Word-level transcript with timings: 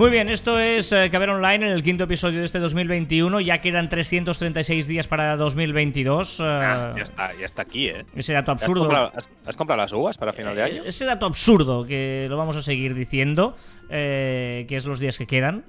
Muy 0.00 0.08
bien, 0.10 0.30
esto 0.30 0.58
es 0.58 0.92
eh, 0.92 1.10
Caber 1.12 1.28
Online 1.28 1.66
en 1.66 1.72
el 1.72 1.82
quinto 1.82 2.04
episodio 2.04 2.38
de 2.38 2.46
este 2.46 2.58
2021. 2.58 3.38
Ya 3.40 3.60
quedan 3.60 3.90
336 3.90 4.86
días 4.88 5.06
para 5.06 5.36
2022. 5.36 6.40
eh, 6.40 6.42
Ah, 6.42 6.94
ya 6.96 7.02
está, 7.02 7.34
ya 7.38 7.44
está 7.44 7.60
aquí, 7.60 7.88
¿eh? 7.88 8.06
ese 8.16 8.32
dato 8.32 8.52
¿Has 8.52 8.62
absurdo. 8.62 8.84
comprado, 8.84 9.12
has- 9.14 9.28
has 9.44 9.56
comprado 9.58 9.82
las 9.82 9.92
uvas 9.92 10.16
para 10.16 10.32
final 10.32 10.56
de 10.56 10.62
año? 10.62 10.82
Eh, 10.84 10.88
Ese 10.88 11.04
dato 11.04 11.26
absurdo 11.26 11.84
que 11.84 12.28
lo 12.30 12.38
vamos 12.38 12.56
a 12.56 12.62
seguir 12.62 12.94
diciendo, 12.94 13.52
que 13.90 14.66
es 14.70 14.86
los 14.86 15.00
días 15.00 15.18
que 15.18 15.26
quedan 15.26 15.64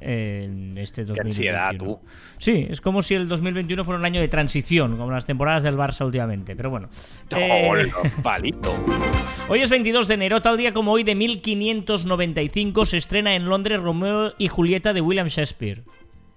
en 0.00 0.76
este 0.78 1.04
2021. 1.04 1.28
ansiedad, 1.28 1.70
tú. 1.78 2.00
Sí, 2.38 2.66
es 2.68 2.80
como 2.80 3.02
si 3.02 3.14
el 3.14 3.28
2021 3.28 3.84
fuera 3.84 3.98
un 3.98 4.04
año 4.04 4.20
de 4.20 4.28
transición, 4.28 4.96
como 4.96 5.10
las 5.10 5.26
temporadas 5.26 5.62
del 5.62 5.76
Barça 5.76 6.04
últimamente, 6.04 6.56
pero 6.56 6.70
bueno. 6.70 6.88
Eh, 7.36 7.68
¡Ole, 7.68 7.92
palito! 8.22 8.74
hoy 9.48 9.60
es 9.60 9.70
22 9.70 10.08
de 10.08 10.14
enero, 10.14 10.42
tal 10.42 10.56
día 10.56 10.72
como 10.72 10.92
hoy 10.92 11.04
de 11.04 11.14
1595 11.14 12.86
se 12.86 12.96
estrena 12.96 13.34
en 13.34 13.46
Londres 13.46 13.80
Romeo 13.80 14.32
y 14.38 14.48
Julieta 14.48 14.92
de 14.92 15.00
William 15.00 15.28
Shakespeare. 15.28 15.82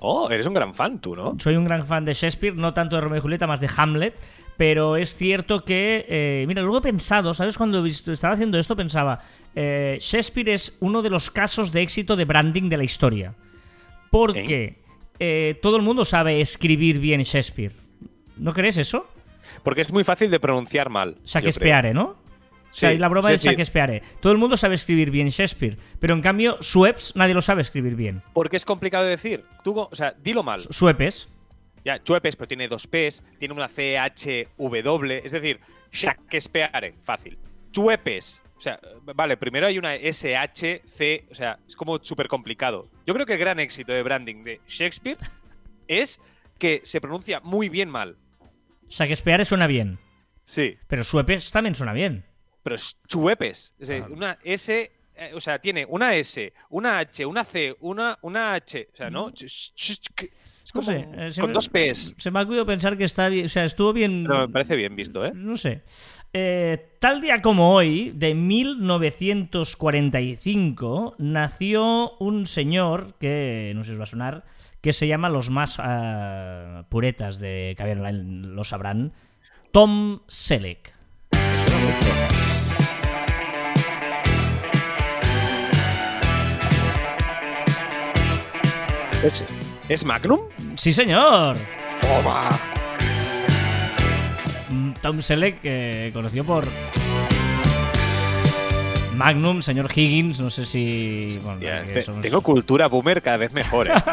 Oh, 0.06 0.30
eres 0.30 0.46
un 0.48 0.54
gran 0.54 0.74
fan 0.74 1.00
tú, 1.00 1.16
¿no? 1.16 1.38
Soy 1.40 1.56
un 1.56 1.64
gran 1.64 1.88
fan 1.88 2.04
de 2.04 2.14
Shakespeare, 2.14 2.54
no 2.56 2.74
tanto 2.74 2.98
de 2.98 3.02
Romeo 3.02 3.20
y 3.20 3.22
Julieta, 3.22 3.48
más 3.48 3.62
de 3.62 3.70
Hamlet. 3.76 4.14
Pero 4.58 4.98
es 4.98 5.16
cierto 5.16 5.64
que, 5.64 6.06
eh, 6.08 6.46
mira, 6.48 6.62
luego 6.62 6.80
he 6.80 6.82
pensado, 6.82 7.34
¿sabes? 7.34 7.58
Cuando 7.58 7.84
estaba 7.86 8.34
haciendo 8.34 8.58
esto 8.60 8.76
pensaba, 8.76 9.22
eh, 9.56 9.98
Shakespeare 10.00 10.50
es 10.50 10.76
uno 10.80 11.02
de 11.02 11.10
los 11.10 11.32
casos 11.32 11.72
de 11.72 11.82
éxito 11.82 12.16
de 12.16 12.26
branding 12.26 12.70
de 12.70 12.78
la 12.78 12.84
historia. 12.84 13.34
Porque 14.14 14.76
eh, 15.18 15.58
todo 15.60 15.76
el 15.76 15.82
mundo 15.82 16.06
sabe 16.06 16.40
escribir 16.40 17.00
bien 17.00 17.24
Shakespeare. 17.24 17.74
¿No 18.38 18.54
crees 18.54 18.78
eso? 18.78 19.08
Porque 19.64 19.82
es 19.82 19.92
muy 19.92 20.04
fácil 20.04 20.30
de 20.30 20.40
pronunciar 20.40 20.92
mal. 20.92 21.18
Shakespeare, 21.26 21.96
¿no? 21.96 22.04
O 22.04 22.16
sea, 22.70 22.94
la 22.94 23.08
broma 23.08 23.30
sí, 23.30 23.32
de 23.32 23.38
sí. 23.40 23.48
Shakespeare. 23.48 24.04
Todo 24.20 24.32
el 24.32 24.38
mundo 24.38 24.56
sabe 24.56 24.76
escribir 24.76 25.10
bien 25.10 25.30
Shakespeare. 25.30 25.78
Pero 26.00 26.14
en 26.14 26.22
cambio, 26.22 26.62
Sueps 26.62 27.16
nadie 27.16 27.34
lo 27.34 27.42
sabe 27.42 27.64
escribir 27.64 27.96
bien. 27.96 28.22
Porque 28.34 28.56
es 28.56 28.66
complicado 28.66 29.04
de 29.06 29.10
decir. 29.10 29.46
Tú, 29.64 29.80
o 29.80 29.96
sea, 29.96 30.14
dilo 30.24 30.44
mal. 30.44 30.62
Suepes. 30.70 31.28
Ya, 31.84 32.04
Chuepes, 32.04 32.36
pero 32.36 32.48
tiene 32.48 32.68
dos 32.68 32.86
P's, 32.86 33.24
tiene 33.40 33.56
una 33.56 33.68
CHW, 33.68 35.12
es 35.24 35.32
decir, 35.32 35.60
Shakespeare, 35.92 36.94
fácil. 37.02 37.40
Chuepes, 37.72 38.43
sea, 38.64 38.80
vale, 39.16 39.38
primero 39.38 39.68
hay 39.68 39.78
una 39.78 39.96
SHC, 39.96 41.30
o 41.32 41.36
sea, 41.36 41.60
es 41.68 41.76
como 41.76 42.00
súper 42.04 42.28
complicado. 42.28 42.90
Yo 43.06 43.14
creo 43.14 43.26
que 43.26 43.34
el 43.34 43.40
gran 43.40 43.60
éxito 43.60 43.92
de 43.92 44.02
branding 44.04 44.44
de 44.44 44.62
Shakespeare 44.68 45.18
es 45.88 46.20
que 46.58 46.82
se 46.84 47.02
pronuncia 47.02 47.40
muy 47.42 47.70
bien 47.70 47.90
mal. 47.90 48.18
Shakespeare 48.90 49.44
suena 49.46 49.68
bien. 49.68 50.00
Sí, 50.46 50.78
Pero 50.88 51.04
Suepes 51.04 51.52
también 51.52 51.74
suena 51.76 51.94
bien. 51.94 52.26
pero 52.64 52.76
es 52.76 52.98
Chuepes, 53.08 53.74
es 53.80 53.88
decir, 53.88 54.04
una 54.10 54.38
S, 54.44 54.92
eh, 55.16 55.32
o 55.34 55.40
sea, 55.42 55.60
tiene 55.60 55.86
una 55.88 56.16
S, 56.16 56.54
una 56.70 57.00
H, 57.00 57.26
una 57.26 57.44
C, 57.46 57.76
una, 57.80 58.18
una 58.22 58.54
H, 58.54 58.90
o 58.94 58.96
sea, 58.96 59.10
¿no? 59.10 59.32
Es 60.64 60.74
No 60.74 60.82
sé, 60.82 61.06
eh, 61.14 61.30
con 61.40 61.52
dos 61.52 61.68
P's. 61.68 62.16
Se 62.18 62.32
me 62.32 62.40
ha 62.40 62.44
ocurrido 62.44 62.66
pensar 62.66 62.98
que 62.98 63.04
está 63.04 63.28
bien, 63.28 63.44
o 63.46 63.50
sea, 63.50 63.66
estuvo 63.66 63.92
bien. 63.92 64.24
Pero 64.26 64.48
me 64.48 64.54
parece 64.54 64.78
bien 64.78 64.96
visto, 64.96 65.26
¿eh? 65.26 65.34
No 65.36 65.58
sé. 65.58 65.84
Eh, 66.32 66.96
tal 67.00 67.20
día 67.20 67.42
como 67.42 67.74
hoy, 67.74 68.14
de 68.16 68.34
1945, 68.34 71.16
nació 71.18 72.16
un 72.18 72.48
señor 72.48 73.16
que 73.20 73.74
no 73.76 73.84
sé 73.84 73.90
si 73.90 73.96
os 73.96 74.00
va 74.00 74.04
a 74.04 74.08
sonar, 74.08 74.46
que 74.80 74.94
se 74.94 75.08
llama 75.08 75.28
los 75.28 75.50
más 75.50 75.76
ah, 75.80 76.86
puretas 76.90 77.40
de 77.40 77.76
Caviar 77.78 77.98
Online 77.98 78.48
lo 78.48 78.64
sabrán, 78.64 79.12
Tom 79.72 80.22
Selleck. 80.28 80.94
¿Es, 89.24 89.46
¿Es 89.90 90.06
Magnum? 90.06 90.40
Sí, 90.76 90.94
señor. 90.94 91.56
¡Toma! 92.02 92.50
Mm, 94.70 94.92
Tom 95.02 95.22
Selleck, 95.22 95.58
eh, 95.64 96.10
conocido 96.14 96.44
por 96.46 96.66
Magnum, 99.16 99.62
señor 99.62 99.92
Higgins, 99.94 100.40
no 100.40 100.50
sé 100.50 100.66
si... 100.66 101.28
bueno, 101.44 101.60
este- 101.84 102.02
somos- 102.04 102.22
Tengo 102.22 102.42
cultura 102.42 102.88
boomer 102.88 103.22
cada 103.22 103.38
vez 103.38 103.52
mejor, 103.54 103.88
¿eh? 103.88 103.94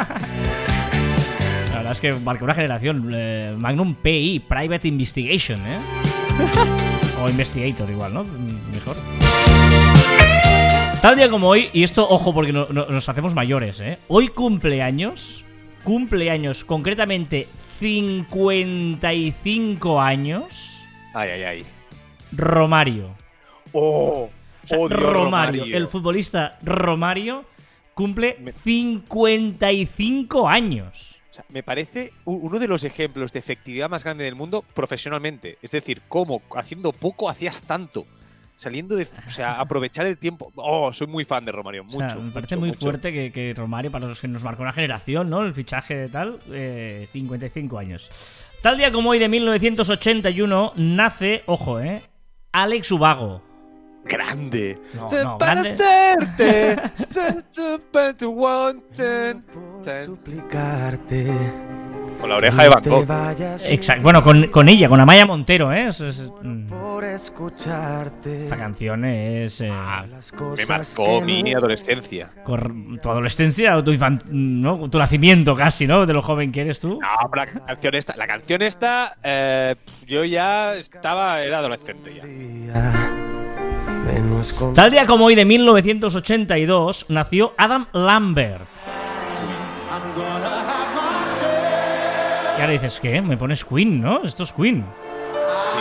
La 1.70 1.76
verdad 1.76 1.92
es 1.92 2.00
que 2.00 2.12
marcó 2.12 2.44
una 2.44 2.54
generación. 2.54 3.08
eh, 3.14 3.54
Magnum 3.56 3.94
PI, 3.94 4.40
Private 4.46 4.88
Investigation, 4.88 5.60
¿eh? 5.66 5.78
o 7.22 7.28
Investigator 7.28 7.88
igual, 7.88 8.12
¿no? 8.12 8.24
Mejor. 8.72 8.96
Tal 11.00 11.16
día 11.16 11.30
como 11.30 11.48
hoy, 11.48 11.70
y 11.72 11.82
esto, 11.82 12.06
ojo, 12.06 12.34
porque 12.34 12.52
no- 12.52 12.66
no- 12.70 12.84
nos 12.86 13.08
hacemos 13.08 13.32
mayores, 13.34 13.80
¿eh? 13.80 13.98
Hoy 14.08 14.28
cumpleaños, 14.28 15.46
cumpleaños, 15.82 16.64
concretamente 16.64 17.46
55 17.80 20.00
años, 20.00 20.86
Ay, 21.14 21.30
ay, 21.30 21.42
ay. 21.42 21.66
Romario. 22.36 23.14
¡Oh! 23.72 24.30
O 24.62 24.66
sea, 24.66 24.78
odio 24.78 24.96
a 24.96 25.00
Romario, 25.00 25.14
Romario. 25.62 25.76
el 25.76 25.88
futbolista 25.88 26.58
Romario, 26.62 27.44
cumple 27.94 28.36
Me- 28.40 28.52
55 28.52 30.48
años. 30.48 31.18
O 31.30 31.32
sea, 31.32 31.44
me 31.50 31.62
parece 31.62 32.12
uno 32.24 32.58
de 32.58 32.68
los 32.68 32.84
ejemplos 32.84 33.32
de 33.32 33.38
efectividad 33.38 33.88
más 33.88 34.04
grande 34.04 34.24
del 34.24 34.34
mundo 34.34 34.64
profesionalmente. 34.74 35.58
Es 35.62 35.70
decir, 35.72 36.02
cómo 36.08 36.42
haciendo 36.56 36.92
poco 36.92 37.28
hacías 37.30 37.62
tanto. 37.62 38.04
Saliendo 38.60 38.94
de. 38.94 39.04
O 39.26 39.30
sea, 39.30 39.54
aprovechar 39.60 40.04
el 40.04 40.18
tiempo. 40.18 40.52
Oh, 40.56 40.92
soy 40.92 41.06
muy 41.06 41.24
fan 41.24 41.46
de 41.46 41.50
Romario. 41.52 41.80
O 41.80 41.84
Mucho. 41.86 42.08
sea, 42.10 42.18
me 42.18 42.30
parece 42.30 42.56
mucho, 42.56 42.60
muy 42.60 42.68
mucho. 42.68 42.80
fuerte 42.80 43.10
que, 43.10 43.32
que 43.32 43.54
Romario, 43.56 43.90
para 43.90 44.06
los 44.06 44.20
que 44.20 44.28
nos 44.28 44.42
marcó 44.42 44.60
una 44.62 44.72
generación, 44.72 45.30
¿no? 45.30 45.40
El 45.42 45.54
fichaje 45.54 45.96
de 45.96 46.08
tal, 46.10 46.38
eh, 46.52 47.08
55 47.10 47.78
años. 47.78 48.44
Tal 48.60 48.76
día 48.76 48.92
como 48.92 49.08
hoy 49.10 49.18
de 49.18 49.28
1981 49.30 50.74
nace, 50.76 51.42
ojo, 51.46 51.80
¿eh? 51.80 52.02
Alex 52.52 52.90
Ubago. 52.92 53.42
Grande. 54.04 54.78
No, 54.92 55.08
Se- 55.08 55.24
no, 55.24 55.38
para 55.38 55.62
grande. 55.62 55.70
hacerte. 55.70 56.76
se- 57.06 57.44
super 57.50 58.14
to 58.14 58.28
want 58.30 58.82
it. 58.92 59.42
Se- 59.80 60.04
suplicarte. 60.04 61.79
Con 62.20 62.28
la 62.30 62.36
oreja 62.36 62.62
de 62.62 62.68
Van 62.68 62.82
Gogh. 62.84 63.06
Exacto. 63.68 64.02
Bueno, 64.02 64.22
con, 64.22 64.46
con 64.48 64.68
ella, 64.68 64.88
con 64.88 65.00
Amaya 65.00 65.24
Montero, 65.26 65.72
¿eh? 65.72 65.86
Es- 65.86 66.00
es- 66.00 66.30
mm, 66.42 66.66
por 66.66 67.04
escucharte. 67.04 68.42
esta 68.42 68.56
canción 68.56 69.04
es. 69.04 69.60
eh, 69.62 69.72
Las 70.10 70.32
Me 70.34 70.66
marcó 70.66 71.20
mi 71.22 71.42
no- 71.42 71.58
adolescencia. 71.58 72.30
cor- 72.44 72.72
tu 73.02 73.10
adolescencia 73.10 73.76
o 73.76 73.84
tu, 73.84 73.92
¿no? 74.30 74.90
tu 74.90 74.98
nacimiento 74.98 75.56
casi, 75.56 75.86
¿no? 75.86 76.04
De 76.06 76.12
lo 76.12 76.20
joven 76.22 76.52
que 76.52 76.60
eres 76.62 76.78
tú. 76.80 76.98
No, 77.00 77.08
pero 77.30 77.46
la 77.46 77.64
canción 77.66 77.94
esta, 77.94 78.16
la 78.16 78.26
canción 78.26 78.62
esta, 78.62 79.14
eh, 79.22 79.76
yo 80.06 80.24
ya 80.24 80.74
estaba, 80.74 81.42
era 81.42 81.58
adolescente 81.58 82.14
ya. 82.14 82.22
Tal 84.74 84.90
día 84.90 85.06
como 85.06 85.26
hoy 85.26 85.34
de 85.34 85.44
1982 85.44 87.06
nació 87.08 87.52
Adam 87.56 87.86
Lambert. 87.92 88.62
Y 92.60 92.62
ahora 92.62 92.74
dices, 92.74 93.00
¿qué? 93.00 93.22
Me 93.22 93.38
pones 93.38 93.64
Queen, 93.64 94.02
¿no? 94.02 94.22
Esto 94.22 94.42
es 94.42 94.52
Queen. 94.52 94.84
Sí. 95.48 95.78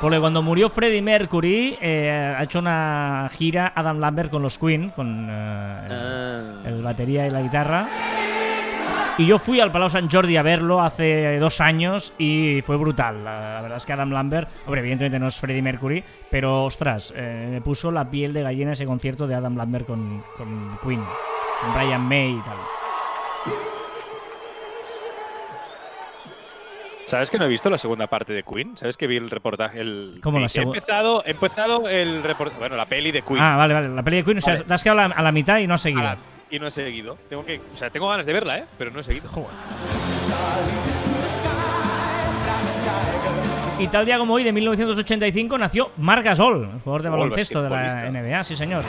Porque 0.00 0.18
cuando 0.18 0.40
murió 0.40 0.70
Freddie 0.70 1.02
Mercury, 1.02 1.76
eh, 1.78 2.34
ha 2.38 2.42
hecho 2.42 2.58
una 2.58 3.30
gira 3.36 3.70
Adam 3.76 3.98
Lambert 4.00 4.30
con 4.30 4.40
los 4.40 4.56
Queen, 4.56 4.88
con 4.96 5.28
eh, 5.30 6.60
el, 6.64 6.72
el 6.72 6.82
batería 6.82 7.26
y 7.26 7.30
la 7.30 7.42
guitarra. 7.42 7.86
Y 9.18 9.26
yo 9.26 9.38
fui 9.38 9.60
al 9.60 9.70
Palau 9.70 9.90
Sant 9.90 10.10
Jordi 10.10 10.38
a 10.38 10.42
verlo 10.42 10.80
hace 10.80 11.38
dos 11.38 11.60
años 11.60 12.14
y 12.16 12.62
fue 12.64 12.78
brutal. 12.78 13.22
La, 13.22 13.52
la 13.56 13.60
verdad 13.60 13.76
es 13.76 13.84
que 13.84 13.92
Adam 13.92 14.10
Lambert, 14.10 14.48
hombre, 14.64 14.80
evidentemente 14.80 15.18
no 15.18 15.28
es 15.28 15.38
Freddie 15.38 15.60
Mercury, 15.60 16.02
pero 16.30 16.64
ostras, 16.64 17.12
eh, 17.14 17.48
me 17.50 17.60
puso 17.60 17.90
la 17.90 18.10
piel 18.10 18.32
de 18.32 18.42
gallina 18.42 18.72
ese 18.72 18.86
concierto 18.86 19.26
de 19.26 19.34
Adam 19.34 19.54
Lambert 19.54 19.86
con, 19.86 20.24
con 20.38 20.78
Queen, 20.82 21.02
con 21.60 21.74
Brian 21.74 22.08
May 22.08 22.30
y 22.30 22.40
tal. 22.40 22.56
¿Sabes 27.10 27.28
que 27.28 27.38
no 27.40 27.44
he 27.44 27.48
visto 27.48 27.68
la 27.68 27.76
segunda 27.76 28.06
parte 28.06 28.32
de 28.32 28.44
Queen? 28.44 28.76
¿Sabes 28.76 28.96
que 28.96 29.08
vi 29.08 29.16
el 29.16 29.30
reportaje? 29.30 29.80
El, 29.80 30.20
¿Cómo 30.22 30.38
la 30.38 30.46
he 30.46 30.60
empezado, 30.60 31.24
he 31.26 31.32
empezado 31.32 31.88
el 31.88 32.22
reportaje. 32.22 32.60
Bueno, 32.60 32.76
la 32.76 32.86
peli 32.86 33.10
de 33.10 33.22
Queen. 33.22 33.42
Ah, 33.42 33.56
vale, 33.56 33.74
vale, 33.74 33.88
la 33.88 34.02
peli 34.04 34.18
de 34.18 34.24
Queen, 34.24 34.38
o 34.38 34.40
sea, 34.40 34.54
Vale. 34.54 34.66
has 34.72 34.82
quedado 34.84 35.00
a 35.00 35.08
la, 35.08 35.14
a 35.16 35.22
la 35.24 35.32
mitad 35.32 35.58
y 35.58 35.66
no 35.66 35.74
has 35.74 35.80
seguido. 35.80 36.08
Y 36.50 36.60
no 36.60 36.68
he 36.68 36.70
seguido. 36.70 37.18
Tengo 37.28 37.44
que, 37.44 37.58
o 37.58 37.76
sea, 37.76 37.90
tengo 37.90 38.08
ganas 38.08 38.26
de 38.26 38.32
verla, 38.32 38.58
¿eh? 38.58 38.64
Pero 38.78 38.92
no 38.92 39.00
he 39.00 39.02
seguido. 39.02 39.28
Joder. 39.28 39.50
Y 43.80 43.88
tal 43.88 44.06
día 44.06 44.16
como 44.16 44.34
hoy, 44.34 44.44
de 44.44 44.52
1985, 44.52 45.58
nació 45.58 45.90
Marc 45.96 46.24
Gasol, 46.24 46.68
jugador 46.84 47.02
de 47.02 47.08
baloncesto 47.08 47.60
de 47.60 47.70
la. 47.70 48.08
NBA, 48.08 48.44
sí 48.44 48.54
señor. 48.54 48.84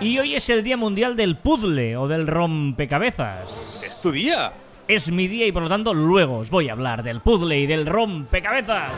Y 0.00 0.18
hoy 0.18 0.34
es 0.34 0.50
el 0.50 0.64
Día 0.64 0.76
Mundial 0.76 1.14
del 1.14 1.36
Puzzle 1.36 1.96
o 1.98 2.08
del 2.08 2.26
Rompecabezas. 2.26 3.80
Es 3.86 4.00
tu 4.00 4.10
día. 4.10 4.52
Es 4.88 5.10
mi 5.10 5.26
día 5.26 5.46
y 5.46 5.52
por 5.52 5.64
lo 5.64 5.68
tanto 5.68 5.92
luego 5.92 6.38
os 6.38 6.50
voy 6.50 6.68
a 6.68 6.72
hablar 6.72 7.02
del 7.02 7.20
puzzle 7.20 7.58
y 7.58 7.66
del 7.66 7.86
rompecabezas. 7.86 8.92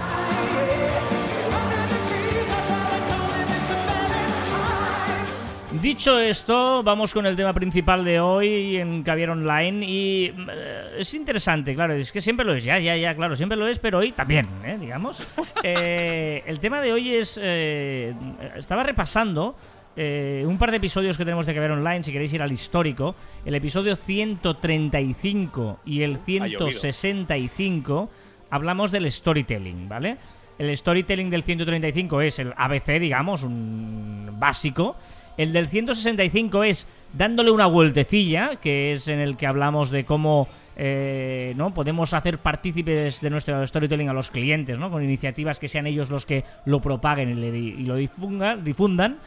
Dicho 5.81 6.19
esto, 6.19 6.83
vamos 6.83 7.15
con 7.15 7.25
el 7.25 7.37
tema 7.37 7.55
principal 7.55 8.05
de 8.05 8.21
hoy 8.21 8.77
en 8.77 9.03
Caviar 9.03 9.31
Online 9.31 9.87
y 9.87 10.35
eh, 10.51 10.97
es 10.99 11.15
interesante, 11.15 11.75
claro, 11.75 11.95
es 11.95 12.11
que 12.11 12.21
siempre 12.21 12.45
lo 12.45 12.55
es, 12.55 12.65
ya, 12.65 12.79
ya, 12.79 12.97
ya, 12.97 13.15
claro, 13.15 13.37
siempre 13.37 13.57
lo 13.57 13.69
es, 13.69 13.79
pero 13.79 13.99
hoy 13.99 14.13
también, 14.13 14.47
¿eh? 14.65 14.77
digamos. 14.79 15.27
Eh, 15.65 16.45
el 16.47 16.61
tema 16.61 16.81
de 16.81 16.93
hoy 16.93 17.17
es, 17.17 17.39
eh, 17.43 18.15
estaba 18.55 18.85
repasando 18.85 19.57
eh, 20.01 20.45
un 20.47 20.57
par 20.59 20.71
de 20.71 20.77
episodios 20.79 21.19
que 21.19 21.25
tenemos 21.25 21.45
de 21.45 21.55
Caviar 21.55 21.73
Online, 21.73 22.05
si 22.05 22.13
queréis 22.13 22.33
ir 22.33 22.41
al 22.43 22.53
histórico, 22.53 23.15
el 23.45 23.55
episodio 23.57 23.97
135 23.97 25.81
y 25.85 26.03
el 26.03 26.19
llovido. 26.19 26.71
165 26.71 28.11
hablamos 28.51 28.91
del 28.93 29.11
storytelling, 29.11 29.89
¿vale? 29.89 30.17
El 30.59 30.77
storytelling 30.77 31.31
del 31.31 31.43
135 31.43 32.21
es 32.23 32.39
el 32.39 32.53
ABC, 32.57 32.99
digamos, 32.99 33.43
un 33.45 34.29
básico. 34.39 34.97
El 35.37 35.53
del 35.53 35.69
165 35.69 36.65
es 36.65 36.87
dándole 37.13 37.51
una 37.53 37.67
vueltecilla, 37.67 38.57
que 38.57 38.93
es 38.93 39.07
en 39.09 39.21
el 39.21 39.37
que 39.37 39.47
hablamos 39.47 39.91
de 39.91 40.05
cómo 40.05 40.49
eh, 40.77 41.55
¿no? 41.57 41.73
podemos 41.73 42.13
hacer 42.13 42.39
partícipes 42.39 43.21
de 43.21 43.31
nuestro 43.31 43.65
storytelling 43.65 44.09
a 44.09 44.13
los 44.13 44.31
clientes, 44.31 44.79
¿no? 44.81 44.91
con 44.91 45.03
iniciativas 45.05 45.61
que 45.61 45.69
sean 45.69 45.87
ellos 45.87 46.11
los 46.11 46.27
que 46.27 46.43
lo 46.65 46.81
propaguen 46.81 47.31
y, 47.31 47.35
le 47.35 47.53
di- 47.53 47.75
y 47.79 47.85
lo 47.85 47.95
difundan. 47.95 49.19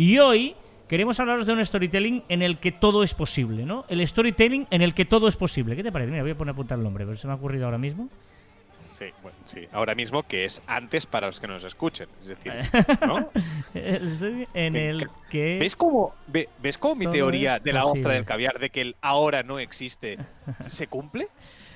Y 0.00 0.18
hoy 0.18 0.54
queremos 0.88 1.20
hablaros 1.20 1.44
de 1.46 1.52
un 1.52 1.62
storytelling 1.62 2.22
en 2.30 2.40
el 2.40 2.56
que 2.56 2.72
todo 2.72 3.02
es 3.02 3.12
posible, 3.12 3.66
¿no? 3.66 3.84
El 3.86 4.06
storytelling 4.08 4.66
en 4.70 4.80
el 4.80 4.94
que 4.94 5.04
todo 5.04 5.28
es 5.28 5.36
posible. 5.36 5.76
¿Qué 5.76 5.82
te 5.82 5.92
parece? 5.92 6.10
Mira, 6.10 6.22
voy 6.22 6.32
a 6.32 6.34
poner 6.38 6.52
a 6.52 6.54
apuntar 6.54 6.78
el 6.78 6.84
nombre, 6.84 7.04
pero 7.04 7.18
se 7.18 7.26
me 7.26 7.34
ha 7.34 7.36
ocurrido 7.36 7.66
ahora 7.66 7.76
mismo. 7.76 8.08
Sí, 8.92 9.04
bueno, 9.22 9.36
sí. 9.44 9.68
Ahora 9.72 9.94
mismo 9.94 10.22
que 10.22 10.46
es 10.46 10.62
antes 10.66 11.04
para 11.04 11.26
los 11.26 11.38
que 11.38 11.46
nos 11.48 11.64
escuchen. 11.64 12.08
Es 12.22 12.28
decir, 12.28 12.50
¿no? 13.06 13.28
En 13.74 14.74
el 14.74 15.06
que... 15.28 15.58
¿Ves 15.60 15.76
cómo, 15.76 16.14
ve- 16.28 16.48
¿Ves 16.62 16.78
cómo 16.78 16.94
mi 16.94 17.06
teoría 17.06 17.58
de 17.58 17.74
la 17.74 17.84
ostra 17.84 18.14
del 18.14 18.24
caviar 18.24 18.58
de 18.58 18.70
que 18.70 18.80
el 18.80 18.96
ahora 19.02 19.42
no 19.42 19.58
existe 19.58 20.16
se 20.60 20.86
cumple? 20.86 21.28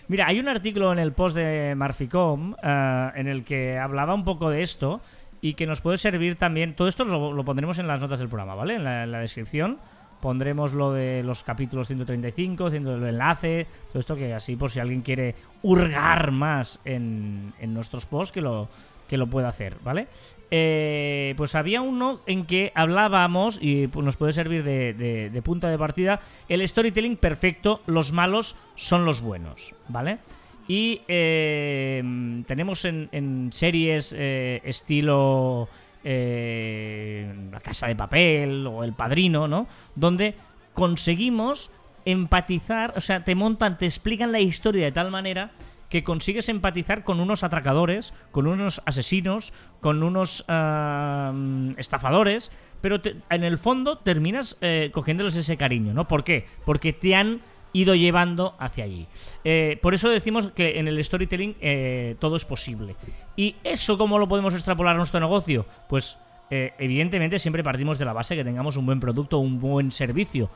Mira, 0.09 0.27
hay 0.29 0.41
un 0.41 0.49
artículo 0.49 0.93
en 0.95 0.99
el 0.99 1.13
post 1.13 1.37
de 1.37 1.75
Marficom 1.77 2.55
eh, 2.63 3.11
en 3.17 3.27
el 3.27 3.45
que 3.45 3.77
hablaba 3.79 4.15
un 4.15 4.25
poco 4.25 4.49
de 4.49 4.63
esto 4.63 5.03
y 5.45 5.53
que 5.53 5.67
nos 5.67 5.83
puede 5.83 5.99
servir 5.99 6.37
también. 6.37 6.75
Todo 6.75 6.89
esto 6.89 7.05
lo, 7.05 7.45
pondremos 7.45 7.79
en 7.79 7.87
las 7.87 8.01
notas 8.01 8.19
del 8.19 8.31
programa, 8.31 8.55
¿vale? 8.55 8.77
En 8.77 8.85
la, 8.85 9.19
descripción 9.19 9.77
pondremos 10.23 10.73
lo 10.73 10.91
de 10.95 11.23
los 11.23 11.43
capítulos 11.43 11.87
135, 11.87 12.65
haciendo 12.65 12.95
el 12.95 13.05
enlace, 13.05 13.67
todo 13.89 14.01
esto 14.01 14.17
que 14.17 14.33
así 14.33 14.57
por 14.57 14.71
si 14.71 14.81
alguien 14.81 15.03
quiere 15.03 15.35
hurgar 15.63 16.31
más 16.31 16.81
en, 16.87 17.53
en 17.61 17.75
nuestros 17.75 18.07
posts 18.07 18.33
que 18.33 18.41
lo, 18.41 18.71
que 19.07 19.19
lo 19.19 19.27
pueda 19.27 19.51
hacer, 19.51 19.77
¿vale? 19.85 20.07
Eh, 20.51 21.35
pues 21.37 21.55
había 21.55 21.83
uno 21.83 22.21
en 22.25 22.47
que 22.47 22.73
hablábamos, 22.75 23.61
y 23.61 23.91
nos 23.95 24.17
puede 24.17 24.33
servir 24.33 24.65
de 24.65 25.43
punta 25.45 25.69
de 25.69 25.77
partida, 25.77 26.21
el 26.49 26.67
storytelling 26.67 27.19
perfecto, 27.19 27.83
los 27.85 28.13
malos 28.13 28.57
son 28.77 29.05
los 29.05 29.21
buenos, 29.21 29.75
¿vale? 29.89 30.21
Y 30.67 31.03
eh, 31.09 32.43
tenemos 32.47 32.85
en, 32.85 33.51
series 33.53 34.15
eh, 34.17 34.61
estilo 34.65 35.69
eh, 36.03 37.35
La 37.51 37.61
Casa 37.61 37.87
de 37.87 37.97
Papel 37.97 38.67
o 38.67 38.83
El 38.83 38.95
Padrino, 38.95 39.47
¿no? 39.47 39.67
Donde 39.95 40.35
conseguimos 40.73 41.71
empatizar, 42.05 42.95
o 42.97 43.01
sea, 43.01 43.25
te 43.25 43.35
montan, 43.35 43.79
te 43.79 43.87
explican 43.87 44.33
la 44.33 44.41
historia 44.41 44.85
de 44.85 44.93
tal 44.93 45.11
manera 45.11 45.53
que 45.89 46.03
consigues 46.03 46.49
empatizar 46.49 47.05
con 47.05 47.21
unos 47.21 47.45
atracadores, 47.45 48.15
con 48.33 48.47
unos 48.47 48.83
asesinos, 48.85 49.53
con 49.81 50.03
unos 50.03 50.45
ah, 50.49 51.33
estafadores, 51.77 52.51
pero 52.81 53.01
en 53.31 53.45
el 53.45 53.59
fondo 53.59 53.99
terminas 53.99 54.59
eh, 54.61 54.91
cogiéndoles 54.93 55.37
ese 55.37 55.57
cariño, 55.57 55.95
¿no? 55.95 56.09
¿Por 56.09 56.25
qué? 56.25 56.47
Porque 56.65 56.93
te 56.93 57.15
han 57.15 57.41
ido 57.75 57.95
llevando 57.95 58.55
hacia 58.59 58.85
allí. 58.85 59.07
Eh, 59.43 59.79
por 59.83 59.93
eso 59.93 60.09
decimos 60.09 60.49
que 60.49 60.79
en 60.79 60.89
el 60.89 61.03
storytelling 61.05 61.57
eh, 61.61 62.17
todo 62.19 62.37
es 62.37 62.47
posible. 62.47 62.97
¿Y 63.37 63.57
eso 63.65 63.99
cómo 63.99 64.19
lo 64.19 64.29
podemos 64.29 64.55
extrapolar 64.55 64.95
a 64.95 64.99
nuestro 64.99 65.21
negocio? 65.21 65.67
Pues 65.89 66.17
eh, 66.51 66.73
evidentemente 66.79 67.39
siempre 67.39 67.65
partimos 67.65 67.99
de 67.99 68.05
la 68.07 68.15
base 68.15 68.37
que 68.37 68.45
tengamos 68.45 68.77
un 68.77 68.87
buen 68.87 69.01
producto, 69.01 69.39
un 69.39 69.61
buen 69.61 69.91
servicio. 69.91 70.49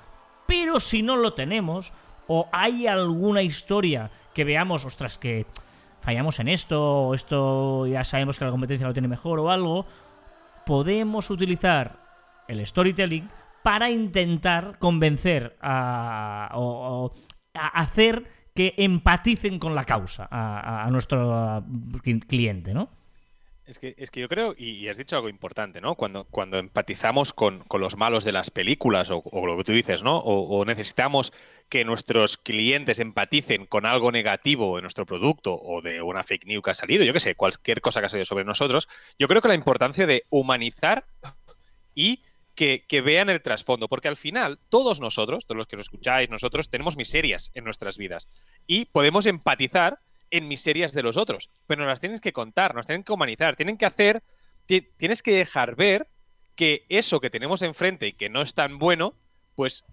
Pero 0.47 0.81
si 0.81 1.03
no 1.03 1.17
lo 1.17 1.35
tenemos, 1.35 1.93
o 2.29 2.49
hay 2.53 2.87
alguna 2.87 3.43
historia 3.43 4.11
que 4.33 4.45
veamos, 4.45 4.85
ostras, 4.85 5.19
que 5.19 5.45
fallamos 6.01 6.39
en 6.39 6.49
esto, 6.49 7.09
o 7.09 7.15
esto 7.15 7.87
ya 7.89 8.05
sabemos 8.05 8.39
que 8.39 8.45
la 8.45 8.53
competencia 8.53 8.87
lo 8.87 8.93
tiene 8.93 9.09
mejor 9.09 9.41
o 9.41 9.51
algo, 9.51 9.87
podemos 10.65 11.31
utilizar 11.31 11.97
el 12.47 12.65
storytelling 12.65 13.29
para 13.63 13.91
intentar 13.91 14.79
convencer 14.79 15.57
a, 15.61 16.51
o, 16.55 17.13
a 17.55 17.81
hacer 17.81 18.25
que 18.55 18.75
empaticen 18.77 19.59
con 19.59 19.75
la 19.75 19.85
causa 19.85 20.27
a, 20.31 20.85
a- 20.85 20.91
nuestro 20.91 21.65
cliente, 22.27 22.75
¿no? 22.75 22.91
Es 23.65 23.79
que, 23.79 23.95
es 23.99 24.11
que 24.11 24.21
yo 24.21 24.29
creo, 24.29 24.55
y, 24.57 24.89
has 24.89 24.97
dicho 24.97 25.15
algo 25.15 25.29
importante, 25.29 25.83
¿no? 25.83 25.95
Cuando, 25.95 26.25
cuando 26.25 26.59
empatizamos 26.59 27.35
con, 27.35 27.61
con 27.65 27.83
los 27.83 27.99
malos 27.99 28.25
de 28.25 28.33
las 28.33 28.51
películas, 28.51 29.11
o, 29.11 29.23
lo 29.47 29.59
que 29.59 29.65
tú 29.65 29.73
dices, 29.73 30.03
¿no? 30.03 30.17
O, 30.17 30.59
o 30.59 30.65
necesitamos 30.65 31.35
que 31.69 31.85
nuestros 31.85 32.39
clientes 32.39 32.99
empaticen 32.99 33.67
con 33.67 33.85
algo 33.85 34.11
negativo 34.11 34.79
en 34.79 34.83
nuestro 34.85 35.05
producto 35.05 35.55
o 35.55 35.83
de 35.83 36.01
una 36.01 36.23
fake 36.25 36.47
news 36.47 36.63
que 36.65 36.71
ha 36.71 36.75
salido, 36.75 37.05
yo 37.05 37.13
qué 37.13 37.21
sé, 37.21 37.35
cualquier 37.35 37.83
cosa 37.83 38.01
que 38.01 38.07
ha 38.07 38.09
salido 38.09 38.25
sobre 38.25 38.47
nosotros, 38.47 38.89
yo 39.19 39.29
creo 39.29 39.43
que 39.43 39.49
la 39.49 39.55
importancia 39.55 40.07
de 40.07 40.25
humanizar 40.31 41.05
y 41.95 42.23
que, 42.59 43.01
vean 43.03 43.31
el 43.31 43.41
trasfondo, 43.41 43.87
porque 43.89 44.09
al 44.09 44.17
final 44.17 44.59
todos 44.69 45.01
nosotros, 45.01 45.47
todos 45.47 45.57
los 45.57 45.69
que 45.69 45.77
nos 45.77 45.87
escucháis, 45.87 46.29
nosotros 46.29 46.69
tenemos 46.69 46.97
miserias 46.97 47.53
en 47.55 47.63
nuestras 47.63 47.97
vidas 47.99 48.29
y 48.67 48.87
podemos 48.87 49.27
empatizar 49.27 50.01
en 50.31 50.49
miserias 50.49 50.93
de 50.93 51.05
los 51.05 51.17
otros, 51.17 51.51
pero 51.69 51.83
nos 51.83 51.89
las 51.89 52.01
tienes 52.01 52.21
que 52.21 52.33
contar, 52.33 52.75
nos 52.75 52.87
tienen 52.87 53.05
que 53.05 53.13
humanizar, 53.13 53.55
tienen 53.55 53.79
que 53.79 53.87
hacer, 53.87 54.25
ti- 54.67 54.89
tienes 54.97 55.23
que 55.23 55.33
dejar 55.35 55.77
ver 55.77 56.09
que 56.57 56.85
eso 56.89 57.21
que 57.21 57.31
tenemos 57.31 57.63
enfrente 57.63 58.09
y 58.09 58.13
que 58.15 58.29
no 58.29 58.43
es 58.43 58.55
tan 58.55 58.79
bueno, 58.79 59.15
pues 59.55 59.85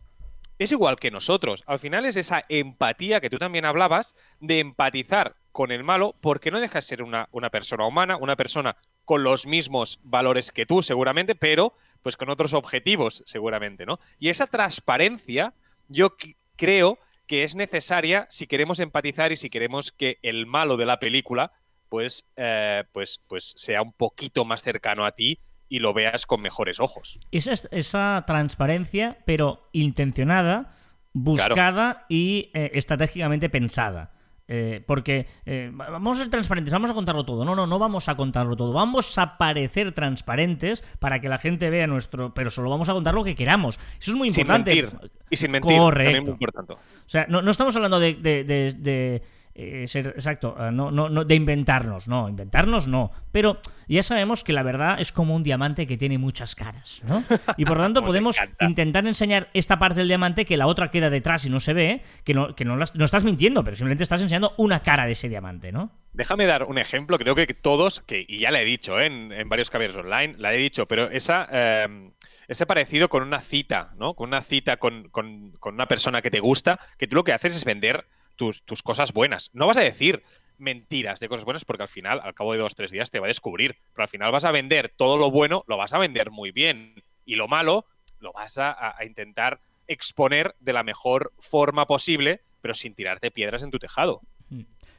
es 0.58 0.72
igual 0.72 0.96
que 0.96 1.12
nosotros. 1.12 1.64
Al 1.68 1.78
final 1.78 2.06
es 2.06 2.16
esa 2.16 2.46
empatía 2.50 3.22
que 3.22 3.30
tú 3.30 3.38
también 3.38 3.66
hablabas 3.66 4.16
de 4.40 4.60
empatizar 4.60 5.36
con 5.52 5.72
el 5.72 5.84
malo, 5.84 6.16
porque 6.20 6.50
no 6.50 6.60
dejas 6.60 6.86
de 6.86 6.90
ser 6.90 7.04
una 7.04 7.50
persona 7.52 7.86
humana, 7.86 8.18
una 8.18 8.36
persona 8.36 8.76
con 9.06 9.24
los 9.24 9.46
mismos 9.46 10.00
valores 10.04 10.52
que 10.52 10.66
tú, 10.66 10.82
seguramente, 10.82 11.36
pero 11.36 11.74
pues 12.06 12.18
con 12.18 12.30
otros 12.30 12.54
objetivos, 12.54 13.24
seguramente, 13.26 13.84
¿no? 13.84 14.00
Y 14.20 14.30
esa 14.30 14.46
transparencia, 14.46 15.56
yo 15.88 16.16
creo 16.56 17.00
que 17.26 17.44
es 17.44 17.56
necesaria 17.56 18.28
si 18.30 18.46
queremos 18.46 18.80
empatizar 18.80 19.32
y 19.32 19.38
si 19.38 19.50
queremos 19.50 19.92
que 19.92 20.20
el 20.22 20.46
malo 20.46 20.78
de 20.78 20.86
la 20.86 21.00
película, 21.00 21.52
pues, 21.90 22.28
eh, 22.36 22.84
pues, 22.92 23.24
pues 23.28 23.54
sea 23.58 23.82
un 23.82 23.92
poquito 23.92 24.46
más 24.46 24.62
cercano 24.62 25.04
a 25.04 25.14
ti 25.14 25.40
y 25.68 25.80
lo 25.80 25.96
veas 25.96 26.28
con 26.28 26.42
mejores 26.42 26.80
ojos. 26.80 27.20
Esa, 27.32 27.54
es- 27.54 27.68
esa 27.72 28.24
transparencia, 28.28 29.18
pero 29.26 29.68
intencionada, 29.72 30.76
buscada 31.12 32.06
y 32.08 32.52
eh, 32.54 32.70
estratégicamente 32.76 33.50
pensada. 33.50 34.14
Eh, 34.48 34.84
porque 34.86 35.26
eh, 35.46 35.72
va- 35.74 35.90
vamos 35.90 36.18
a 36.18 36.22
ser 36.22 36.30
transparentes, 36.30 36.72
vamos 36.72 36.90
a 36.90 36.94
contarlo 36.94 37.26
todo. 37.26 37.44
No, 37.44 37.56
no, 37.56 37.66
no 37.66 37.80
vamos 37.80 38.08
a 38.10 38.16
contarlo 38.16 38.56
todo. 38.56 38.74
Vamos 38.74 39.18
a 39.18 39.38
parecer 39.38 39.92
transparentes 39.92 40.84
para 41.00 41.20
que 41.20 41.30
la 41.30 41.38
gente 41.40 41.70
vea 41.70 41.88
nuestro. 41.88 42.34
Pero 42.34 42.52
solo 42.52 42.70
vamos 42.70 42.88
a 42.90 42.94
contar 42.94 43.14
lo 43.16 43.24
que 43.24 43.36
queramos. 43.36 43.80
Eso 44.00 44.12
es 44.12 44.18
muy 44.18 44.30
Sin 44.30 44.42
importante. 44.42 44.76
mentir. 44.76 45.10
Y 45.30 45.38
sin 45.38 45.52
mentir. 45.52 45.78
Correcto. 45.78 46.04
También 46.12 46.24
muy 46.24 46.32
importante. 46.34 46.74
O 46.74 46.78
sea, 47.08 47.26
no, 47.28 47.42
no 47.42 47.50
estamos 47.52 47.76
hablando 47.76 48.00
de, 48.00 48.14
de- 48.14 48.44
de- 48.44 48.74
de, 48.78 49.24
eh, 49.58 49.86
ser 49.88 50.08
exacto, 50.08 50.56
eh, 50.60 50.70
no, 50.72 50.92
no, 50.92 51.08
no, 51.10 51.24
de 51.24 51.34
inventarnos, 51.36 52.08
no, 52.08 52.28
inventarnos 52.28 52.88
no. 52.88 53.12
Pero 53.32 53.60
ya 53.88 54.04
sabemos 54.04 54.44
que 54.44 54.52
la 54.54 54.64
verdad 54.64 55.00
es 55.00 55.12
como 55.14 55.34
un 55.36 55.44
diamante 55.44 55.88
que 55.88 55.96
tiene 55.98 56.18
muchas 56.18 56.56
caras, 56.56 57.02
¿no? 57.08 57.24
Y 57.58 57.64
por 57.66 57.78
lo 57.78 57.84
tanto 57.84 58.02
podemos 58.06 58.38
intentar 58.60 59.08
enseñar 59.08 59.50
esta 59.54 59.80
parte 59.80 60.00
del 60.02 60.08
diamante 60.10 60.44
que 60.46 60.58
la 60.58 60.68
otra 60.68 60.92
queda 60.92 61.10
detrás 61.10 61.46
y 61.46 61.50
no 61.50 61.60
se 61.62 61.74
ve, 61.74 62.02
que 62.26 62.34
no, 62.34 62.54
que 62.56 62.66
no, 62.66 62.76
las- 62.76 62.96
no 62.96 63.06
estás 63.06 63.24
mintiendo, 63.24 63.64
pero 63.64 63.76
simplemente 63.78 64.04
estás 64.04 64.22
enseñando 64.22 64.54
una 64.58 64.82
cara 64.82 65.06
de 65.06 65.14
ese 65.14 65.30
diamante, 65.30 65.72
¿no? 65.72 65.90
Déjame 66.14 66.46
dar 66.46 66.64
un 66.64 66.78
ejemplo, 66.78 67.18
creo 67.18 67.36
que 67.36 67.48
todos, 67.54 68.02
que, 68.02 68.26
y 68.28 68.40
ya 68.40 68.52
le 68.52 68.62
he 68.62 68.66
dicho 68.66 69.00
¿eh? 69.00 69.06
en, 69.08 69.32
en 69.34 69.50
varios 69.50 69.70
caballeros 69.70 69.98
online, 69.98 70.36
la 70.38 70.54
he 70.54 70.58
dicho, 70.58 70.86
pero 70.88 71.10
esa, 71.10 71.48
eh, 71.52 72.12
ese 72.48 72.66
parecido 72.66 73.10
con 73.10 73.24
una 73.24 73.42
cita, 73.42 73.94
¿no? 73.98 74.14
Con 74.16 74.30
una 74.30 74.42
cita 74.42 74.78
con, 74.78 75.10
con- 75.10 75.52
con 75.60 75.74
una 75.76 75.88
persona 75.88 76.22
que 76.22 76.32
te 76.32 76.40
gusta, 76.40 76.80
que 76.98 77.08
tú 77.08 77.16
lo 77.16 77.24
que 77.24 77.34
haces 77.34 77.56
es 77.56 77.66
vender 77.66 78.06
tus, 78.36 78.64
tus 78.64 78.84
cosas 78.84 79.14
buenas. 79.14 79.50
No 79.54 79.68
vas 79.68 79.78
a 79.78 79.82
decir, 79.82 80.24
mentiras 80.58 81.20
de 81.20 81.28
cosas 81.30 81.46
buenas 81.46 81.66
porque 81.66 81.84
al 81.84 81.90
final, 81.90 82.20
al 82.24 82.34
cabo 82.34 82.54
de 82.54 82.60
dos, 82.60 82.76
tres 82.76 82.92
días, 82.92 83.12
te 83.12 83.20
va 83.20 83.28
a 83.28 83.28
descubrir. 83.28 83.78
Pero 83.94 84.04
al 84.04 84.10
final 84.10 84.32
vas 84.32 84.46
a 84.46 84.52
vender 84.52 84.94
todo 84.96 85.18
lo 85.18 85.32
bueno, 85.32 85.64
lo 85.68 85.78
vas 85.78 85.94
a 85.94 85.98
vender 85.98 86.32
muy 86.32 86.52
bien. 86.52 87.04
Y 87.26 87.36
lo 87.36 87.48
malo, 87.48 87.86
lo 88.20 88.34
vas 88.34 88.58
a, 88.58 88.98
a 88.98 89.06
intentar 89.06 89.60
exponer 89.88 90.56
de 90.60 90.74
la 90.74 90.84
mejor 90.84 91.34
forma 91.40 91.86
posible, 91.86 92.42
pero 92.62 92.74
sin 92.74 92.96
tirarte 92.96 93.32
piedras 93.32 93.64
en 93.64 93.72
tu 93.72 93.80
tejado. 93.80 94.22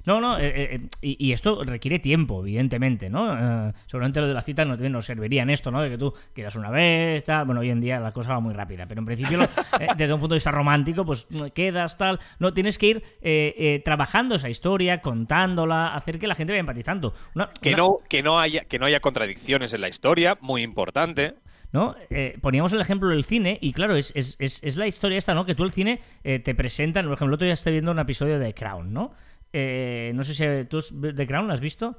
No, 0.06 0.20
no, 0.20 0.38
eh, 0.38 0.76
eh, 0.76 0.80
y, 1.00 1.32
esto 1.32 1.64
requiere 1.64 1.98
tiempo, 1.98 2.40
evidentemente, 2.40 3.10
¿no? 3.10 3.68
Eh, 3.68 3.72
seguramente 3.86 4.20
lo 4.20 4.28
de 4.28 4.34
las 4.34 4.44
citas 4.44 4.64
no, 4.64 4.76
nos 4.76 5.04
serviría 5.04 5.42
en 5.42 5.50
esto, 5.50 5.72
¿no? 5.72 5.82
De 5.82 5.90
que 5.90 5.98
tú 5.98 6.14
quedas 6.32 6.54
una 6.54 6.70
vez, 6.70 7.24
tal. 7.24 7.44
Bueno, 7.44 7.60
hoy 7.60 7.70
en 7.70 7.80
día 7.80 7.98
la 7.98 8.12
cosa 8.12 8.34
va 8.34 8.40
muy 8.40 8.54
rápida, 8.54 8.86
pero 8.86 9.00
en 9.00 9.04
principio, 9.04 9.40
desde 9.98 10.14
un 10.14 10.20
punto 10.20 10.34
de 10.34 10.36
vista 10.36 10.52
romántico, 10.52 11.04
pues 11.04 11.26
quedas, 11.52 11.98
tal. 11.98 12.20
No, 12.38 12.54
tienes 12.54 12.78
que 12.78 12.86
ir 12.86 13.82
trabajando 13.82 14.36
esa 14.36 14.48
historia, 14.48 15.00
contándola, 15.00 15.88
hacer 15.88 16.20
que 16.20 16.28
la 16.28 16.36
gente 16.36 16.52
vaya 16.52 16.60
empatizando. 16.60 17.12
que, 17.60 17.74
No, 17.74 17.98
que, 18.08 18.22
no 18.22 18.38
haya, 18.38 18.64
que 18.64 18.78
no 18.78 18.86
haya 18.86 19.00
contradicciones 19.00 19.74
en 19.74 19.80
la 19.80 19.88
historia, 19.88 20.38
muy 20.40 20.62
importante. 20.62 21.34
¿no? 21.72 21.96
poníamos 22.40 22.72
el 22.72 22.80
ejemplo 22.80 23.08
del 23.08 23.24
cine 23.24 23.58
y 23.60 23.72
claro, 23.72 23.96
es, 23.96 24.12
es, 24.14 24.36
es, 24.38 24.76
la 24.76 24.86
historia 24.86 25.18
esta, 25.18 25.34
¿no? 25.34 25.44
Que 25.44 25.56
tú 25.56 25.64
el 25.64 25.72
cine 25.72 26.00
te 26.22 26.54
presentan, 26.54 27.06
por 27.06 27.14
ejemplo, 27.14 27.32
el 27.32 27.34
otro 27.34 27.44
día 27.44 27.54
estoy 27.54 27.72
viendo 27.72 27.90
un 27.90 27.98
episodio 27.98 28.38
de 28.38 28.54
Crown, 28.54 28.92
¿no? 28.92 29.12
Eh, 29.58 30.12
no 30.14 30.22
sé 30.22 30.34
si 30.34 30.68
tú 30.68 30.82
The 30.82 31.26
Crown, 31.26 31.48
¿la 31.48 31.54
has 31.54 31.60
visto? 31.60 31.96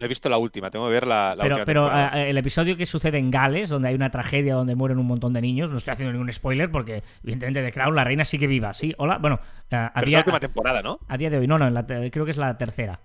No 0.00 0.06
he 0.06 0.08
visto 0.08 0.30
la 0.30 0.38
última, 0.38 0.70
tengo 0.70 0.86
que 0.86 0.92
ver 0.92 1.06
la, 1.06 1.36
pero, 1.38 1.56
última. 1.56 1.64
Pero 1.66 1.94
eh, 1.94 2.30
el 2.30 2.38
episodio 2.38 2.78
que 2.78 2.86
sucede 2.86 3.18
en 3.18 3.30
Gales, 3.30 3.68
donde 3.68 3.88
hay 3.88 3.94
una 3.94 4.10
tragedia 4.10 4.54
donde 4.54 4.74
mueren 4.74 4.98
un 4.98 5.06
montón 5.06 5.34
de 5.34 5.42
niños, 5.42 5.70
no 5.70 5.76
estoy 5.76 5.92
haciendo 5.92 6.14
ningún 6.14 6.32
spoiler 6.32 6.70
porque, 6.70 7.02
evidentemente, 7.22 7.62
The 7.62 7.72
Crown, 7.72 7.94
la 7.94 8.04
reina 8.04 8.24
sigue 8.24 8.46
viva, 8.46 8.72
¿sí? 8.72 8.94
Hola, 8.96 9.18
bueno. 9.18 9.38
Eh, 9.70 9.76
a 9.76 10.00
día, 10.00 10.04
es 10.04 10.12
la 10.12 10.18
última 10.20 10.40
temporada, 10.40 10.80
¿no? 10.80 10.98
A 11.06 11.18
día 11.18 11.28
de 11.28 11.36
hoy, 11.36 11.46
no, 11.46 11.58
no, 11.58 11.86
creo 11.86 12.24
que 12.24 12.30
es 12.30 12.38
la 12.38 12.56
tercera. 12.56 13.00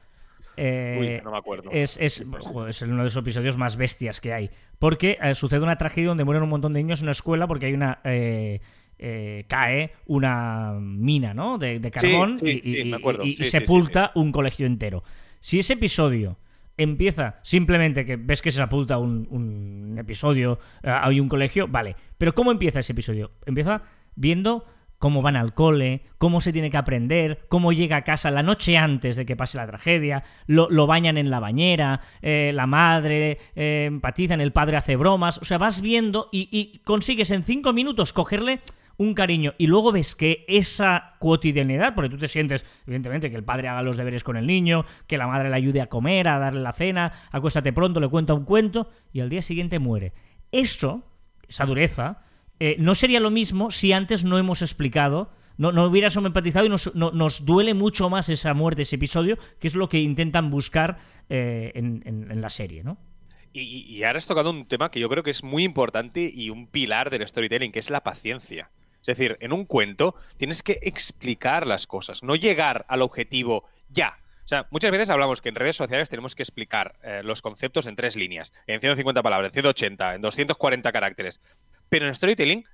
Uy, 0.58 1.20
no 1.22 1.32
me 1.32 1.38
acuerdo. 1.38 1.70
Es, 1.70 1.98
es, 1.98 2.22
es, 2.22 2.82
uno 2.82 3.02
de 3.02 3.08
esos 3.08 3.22
episodios 3.22 3.58
más 3.58 3.76
bestias 3.76 4.22
que 4.22 4.34
hay. 4.34 4.50
Porque 4.80 5.18
sucede 5.34 5.60
una 5.60 5.78
tragedia 5.78 6.08
donde 6.08 6.24
mueren 6.24 6.44
un 6.44 6.50
montón 6.50 6.72
de 6.72 6.82
niños 6.82 7.00
en 7.00 7.06
una 7.06 7.12
escuela 7.12 7.48
porque 7.48 7.66
hay 7.66 7.74
una. 7.74 8.00
Eh, 8.06 8.62
cae 9.48 9.94
una 10.08 10.74
mina 10.80 11.34
¿no? 11.34 11.58
de, 11.58 11.80
carbón 11.92 12.38
y, 12.42 13.34
sepulta 13.36 14.12
un 14.16 14.32
colegio 14.32 14.66
entero. 14.66 15.04
Si 15.40 15.60
ese 15.60 15.74
episodio 15.74 16.38
empieza 16.80 17.40
simplemente 17.44 18.06
que 18.06 18.16
ves 18.16 18.42
que 18.42 18.52
se 18.52 18.60
sepulta 18.60 18.98
un, 18.98 19.96
episodio, 20.00 20.60
eh, 20.82 20.90
hay 20.90 21.20
un 21.20 21.28
colegio, 21.28 21.68
vale. 21.68 21.96
Pero 22.18 22.34
¿cómo 22.34 22.52
empieza 22.52 22.80
ese 22.80 22.94
episodio? 22.94 23.32
Empieza 23.46 23.84
viendo 24.16 24.66
cómo 24.98 25.22
van 25.22 25.36
al 25.36 25.54
cole, 25.54 26.04
cómo 26.18 26.40
se 26.42 26.54
tiene 26.54 26.70
que 26.70 26.78
aprender, 26.78 27.46
cómo 27.50 27.74
llega 27.74 27.98
a 27.98 28.04
casa 28.04 28.32
la 28.32 28.44
noche 28.44 28.78
antes 28.78 29.18
de 29.18 29.26
que 29.26 29.36
pase 29.36 29.58
la 29.58 29.68
tragedia, 29.68 30.24
lo, 30.46 30.88
bañan 30.88 31.18
en 31.18 31.30
la 31.30 31.40
bañera, 31.40 32.02
eh, 32.22 32.52
la 32.54 32.66
madre 32.66 33.40
empatizan, 33.56 34.42
el 34.42 34.52
padre 34.52 34.78
hace 34.78 34.96
bromas, 34.96 35.38
o 35.38 35.46
sea, 35.46 35.58
vas 35.58 35.82
viendo 35.82 36.28
y, 36.32 36.50
y 36.52 36.80
consigues 36.80 37.32
en 37.32 37.44
cinco 37.44 37.72
minutos 37.72 38.12
cogerle 38.12 38.60
un 39.00 39.14
cariño 39.14 39.56
y 39.58 39.66
luego 39.66 39.92
ves 39.92 40.14
que 40.14 40.46
esa 40.48 41.16
cotidianidad, 41.20 41.96
porque 41.96 42.10
tú 42.10 42.18
te 42.18 42.28
sientes, 42.28 42.66
evidentemente, 42.86 43.32
que 43.32 43.38
el 43.38 43.44
padre 43.44 43.70
haga 43.70 43.82
los 43.82 43.98
deberes 43.98 44.24
con 44.24 44.38
el 44.38 44.46
niño, 44.46 44.86
que 45.08 45.18
la 45.18 45.26
madre 45.26 45.50
le 45.50 45.56
ayude 45.56 45.82
a 45.82 45.88
comer, 45.88 46.28
a 46.30 46.38
darle 46.38 46.62
la 46.62 46.74
cena, 46.74 47.14
acuéstate 47.32 47.74
pronto, 47.74 48.00
le 48.00 48.10
cuenta 48.10 48.34
un 48.34 48.44
cuento 48.44 48.90
y 49.12 49.22
al 49.22 49.30
día 49.30 49.42
siguiente 49.42 49.80
muere. 49.80 50.14
Eso, 50.52 51.04
esa 51.48 51.66
dureza, 51.66 52.22
eh, 52.60 52.76
no 52.78 52.94
sería 52.94 53.20
lo 53.20 53.32
mismo 53.32 53.72
si 53.72 53.94
antes 53.94 54.24
no 54.24 54.38
hemos 54.38 54.62
explicado 54.62 55.32
no, 55.60 55.74
no 55.74 55.86
hubieras 55.88 56.16
empatizado 56.16 56.66
y 56.66 56.70
nos, 56.70 56.96
nos, 56.96 57.46
duele 57.46 57.74
mucho 57.74 58.10
más 58.10 58.30
esa 58.30 58.54
muerte, 58.54 58.84
ese 58.84 58.96
episodio, 58.96 59.38
que 59.60 59.68
es 59.68 59.76
lo 59.76 59.90
que 59.90 60.00
intentan 60.00 60.50
buscar 60.50 60.98
eh, 61.28 61.74
en, 61.76 62.42
la 62.42 62.50
serie, 62.50 62.82
¿no? 62.82 62.98
Y, 63.52 63.62
y, 63.62 64.04
ahora 64.04 64.20
has 64.20 64.26
tocado 64.26 64.52
un 64.52 64.66
tema 64.68 64.90
que 64.90 65.02
yo 65.02 65.10
creo 65.10 65.22
que 65.22 65.32
es 65.32 65.44
muy 65.44 65.66
importante 65.66 66.32
y 66.34 66.50
un 66.50 66.68
pilar 66.68 67.10
del 67.10 67.28
storytelling, 67.28 67.74
que 67.74 67.80
es 67.80 67.90
la 67.90 68.04
paciencia. 68.04 68.70
Es 69.02 69.06
decir, 69.06 69.38
en 69.40 69.54
un 69.54 69.66
cuento 69.66 70.16
tienes 70.38 70.62
que 70.62 70.80
explicar 70.82 71.66
las 71.66 71.88
cosas, 71.88 72.24
no 72.24 72.36
llegar 72.36 72.86
al 72.90 73.02
objetivo 73.02 73.66
ya. 73.90 74.18
O 74.44 74.48
sea, 74.50 74.68
muchas 74.72 74.90
veces 74.90 75.12
hablamos 75.12 75.44
que 75.44 75.50
en 75.50 75.56
redes 75.56 75.76
sociales 75.76 76.10
tenemos 76.10 76.34
que 76.34 76.42
explicar 76.42 76.96
eh, 77.04 77.22
los 77.24 77.42
conceptos 77.44 77.86
en 77.86 77.96
tres 77.96 78.16
líneas, 78.16 78.52
en 78.66 78.80
150 78.80 79.22
palabras, 79.22 79.50
en 79.50 79.54
180, 79.54 80.16
en 80.16 80.22
240 80.22 80.92
caracteres. 80.92 81.40
Pero 81.88 82.08
en 82.08 82.16
storytelling 82.16 82.66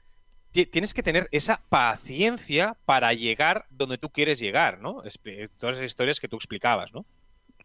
tienes 0.52 0.94
que 0.94 1.04
tener 1.04 1.28
esa 1.32 1.62
paciencia 1.68 2.78
para 2.86 3.12
llegar 3.12 3.66
donde 3.70 3.98
tú 3.98 4.10
quieres 4.10 4.40
llegar, 4.40 4.80
¿no? 4.80 5.04
Todas 5.58 5.76
esas 5.76 5.86
historias 5.86 6.22
que 6.22 6.30
tú 6.30 6.38
explicabas, 6.38 6.94
¿no? 6.94 7.06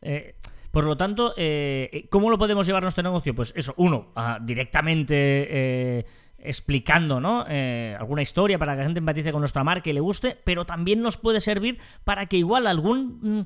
Eh, 0.02 0.34
por 0.72 0.82
lo 0.82 0.96
tanto, 0.96 1.32
eh, 1.36 2.08
¿cómo 2.10 2.30
lo 2.30 2.38
podemos 2.38 2.66
llevar 2.66 2.82
a 2.82 2.86
nuestro 2.86 3.04
negocio? 3.04 3.32
Pues 3.32 3.52
eso, 3.56 3.74
uno, 3.76 4.12
directamente 4.42 6.04
explicando 6.42 7.20
¿no? 7.20 7.44
Eh, 7.48 7.96
alguna 7.98 8.22
historia 8.22 8.58
para 8.58 8.72
que 8.72 8.78
la 8.78 8.84
gente 8.84 8.98
empatice 8.98 9.32
con 9.32 9.40
nuestra 9.40 9.64
marca 9.64 9.90
y 9.90 9.92
le 9.92 10.00
guste, 10.00 10.36
pero 10.44 10.64
también 10.64 11.00
nos 11.02 11.16
puede 11.16 11.40
servir 11.40 11.78
para 12.04 12.26
que 12.26 12.36
igual 12.36 12.66
algún... 12.66 13.18
Mm, 13.22 13.42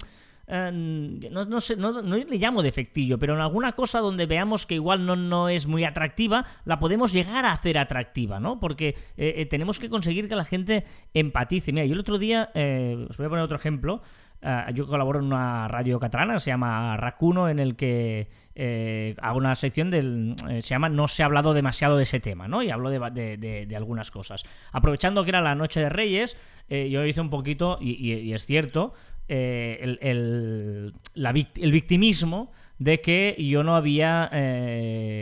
eh, 0.46 1.30
no, 1.30 1.60
sé, 1.60 1.74
no, 1.76 2.02
le 2.02 2.36
llamo 2.36 2.62
defectillo, 2.62 3.18
pero 3.18 3.34
en 3.34 3.40
alguna 3.40 3.72
cosa 3.72 4.00
donde 4.00 4.26
veamos 4.26 4.66
que 4.66 4.74
igual 4.74 5.06
no, 5.06 5.16
no 5.16 5.48
es 5.48 5.66
muy 5.66 5.84
atractiva, 5.84 6.44
la 6.66 6.78
podemos 6.78 7.14
llegar 7.14 7.46
a 7.46 7.52
hacer 7.52 7.78
atractiva, 7.78 8.40
¿no? 8.40 8.60
Porque 8.60 8.94
eh, 9.16 9.46
tenemos 9.46 9.78
que 9.78 9.88
conseguir 9.88 10.28
que 10.28 10.36
la 10.36 10.44
gente 10.44 10.84
empatice. 11.14 11.72
Mira, 11.72 11.86
yo 11.86 11.94
el 11.94 12.00
otro 12.00 12.18
día, 12.18 12.50
os 13.08 13.16
voy 13.16 13.24
a 13.24 13.30
poner 13.30 13.44
otro 13.44 13.56
ejemplo, 13.56 14.02
yo 14.74 14.86
colaboro 14.86 15.20
en 15.20 15.24
una 15.24 15.66
radio 15.68 15.98
catalana, 15.98 16.38
se 16.38 16.50
llama 16.50 16.98
Racuno, 16.98 17.48
en 17.48 17.58
el 17.58 17.76
que 17.76 18.28
eh, 18.56 19.16
hago 19.20 19.38
una 19.38 19.54
sección 19.54 19.90
del. 19.90 20.36
Eh, 20.48 20.62
se 20.62 20.68
llama 20.68 20.88
No 20.88 21.08
se 21.08 21.22
ha 21.22 21.26
hablado 21.26 21.54
demasiado 21.54 21.96
de 21.96 22.04
ese 22.04 22.20
tema, 22.20 22.46
¿no? 22.46 22.62
Y 22.62 22.70
hablo 22.70 22.90
de, 22.90 23.74
algunas 23.76 24.10
cosas. 24.10 24.44
Aprovechando 24.72 25.24
que 25.24 25.30
era 25.30 25.40
la 25.40 25.54
Noche 25.54 25.80
de 25.80 25.88
Reyes, 25.88 26.36
eh, 26.68 26.88
yo 26.90 27.04
hice 27.04 27.20
un 27.20 27.30
poquito, 27.30 27.78
y, 27.80 28.32
es 28.32 28.46
cierto, 28.46 28.92
el, 29.28 29.98
el, 30.00 30.94
el, 31.14 31.72
victimismo 31.72 32.52
de 32.78 33.00
que 33.00 33.36
yo 33.38 33.64
no 33.64 33.74
había, 33.74 34.30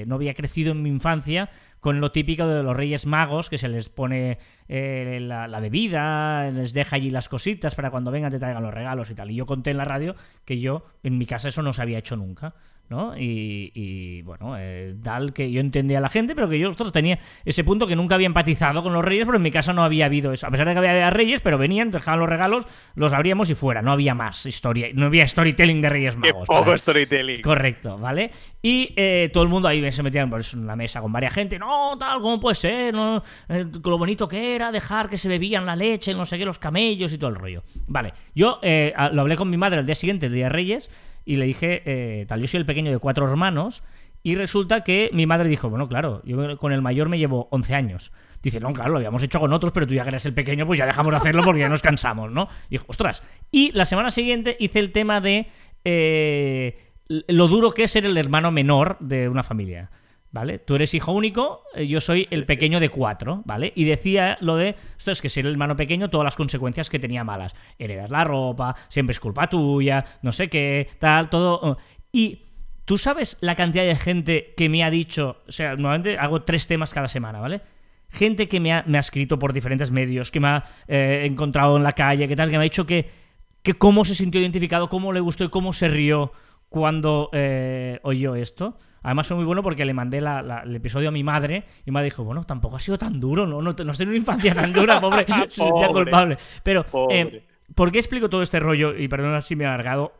no 0.07 0.15
había 0.17 0.35
crecido 0.35 0.73
en 0.73 0.83
mi 0.83 0.91
infancia 0.91 1.49
con 1.81 2.01
lo 2.01 2.12
típico 2.12 2.47
de 2.47 2.62
los 2.62 2.77
Reyes 2.77 3.07
Magos, 3.07 3.51
que 3.51 3.59
se 3.59 3.69
les 3.69 3.89
pone 3.89 4.39
la, 4.73 5.49
la, 5.49 5.61
bebida, 5.61 6.49
les 6.50 6.73
deja 6.73 6.97
allí 6.97 7.11
las 7.11 7.29
cositas 7.29 7.75
para 7.75 7.91
cuando 7.91 8.11
vengan 8.11 8.31
te 8.31 8.38
traigan 8.38 8.62
los 8.62 8.73
regalos 8.73 9.11
y 9.11 9.14
tal. 9.14 9.31
Y 9.31 9.35
yo 9.35 9.47
conté 9.47 9.71
en 9.71 9.76
la 9.76 9.85
radio 9.85 10.14
que 10.45 10.59
yo 10.59 10.85
en 11.02 11.19
mi 11.19 11.26
casa 11.26 11.49
eso 11.49 11.62
no 11.62 11.73
se 11.73 11.83
había 11.83 11.99
hecho 11.99 12.17
nunca. 12.17 12.55
¿no? 12.93 13.14
Y, 13.17 14.23
bueno, 14.23 14.55
eh, 14.59 14.95
tal 15.02 15.33
que 15.33 15.50
yo 15.50 15.61
entendía 15.61 15.99
a 15.99 16.00
la 16.00 16.11
gente, 16.11 16.35
pero 16.35 16.49
que 16.49 16.59
yo 16.59 16.69
ostras, 16.69 16.93
tenía 16.93 17.19
ese 17.45 17.64
punto 17.64 17.87
que 17.87 17.97
nunca 17.97 18.14
había 18.14 18.26
empatizado 18.26 18.83
con 18.83 18.93
los 18.93 19.05
reyes, 19.05 19.25
pero 19.25 19.37
en 19.37 19.43
mi 19.43 19.50
casa 19.50 19.73
no 19.73 19.83
había 19.83 20.07
habido 20.07 20.33
eso. 20.33 20.47
A 20.47 20.50
pesar 20.50 20.69
de 20.69 20.75
que 20.75 20.79
había 20.79 21.11
reyes, 21.11 21.41
pero 21.41 21.57
venían, 21.59 21.91
dejaban 21.91 22.21
los 22.21 22.29
regalos, 22.29 22.67
los 22.95 23.12
abríamos 23.12 23.49
y 23.50 23.55
fuera. 23.55 23.81
No 23.81 23.93
había 23.93 24.14
más 24.14 24.45
historia, 24.45 24.88
no 24.95 25.07
había 25.07 25.26
storytelling 25.26 25.81
de 25.81 25.88
Reyes 25.88 26.17
Magos. 26.17 26.49
Qué 26.49 26.55
poco 26.55 26.76
storytelling. 26.76 27.41
Correcto, 27.41 27.97
¿vale? 27.97 28.31
Y 28.61 28.93
eh, 28.97 29.31
todo 29.33 29.43
el 29.43 29.49
mundo 29.49 29.69
ahí 29.69 29.91
se 29.91 30.02
metía 30.02 30.26
pues, 30.26 30.52
en 30.52 30.67
la 30.67 30.76
mesa 30.76 31.00
con 31.00 31.11
varias 31.11 31.33
gente. 31.33 31.59
No, 31.59 31.97
tal, 31.99 32.21
¿cómo 32.21 32.38
puede 32.38 32.55
ser? 32.55 32.93
No, 32.93 33.23
eh, 33.49 33.64
lo 33.83 33.99
bonito 33.99 34.29
que 34.29 34.55
era 34.55 34.62
dejar 34.71 35.09
que 35.09 35.19
se 35.19 35.28
bebían 35.28 35.66
la 35.66 35.75
leche, 35.75 36.14
no 36.14 36.26
sé 36.26 36.38
qué, 36.38 36.45
los 36.45 36.59
camellos 36.59 37.12
y 37.12 37.19
todo 37.19 37.31
el 37.31 37.37
rollo. 37.37 37.62
Vale, 37.88 38.12
yo 38.35 38.61
lo 38.62 39.21
hablé 39.23 39.37
con 39.37 39.50
mi 39.50 39.57
madre 39.57 39.81
el 39.81 39.87
día 39.87 39.95
siguiente, 39.95 40.26
el 40.26 40.33
día 40.35 40.45
de 40.45 40.50
Reyes 40.50 40.90
y 41.25 41.37
le 41.37 41.47
dije, 41.47 41.83
eh, 41.85 42.26
tal, 42.26 42.40
yo 42.40 42.49
soy 42.49 42.59
el 42.59 42.66
pequeño 42.66 42.90
de 42.90 42.99
cuatro 42.99 43.28
hermanos, 43.28 43.83
y 44.23 44.35
resulta 44.35 44.83
que 44.83 45.11
mi 45.12 45.26
madre 45.26 45.49
dijo, 45.49 45.69
bueno, 45.69 45.88
claro, 45.88 46.23
yo 46.25 46.57
con 46.59 46.73
el 46.73 46.81
mayor 46.81 47.09
me 47.09 47.19
llevo 47.19 47.49
11 47.50 47.75
años. 47.75 48.12
Dice, 48.40 48.61
no, 48.61 48.73
claro, 48.73 48.92
lo 48.92 48.97
habíamos 48.99 49.23
hecho 49.23 49.40
con 49.40 49.52
otros, 49.52 49.73
pero 49.73 49.87
tú 49.87 49.95
ya 49.95 50.02
que 50.02 50.11
eres 50.11 50.26
el 50.26 50.35
pequeño, 50.35 50.66
pues 50.66 50.78
ya 50.78 50.87
dejamos 50.87 51.12
de 51.12 51.16
hacerlo 51.16 51.42
porque 51.42 51.61
ya 51.61 51.69
nos 51.69 51.83
cansamos, 51.83 52.31
¿no? 52.31 52.49
Dijo, 52.71 52.85
ostras. 52.88 53.23
Y 53.50 53.73
la 53.73 53.85
semana 53.85 54.11
siguiente 54.11 54.57
hice 54.61 54.78
el 54.78 54.92
tema 54.92 55.21
de 55.21 55.49
eh, 55.85 56.78
lo 57.09 57.49
duro 57.49 57.73
que 57.73 57.85
es 57.85 57.90
ser 57.90 58.07
el 58.07 58.16
hermano 58.16 58.52
menor 58.52 58.97
de 59.00 59.28
una 59.28 59.42
familia. 59.42 59.90
¿Vale? 60.33 60.59
Tú 60.59 60.77
eres 60.77 60.95
hijo 60.95 61.12
único, 61.12 61.65
eh, 61.75 61.87
yo 61.87 62.01
soy 62.01 62.27
el 62.31 62.47
pequeño 62.47 62.81
de 62.81 62.89
cuatro, 62.89 63.43
¿vale? 63.45 63.71
Y 63.77 63.85
decía 63.85 64.39
lo 64.41 64.57
de, 64.57 64.77
esto 64.97 65.11
es 65.11 65.21
que 65.21 65.29
ser 65.29 65.45
el 65.45 65.53
hermano 65.53 65.77
pequeño, 65.77 66.09
todas 66.09 66.25
las 66.25 66.37
consecuencias 66.37 66.89
que 66.89 66.99
tenía 66.99 67.23
malas. 67.23 67.55
Heredas 67.79 68.09
la 68.11 68.25
ropa, 68.25 68.75
siempre 68.89 69.12
es 69.12 69.21
culpa 69.21 69.47
tuya, 69.47 70.03
no 70.23 70.33
sé 70.33 70.49
qué, 70.49 70.89
tal, 70.99 71.29
todo. 71.29 71.77
Y 72.11 72.47
tú 72.87 72.97
sabes 72.97 73.37
la 73.43 73.57
cantidad 73.57 73.85
de 73.85 73.95
gente 73.95 74.55
que 74.57 74.71
me 74.71 74.83
ha 74.83 74.91
dicho, 74.91 75.43
o 75.47 75.53
sea, 75.53 75.77
normalmente 75.77 76.17
hago 76.19 76.43
tres 76.43 76.67
temas 76.67 76.95
cada 76.95 77.09
semana, 77.09 77.39
¿vale? 77.39 77.61
Gente 78.09 78.49
que 78.49 78.59
me 78.59 78.73
ha, 78.73 78.85
me 78.87 78.97
ha 78.99 79.01
escrito 79.01 79.39
por 79.39 79.53
diferentes 79.53 79.91
medios, 79.91 80.31
que 80.31 80.41
me 80.41 80.49
ha 80.49 80.65
eh, 80.89 81.25
encontrado 81.27 81.77
en 81.77 81.83
la 81.83 81.93
calle, 81.93 82.27
que 82.27 82.37
tal, 82.37 82.51
que 82.51 82.57
me 82.57 82.62
ha 82.62 82.71
dicho 82.71 82.87
que, 82.87 83.11
que 83.62 83.75
cómo 83.75 84.05
se 84.05 84.15
sintió 84.15 84.41
identificado, 84.41 84.89
cómo 84.89 85.12
le 85.12 85.21
gustó 85.21 85.45
y 85.45 85.49
cómo 85.51 85.73
se 85.73 85.89
rió 85.89 86.33
cuando 86.69 87.31
eh, 87.33 88.01
oyó 88.03 88.35
esto. 88.35 88.79
Además 89.03 89.27
fue 89.27 89.37
muy 89.37 89.45
bueno 89.45 89.63
porque 89.63 89.85
le 89.85 89.95
mandé 89.95 90.19
el 90.19 90.77
episodio 90.77 91.09
a 91.09 91.13
mi 91.13 91.25
madre 91.25 91.65
y 91.85 91.91
me 91.91 92.03
dijo, 92.05 92.25
bueno, 92.25 92.45
tampoco 92.45 92.77
ha 92.77 92.79
sido 92.79 92.99
tan 92.99 93.19
duro, 93.19 93.47
no, 93.47 93.61
no, 93.61 93.71
no 93.71 93.75
tenido 93.75 94.09
una 94.09 94.17
infancia 94.17 94.55
tan 94.55 94.73
dura, 94.73 95.01
pobre, 95.01 95.25
pobre 95.57 95.89
culpable. 95.89 96.39
Pero, 96.63 96.87
eh, 97.11 97.45
¿por 97.75 97.91
qué 97.91 97.99
explico 97.99 98.29
todo 98.29 98.43
este 98.43 98.61
rollo? 98.61 98.97
Y 98.97 99.09
perdona 99.09 99.41
si 99.41 99.57
me 99.57 99.65
he 99.65 99.67
alargado. 99.67 100.13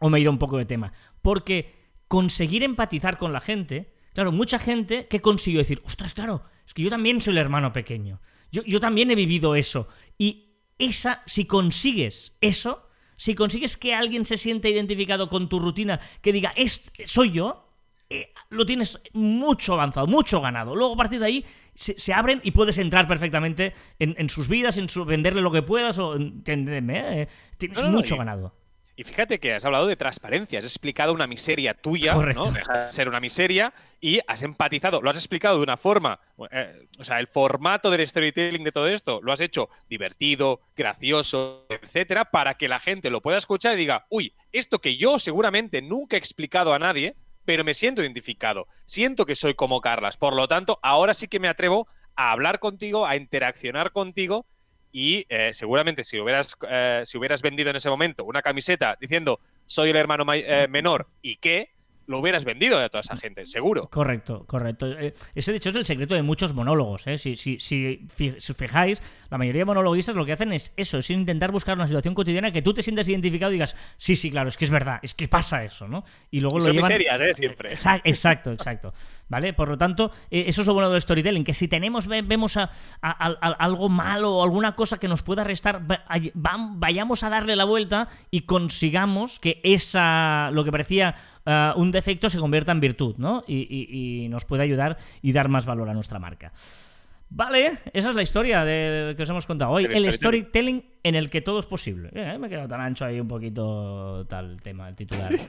o 0.00 0.08
me 0.08 0.18
he 0.18 0.22
ido 0.22 0.30
un 0.30 0.38
poco 0.38 0.58
de 0.58 0.64
tema? 0.64 0.92
Porque 1.22 1.74
conseguir 2.08 2.62
empatizar 2.62 3.18
con 3.18 3.32
la 3.32 3.40
gente, 3.40 3.94
claro, 4.14 4.32
mucha 4.32 4.58
gente 4.58 5.06
que 5.08 5.20
consiguió 5.20 5.60
decir, 5.60 5.82
ostras, 5.84 6.14
claro, 6.14 6.42
es 6.66 6.74
que 6.74 6.82
yo 6.82 6.90
también 6.90 7.20
soy 7.20 7.32
el 7.32 7.38
hermano 7.38 7.72
pequeño. 7.72 8.20
Yo, 8.52 8.62
yo 8.62 8.80
también 8.80 9.10
he 9.10 9.14
vivido 9.14 9.54
eso. 9.54 9.88
Y 10.18 10.56
esa, 10.78 11.22
si 11.26 11.44
consigues 11.44 12.36
eso, 12.40 12.88
si 13.16 13.34
consigues 13.34 13.76
que 13.76 13.94
alguien 13.94 14.24
se 14.24 14.38
sienta 14.38 14.68
identificado 14.68 15.28
con 15.28 15.48
tu 15.48 15.58
rutina, 15.58 16.00
que 16.22 16.32
diga, 16.32 16.52
es, 16.56 16.90
soy 17.04 17.30
yo, 17.30 17.69
eh, 18.10 18.32
lo 18.50 18.66
tienes 18.66 19.00
mucho 19.12 19.74
avanzado, 19.74 20.06
mucho 20.06 20.40
ganado. 20.40 20.74
Luego 20.76 20.94
a 20.94 20.96
partir 20.96 21.20
de 21.20 21.26
ahí 21.26 21.44
se, 21.74 21.96
se 21.98 22.12
abren 22.12 22.40
y 22.42 22.50
puedes 22.50 22.76
entrar 22.78 23.06
perfectamente 23.08 23.72
en, 23.98 24.14
en 24.18 24.28
sus 24.28 24.48
vidas, 24.48 24.76
en 24.76 24.88
su, 24.88 25.04
venderle 25.04 25.40
lo 25.40 25.52
que 25.52 25.62
puedas, 25.62 25.98
o 25.98 26.16
entendeme, 26.16 27.22
eh, 27.22 27.28
tienes 27.56 27.82
No, 27.82 27.90
mucho 27.90 28.16
y- 28.16 28.18
ganado. 28.18 28.54
Y 28.96 29.04
fíjate 29.04 29.40
que 29.40 29.54
has 29.54 29.64
hablado 29.64 29.86
de 29.86 29.96
transparencia, 29.96 30.58
has 30.58 30.64
explicado 30.66 31.14
una 31.14 31.26
miseria 31.26 31.72
tuya, 31.72 32.12
Correcto. 32.12 32.44
¿no? 32.46 32.52
Deja 32.52 32.88
de 32.88 32.92
ser 32.92 33.08
una 33.08 33.18
miseria 33.18 33.72
y 33.98 34.20
has 34.26 34.42
empatizado, 34.42 35.00
lo 35.00 35.08
has 35.08 35.16
explicado 35.16 35.56
de 35.56 35.62
una 35.62 35.78
forma, 35.78 36.20
eh, 36.50 36.86
o 36.98 37.04
sea, 37.04 37.18
el 37.18 37.26
formato 37.26 37.90
del 37.90 38.06
storytelling 38.06 38.62
de 38.62 38.72
todo 38.72 38.88
esto 38.88 39.20
lo 39.22 39.32
has 39.32 39.40
hecho 39.40 39.70
divertido, 39.88 40.60
gracioso, 40.76 41.64
etcétera, 41.70 42.26
para 42.26 42.54
que 42.58 42.68
la 42.68 42.78
gente 42.78 43.08
lo 43.08 43.22
pueda 43.22 43.38
escuchar 43.38 43.72
y 43.74 43.78
diga, 43.78 44.04
uy, 44.10 44.34
esto 44.52 44.80
que 44.80 44.98
yo 44.98 45.18
seguramente 45.18 45.80
nunca 45.80 46.16
he 46.16 46.18
explicado 46.18 46.74
a 46.74 46.78
nadie, 46.78 47.16
pero 47.50 47.64
me 47.64 47.74
siento 47.74 48.00
identificado, 48.00 48.68
siento 48.86 49.26
que 49.26 49.34
soy 49.34 49.54
como 49.54 49.80
Carlas, 49.80 50.16
por 50.16 50.36
lo 50.36 50.46
tanto, 50.46 50.78
ahora 50.84 51.14
sí 51.14 51.26
que 51.26 51.40
me 51.40 51.48
atrevo 51.48 51.88
a 52.14 52.30
hablar 52.30 52.60
contigo, 52.60 53.06
a 53.06 53.16
interaccionar 53.16 53.90
contigo 53.90 54.46
y 54.92 55.26
eh, 55.28 55.50
seguramente 55.52 56.04
si 56.04 56.20
hubieras, 56.20 56.56
eh, 56.68 57.02
si 57.06 57.18
hubieras 57.18 57.42
vendido 57.42 57.68
en 57.70 57.74
ese 57.74 57.90
momento 57.90 58.24
una 58.24 58.40
camiseta 58.40 58.96
diciendo 59.00 59.40
soy 59.66 59.90
el 59.90 59.96
hermano 59.96 60.24
eh, 60.32 60.68
menor 60.70 61.08
y 61.22 61.38
qué, 61.38 61.72
lo 62.10 62.18
hubieras 62.18 62.44
vendido 62.44 62.78
a 62.78 62.88
toda 62.88 63.00
esa 63.00 63.16
gente, 63.16 63.46
seguro. 63.46 63.88
Correcto, 63.88 64.44
correcto. 64.46 64.86
Eh, 64.90 65.14
Ese 65.34 65.52
de 65.52 65.58
hecho 65.58 65.70
es 65.70 65.76
el 65.76 65.86
secreto 65.86 66.14
de 66.14 66.22
muchos 66.22 66.52
monólogos. 66.54 67.06
¿eh? 67.06 67.16
Si, 67.18 67.36
si, 67.36 67.58
si, 67.60 68.04
si 68.14 68.28
os 68.30 68.56
fijáis, 68.56 69.02
la 69.30 69.38
mayoría 69.38 69.60
de 69.60 69.64
monologuistas 69.66 70.14
lo 70.16 70.26
que 70.26 70.32
hacen 70.32 70.52
es 70.52 70.72
eso, 70.76 70.98
es 70.98 71.08
intentar 71.10 71.52
buscar 71.52 71.76
una 71.76 71.86
situación 71.86 72.14
cotidiana 72.14 72.50
que 72.52 72.62
tú 72.62 72.74
te 72.74 72.82
sientas 72.82 73.08
identificado 73.08 73.52
y 73.52 73.54
digas, 73.54 73.76
sí, 73.96 74.16
sí, 74.16 74.30
claro, 74.30 74.48
es 74.48 74.56
que 74.56 74.64
es 74.64 74.70
verdad, 74.70 74.98
es 75.02 75.14
que 75.14 75.28
pasa 75.28 75.64
eso, 75.64 75.86
¿no? 75.88 76.04
Y 76.30 76.40
luego 76.40 76.58
lo 76.58 76.64
son 76.64 76.72
llevan... 76.74 76.88
miserias, 76.88 77.20
¿eh? 77.20 77.34
Siempre. 77.34 77.72
Exa- 77.74 78.00
Exacto, 78.04 78.52
exacto. 78.52 78.92
¿Vale? 79.28 79.52
Por 79.52 79.68
lo 79.68 79.78
tanto, 79.78 80.10
eh, 80.30 80.44
eso 80.48 80.62
es 80.62 80.66
lo 80.66 80.74
bueno 80.74 80.90
del 80.90 81.00
storytelling, 81.00 81.44
que 81.44 81.54
si 81.54 81.68
tenemos, 81.68 82.06
ve- 82.08 82.22
vemos 82.22 82.56
a, 82.56 82.64
a- 83.00 83.26
a- 83.28 83.38
a- 83.40 83.52
algo 83.52 83.88
malo 83.88 84.34
o 84.38 84.42
alguna 84.42 84.74
cosa 84.74 84.98
que 84.98 85.06
nos 85.06 85.22
pueda 85.22 85.44
restar, 85.44 85.80
vayamos 86.34 87.22
a 87.24 87.30
darle 87.30 87.56
la 87.56 87.64
vuelta 87.64 88.08
y 88.30 88.42
consigamos 88.42 89.38
que 89.40 89.60
esa, 89.62 90.50
lo 90.52 90.64
que 90.64 90.70
parecía 90.72 91.14
eh, 91.50 91.72
un 91.76 91.90
defecto 91.90 92.30
se 92.30 92.38
convierta 92.38 92.72
en 92.72 92.80
virtud, 92.80 93.16
¿no? 93.18 93.44
Y, 93.46 93.56
y- 93.68 94.24
y 94.24 94.28
nos 94.28 94.44
pueda 94.44 94.62
ayudar 94.62 94.96
y 95.22 95.32
dar 95.32 95.48
más 95.48 95.66
valor 95.66 95.88
a 95.90 95.94
nuestra 95.94 96.18
marca. 96.18 96.52
Vale, 97.32 97.78
esa 97.92 98.08
es 98.08 98.14
la 98.16 98.22
historia 98.22 98.64
de, 98.64 99.14
que 99.16 99.22
os 99.22 99.30
hemos 99.30 99.46
contado 99.46 99.70
hoy. 99.70 99.84
El 99.84 99.92
El 100.04 100.12
storytelling. 100.12 100.80
storytelling 100.80 100.84
en 101.04 101.14
el 101.14 101.30
que 101.30 101.40
todo 101.40 101.60
es 101.60 101.66
posible. 101.66 102.10
Eh, 102.12 102.36
me 102.38 102.46
he 102.48 102.50
quedado 102.50 102.66
tan 102.68 102.80
ancho 102.80 103.04
ahí 103.04 103.20
un 103.20 103.28
poquito 103.28 104.26
tal 104.28 104.60
tema, 104.62 104.88
el 104.88 104.96
titular. 104.96 105.30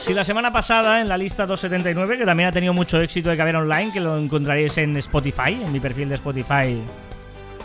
Si 0.00 0.14
la 0.14 0.24
semana 0.24 0.50
pasada 0.52 1.00
en 1.00 1.08
la 1.08 1.16
lista 1.16 1.46
279, 1.46 2.18
que 2.18 2.24
también 2.24 2.48
ha 2.48 2.52
tenido 2.52 2.72
mucho 2.72 3.00
éxito 3.00 3.30
de 3.30 3.36
caber 3.36 3.54
online, 3.54 3.92
que 3.92 4.00
lo 4.00 4.18
encontraréis 4.18 4.76
en 4.78 4.96
Spotify, 4.96 5.52
en 5.62 5.70
mi 5.70 5.78
perfil 5.78 6.08
de 6.08 6.16
Spotify, 6.16 6.80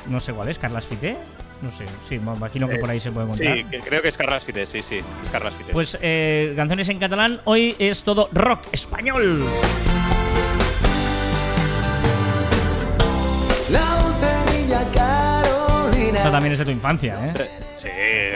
no 0.10 0.19
sé 0.19 0.31
cuál 0.31 0.50
es, 0.50 0.60
Carlas 0.60 0.86
Fité, 0.86 1.17
no 1.62 1.71
sé, 1.71 1.85
sí, 2.07 2.19
me 2.19 2.33
imagino 2.33 2.67
que 2.67 2.77
por 2.77 2.89
ahí 2.89 3.00
se 3.00 3.12
puede 3.12 3.25
encontrar. 3.27 3.57
Sí, 3.57 3.65
creo 3.83 4.01
que 4.01 4.09
es 4.09 4.17
Carlas 4.17 4.43
Fite, 4.43 4.65
sí, 4.65 4.81
sí, 4.81 5.01
es 5.24 5.29
Carlas 5.31 5.55
Fite. 5.55 5.74
Pues 5.74 5.97
eh, 6.01 6.53
canciones 6.55 6.89
en 6.89 7.00
catalán, 7.00 7.41
hoy 7.45 7.75
es 7.79 8.03
todo 8.03 8.29
rock 8.31 8.62
español. 8.71 9.43
La 13.70 14.04
Carolina. 16.16 16.20
Esta 16.20 16.32
también 16.32 16.54
es 16.54 16.60
de 16.60 16.66
tu 16.66 16.72
infancia, 16.72 17.25
¿eh? 17.25 17.50
Sí, 17.75 17.90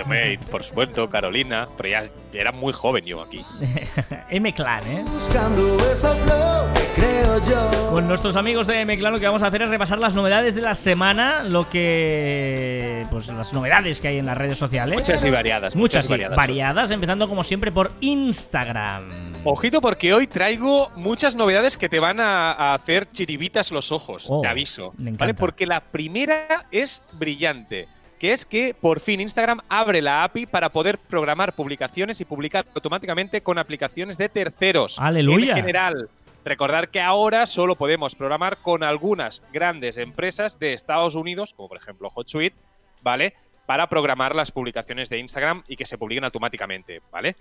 hombre, 0.03 0.39
por 0.51 0.63
supuesto, 0.63 1.09
Carolina, 1.09 1.67
pero 1.77 1.89
ya 1.89 2.03
era 2.33 2.51
muy 2.51 2.73
joven 2.73 3.03
yo 3.03 3.21
aquí. 3.21 3.43
M-Clan, 4.29 4.83
¿eh? 4.87 5.03
Buscando 5.11 5.77
besos 5.77 6.21
lo 6.21 6.73
que 6.73 7.01
creo 7.01 7.41
yo. 7.49 7.89
Con 7.91 8.07
nuestros 8.07 8.35
amigos 8.35 8.67
de 8.67 8.81
M-Clan 8.81 9.13
lo 9.13 9.19
que 9.19 9.25
vamos 9.25 9.43
a 9.43 9.47
hacer 9.47 9.63
es 9.63 9.69
repasar 9.69 9.99
las 9.99 10.13
novedades 10.13 10.55
de 10.55 10.61
la 10.61 10.75
semana, 10.75 11.43
lo 11.43 11.69
que... 11.69 13.05
pues 13.09 13.27
las 13.27 13.53
novedades 13.53 14.01
que 14.01 14.09
hay 14.09 14.17
en 14.17 14.25
las 14.25 14.37
redes 14.37 14.57
sociales. 14.57 14.95
Muchas 14.95 15.23
y 15.23 15.29
variadas. 15.29 15.75
Muchas 15.75 16.05
y 16.05 16.09
variadas. 16.09 16.37
variadas, 16.37 16.91
empezando 16.91 17.27
como 17.27 17.43
siempre 17.43 17.71
por 17.71 17.91
Instagram. 18.01 19.28
Ojito 19.45 19.79
porque 19.81 20.13
hoy 20.13 20.27
traigo 20.27 20.91
muchas 20.95 21.35
novedades 21.35 21.77
que 21.77 21.87
te 21.87 21.99
van 21.99 22.19
a, 22.19 22.51
a 22.51 22.73
hacer 22.73 23.07
chiribitas 23.09 23.71
los 23.71 23.91
ojos, 23.91 24.25
Oh, 24.29 24.41
te 24.41 24.47
aviso. 24.47 24.93
me 24.97 25.11
¿vale? 25.11 25.33
Porque 25.33 25.65
la 25.65 25.79
primera 25.79 26.67
es 26.71 27.01
brillante, 27.13 27.87
que 28.19 28.33
es 28.33 28.45
que 28.45 28.73
por 28.79 28.99
fin 28.99 29.21
Instagram 29.21 29.61
abre 29.69 30.01
la 30.01 30.23
API 30.25 30.45
para 30.45 30.69
poder 30.69 30.97
programar 30.97 31.53
publicaciones 31.53 32.19
y 32.19 32.25
publicar 32.25 32.65
automáticamente 32.75 33.41
con 33.41 33.57
aplicaciones 33.57 34.17
de 34.17 34.27
terceros. 34.27 34.99
¡Aleluya! 34.99 35.51
En 35.51 35.55
general. 35.57 36.09
Recordar 36.43 36.89
que 36.89 37.01
ahora 37.01 37.45
solo 37.45 37.75
podemos 37.75 38.15
programar 38.15 38.57
con 38.57 38.83
algunas 38.83 39.41
grandes 39.53 39.97
empresas 39.97 40.57
de 40.59 40.73
Estados 40.73 41.15
Unidos, 41.15 41.53
como 41.53 41.69
por 41.69 41.77
ejemplo 41.77 42.09
HotSuite, 42.13 42.55
¿vale? 43.01 43.33
Para 43.65 43.87
programar 43.87 44.35
las 44.35 44.51
publicaciones 44.51 45.09
de 45.09 45.19
Instagram 45.19 45.63
y 45.67 45.75
que 45.75 45.85
se 45.85 45.97
publiquen 45.97 46.23
automáticamente, 46.23 47.01
¿vale? 47.11 47.35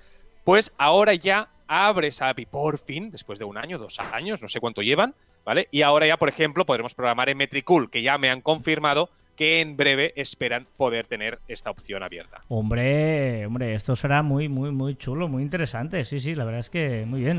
Pues 0.44 0.72
ahora 0.78 1.14
ya 1.14 1.48
abre 1.66 2.08
esa 2.08 2.28
API 2.28 2.46
por 2.46 2.78
fin, 2.78 3.10
después 3.10 3.38
de 3.38 3.44
un 3.44 3.58
año, 3.58 3.78
dos 3.78 3.98
años, 4.00 4.42
no 4.42 4.48
sé 4.48 4.60
cuánto 4.60 4.82
llevan, 4.82 5.14
¿vale? 5.44 5.68
Y 5.70 5.82
ahora 5.82 6.06
ya, 6.06 6.16
por 6.16 6.28
ejemplo, 6.28 6.66
podremos 6.66 6.94
programar 6.94 7.28
en 7.28 7.36
Metricool, 7.36 7.90
que 7.90 8.02
ya 8.02 8.18
me 8.18 8.30
han 8.30 8.40
confirmado 8.40 9.10
que 9.36 9.60
en 9.60 9.76
breve 9.76 10.12
esperan 10.16 10.66
poder 10.76 11.06
tener 11.06 11.38
esta 11.46 11.70
opción 11.70 12.02
abierta. 12.02 12.40
Hombre, 12.48 13.46
hombre, 13.46 13.74
esto 13.74 13.94
será 13.94 14.22
muy, 14.24 14.48
muy, 14.48 14.72
muy 14.72 14.96
chulo, 14.96 15.28
muy 15.28 15.44
interesante. 15.44 16.04
Sí, 16.04 16.18
sí, 16.18 16.34
la 16.34 16.44
verdad 16.44 16.58
es 16.58 16.70
que 16.70 17.04
muy 17.06 17.20
bien. 17.20 17.38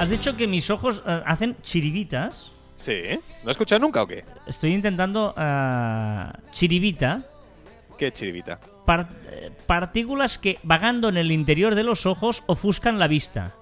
Has 0.00 0.10
dicho 0.10 0.36
que 0.36 0.48
mis 0.48 0.68
ojos 0.68 1.02
eh, 1.06 1.22
hacen 1.26 1.56
chiribitas. 1.62 2.52
¿Sí? 2.74 3.02
¿No 3.44 3.50
has 3.50 3.54
escuchado 3.54 3.78
nunca 3.78 4.02
o 4.02 4.06
qué? 4.06 4.24
Estoy 4.46 4.74
intentando 4.74 5.32
ah, 5.36 6.32
chiribita, 6.50 7.22
¿Qué 8.00 8.10
chiribita? 8.10 8.58
Par- 8.90 9.08
partículas 9.66 10.38
que 10.38 10.58
vagando 10.64 11.08
en 11.08 11.16
el 11.16 11.30
interior 11.30 11.74
de 11.74 11.84
los 11.84 12.06
ojos 12.06 12.42
ofuscan 12.46 12.98
la 12.98 13.06
vista. 13.06 13.52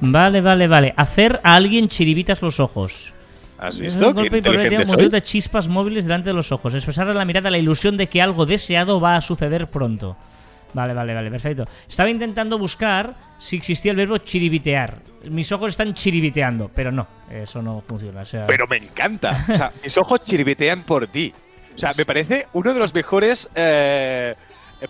Vale, 0.00 0.40
vale, 0.40 0.68
vale. 0.68 0.92
Hacer 0.96 1.40
a 1.42 1.54
alguien 1.54 1.88
chiribitas 1.88 2.42
los 2.42 2.60
ojos. 2.60 3.14
¿Has 3.58 3.78
visto? 3.78 4.08
un 4.08 4.14
¿Qué 4.14 4.20
golpe 4.28 4.42
multitud 4.50 4.88
soy? 5.00 5.08
de 5.08 5.22
chispas 5.22 5.68
móviles 5.68 6.04
delante 6.04 6.30
de 6.30 6.34
los 6.34 6.52
ojos. 6.52 6.74
Expresar 6.74 7.08
en 7.08 7.16
la 7.16 7.24
mirada 7.24 7.50
la 7.50 7.58
ilusión 7.58 7.96
de 7.96 8.08
que 8.08 8.20
algo 8.20 8.44
deseado 8.44 9.00
va 9.00 9.16
a 9.16 9.20
suceder 9.20 9.68
pronto. 9.68 10.16
Vale, 10.74 10.92
vale, 10.94 11.14
vale, 11.14 11.30
perfecto. 11.30 11.64
Estaba 11.88 12.08
intentando 12.10 12.58
buscar 12.58 13.14
si 13.38 13.56
existía 13.56 13.90
el 13.92 13.96
verbo 13.98 14.18
chiribitear. 14.18 14.98
Mis 15.30 15.50
ojos 15.52 15.70
están 15.70 15.94
chiribiteando, 15.94 16.70
pero 16.74 16.90
no, 16.90 17.06
eso 17.30 17.62
no 17.62 17.80
funciona. 17.80 18.22
o 18.22 18.24
sea- 18.26 18.46
Pero 18.46 18.66
me 18.66 18.78
encanta. 18.78 19.44
O 19.50 19.54
sea, 19.54 19.72
mis 19.82 19.96
ojos 19.98 20.22
chiribetean 20.22 20.82
por 20.82 21.06
ti. 21.06 21.32
O 21.74 21.78
sea, 21.78 21.92
me 21.96 22.04
parece 22.04 22.46
uno 22.52 22.72
de 22.72 22.78
los 22.78 22.94
mejores 22.94 23.48
eh, 23.54 24.34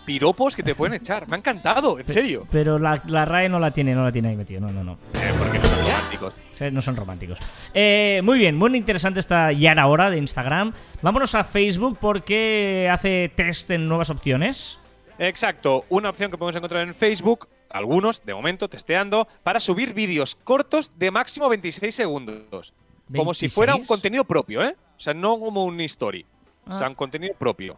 piropos 0.05 0.55
que 0.55 0.63
te 0.63 0.75
pueden 0.75 0.95
echar. 0.95 1.27
Me 1.27 1.35
ha 1.35 1.39
encantado, 1.39 1.99
en 1.99 2.07
serio. 2.07 2.47
Pero 2.51 2.79
la, 2.79 3.01
la 3.05 3.25
RAE 3.25 3.49
no 3.49 3.59
la 3.59 3.71
tiene, 3.71 3.95
no 3.95 4.03
la 4.03 4.11
tiene 4.11 4.29
ahí 4.29 4.35
metido. 4.35 4.61
No, 4.61 4.71
no, 4.71 4.83
no. 4.83 4.93
Eh, 5.13 5.33
porque 5.37 5.59
no 5.59 5.65
son 5.65 5.79
románticos. 5.83 6.33
No 6.71 6.81
son 6.81 6.95
románticos. 6.95 7.39
Eh, 7.73 8.21
muy 8.23 8.39
bien, 8.39 8.55
muy 8.55 8.75
interesante 8.75 9.19
esta 9.19 9.51
ya 9.51 9.71
era 9.71 9.87
hora 9.87 10.09
de 10.09 10.17
Instagram. 10.17 10.73
Vámonos 11.01 11.35
a 11.35 11.43
Facebook 11.43 11.97
porque 11.99 12.89
hace 12.91 13.31
test 13.35 13.71
en 13.71 13.85
nuevas 13.85 14.09
opciones. 14.09 14.79
Exacto, 15.19 15.85
una 15.89 16.09
opción 16.09 16.31
que 16.31 16.37
podemos 16.37 16.55
encontrar 16.55 16.87
en 16.87 16.95
Facebook, 16.95 17.47
algunos, 17.69 18.23
de 18.25 18.33
momento, 18.33 18.67
testeando, 18.67 19.27
para 19.43 19.59
subir 19.59 19.93
vídeos 19.93 20.35
cortos 20.35 20.97
de 20.97 21.11
máximo 21.11 21.49
26 21.49 21.93
segundos. 21.93 22.73
Como 23.13 23.33
si 23.33 23.49
fuera 23.49 23.73
un 23.73 23.81
26. 23.81 23.87
contenido 23.87 24.23
propio, 24.23 24.63
¿eh? 24.63 24.75
O 24.95 24.99
sea, 24.99 25.13
no 25.13 25.39
como 25.39 25.65
un 25.65 25.79
story. 25.81 26.25
Ah. 26.67 26.87
un 26.87 26.95
contenido 26.95 27.33
propio. 27.37 27.77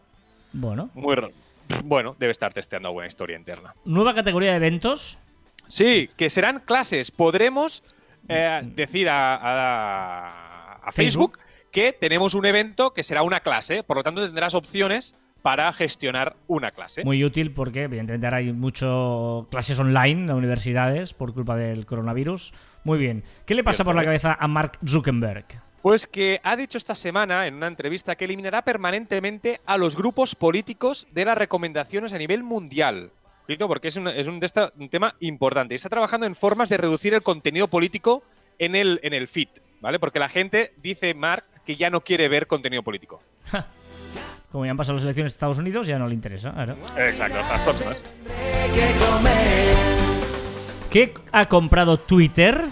Bueno, 0.54 0.90
Muy 0.94 1.16
bueno, 1.84 2.16
debe 2.20 2.32
estar 2.32 2.54
testeando 2.54 2.88
alguna 2.90 3.08
historia 3.08 3.36
interna. 3.38 3.74
nueva 3.86 4.14
categoría 4.14 4.52
de 4.52 4.58
eventos. 4.58 5.18
Sí, 5.68 6.10
que 6.16 6.30
serán 6.30 6.60
clases. 6.60 7.10
Podremos 7.12 7.84
eh, 8.30 8.62
decir 8.76 9.10
a, 9.10 9.36
a- 9.36 10.74
a 10.76 10.92
Facebook. 10.92 11.38
Facebook 11.38 11.46
que 11.72 11.92
tenemos 11.92 12.36
un 12.36 12.46
evento 12.46 12.94
que 12.94 13.04
será 13.04 13.24
una 13.24 13.40
clase. 13.40 13.84
Por 13.84 13.98
lo 13.98 14.04
tanto, 14.04 14.24
tendrás 14.24 14.54
opciones 14.54 15.16
para 15.42 15.72
gestionar 15.74 16.36
una 16.48 16.72
clase. 16.72 17.04
Muy 17.04 17.24
útil 17.24 17.52
porque, 17.52 17.84
evidentemente, 17.84 18.26
ahora 18.28 18.38
hay 18.38 18.52
muchas 18.54 18.90
clases 19.52 19.78
online 19.80 20.24
en 20.26 20.32
universidades 20.32 21.14
por 21.14 21.34
culpa 21.34 21.56
del 21.56 21.86
coronavirus. 21.86 22.54
Muy 22.84 22.98
bien. 22.98 23.24
¿Qué 23.46 23.54
le 23.56 23.64
pasa 23.64 23.84
por 23.84 23.96
la 23.96 24.04
cabeza 24.06 24.38
a 24.40 24.48
Mark 24.48 24.80
Zuckerberg? 24.88 25.46
Pues 25.86 26.08
que 26.08 26.40
ha 26.42 26.56
dicho 26.56 26.80
esta 26.80 26.96
semana 26.96 27.46
en 27.46 27.54
una 27.54 27.68
entrevista 27.68 28.16
que 28.16 28.26
eliminará 28.26 28.64
permanentemente 28.64 29.62
a 29.68 29.78
los 29.78 29.96
grupos 29.96 30.34
políticos 30.34 31.06
de 31.12 31.26
las 31.26 31.38
recomendaciones 31.38 32.12
a 32.12 32.18
nivel 32.18 32.42
mundial. 32.42 33.12
Porque 33.68 33.90
es 33.90 33.96
un, 33.96 34.08
es 34.08 34.26
un, 34.26 34.40
de 34.40 34.48
esta- 34.48 34.74
un 34.80 34.90
tema 34.90 35.14
importante. 35.20 35.76
Y 35.76 35.78
Está 35.78 35.90
trabajando 35.90 36.26
en 36.26 36.34
formas 36.34 36.70
de 36.70 36.78
reducir 36.78 37.14
el 37.14 37.22
contenido 37.22 37.68
político 37.68 38.24
en 38.58 38.76
el, 38.76 39.00
en 39.04 39.14
el 39.14 39.28
feed, 39.28 39.50
¿vale? 39.80 40.00
Porque 40.00 40.18
la 40.18 40.28
gente 40.28 40.74
dice, 40.78 41.14
Mark, 41.14 41.46
que 41.64 41.76
ya 41.76 41.92
no 41.92 42.02
quiere 42.02 42.30
ver 42.30 42.48
contenido 42.48 42.82
político. 42.82 43.22
Como 44.52 44.66
ya 44.66 44.72
han 44.72 44.78
pasado 44.78 44.96
las 44.96 45.04
elecciones 45.04 45.34
de 45.34 45.36
Estados 45.36 45.60
Unidos, 45.60 45.86
ya 45.86 46.00
no 46.00 46.08
le 46.08 46.16
interesa. 46.16 46.52
claro. 46.52 46.78
Exacto, 46.98 47.38
hasta 47.38 47.58
las 47.58 47.62
próximas. 47.62 48.04
¿Qué 50.90 51.14
ha 51.32 51.48
comprado 51.48 52.00
Twitter? 52.00 52.72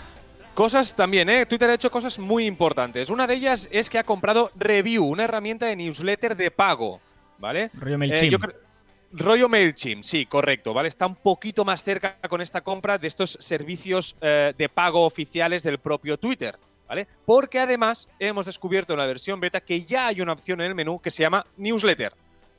Cosas 0.53 0.95
también, 0.95 1.29
¿eh? 1.29 1.45
Twitter 1.47 1.69
ha 1.69 1.73
hecho 1.73 1.89
cosas 1.89 2.19
muy 2.19 2.45
importantes. 2.45 3.09
Una 3.09 3.25
de 3.25 3.33
ellas 3.33 3.67
es 3.71 3.89
que 3.89 3.97
ha 3.97 4.03
comprado 4.03 4.51
Review, 4.55 5.03
una 5.05 5.23
herramienta 5.23 5.65
de 5.65 5.75
newsletter 5.75 6.37
de 6.37 6.51
pago, 6.51 7.01
¿vale? 7.39 7.71
Rollo 7.73 7.95
Eh, 7.95 7.97
MailChimp. 7.97 8.31
yo 8.31 8.37
Rollo 9.15 9.49
MailChimp, 9.49 10.03
sí, 10.03 10.25
correcto, 10.27 10.73
¿vale? 10.73 10.89
Está 10.89 11.07
un 11.07 11.15
poquito 11.15 11.65
más 11.65 11.83
cerca 11.83 12.17
con 12.29 12.39
esta 12.41 12.61
compra 12.61 12.97
de 12.99 13.07
estos 13.07 13.37
servicios 13.39 14.15
eh, 14.21 14.53
de 14.57 14.69
pago 14.69 15.05
oficiales 15.05 15.63
del 15.63 15.79
propio 15.79 16.17
Twitter, 16.17 16.57
¿vale? 16.87 17.07
Porque 17.25 17.59
además 17.59 18.07
hemos 18.19 18.45
descubierto 18.45 18.93
en 18.93 18.99
la 18.99 19.05
versión 19.07 19.39
beta 19.39 19.59
que 19.61 19.83
ya 19.85 20.07
hay 20.07 20.21
una 20.21 20.33
opción 20.33 20.61
en 20.61 20.67
el 20.67 20.75
menú 20.75 20.99
que 20.99 21.09
se 21.11 21.23
llama 21.23 21.45
Newsletter. 21.57 22.13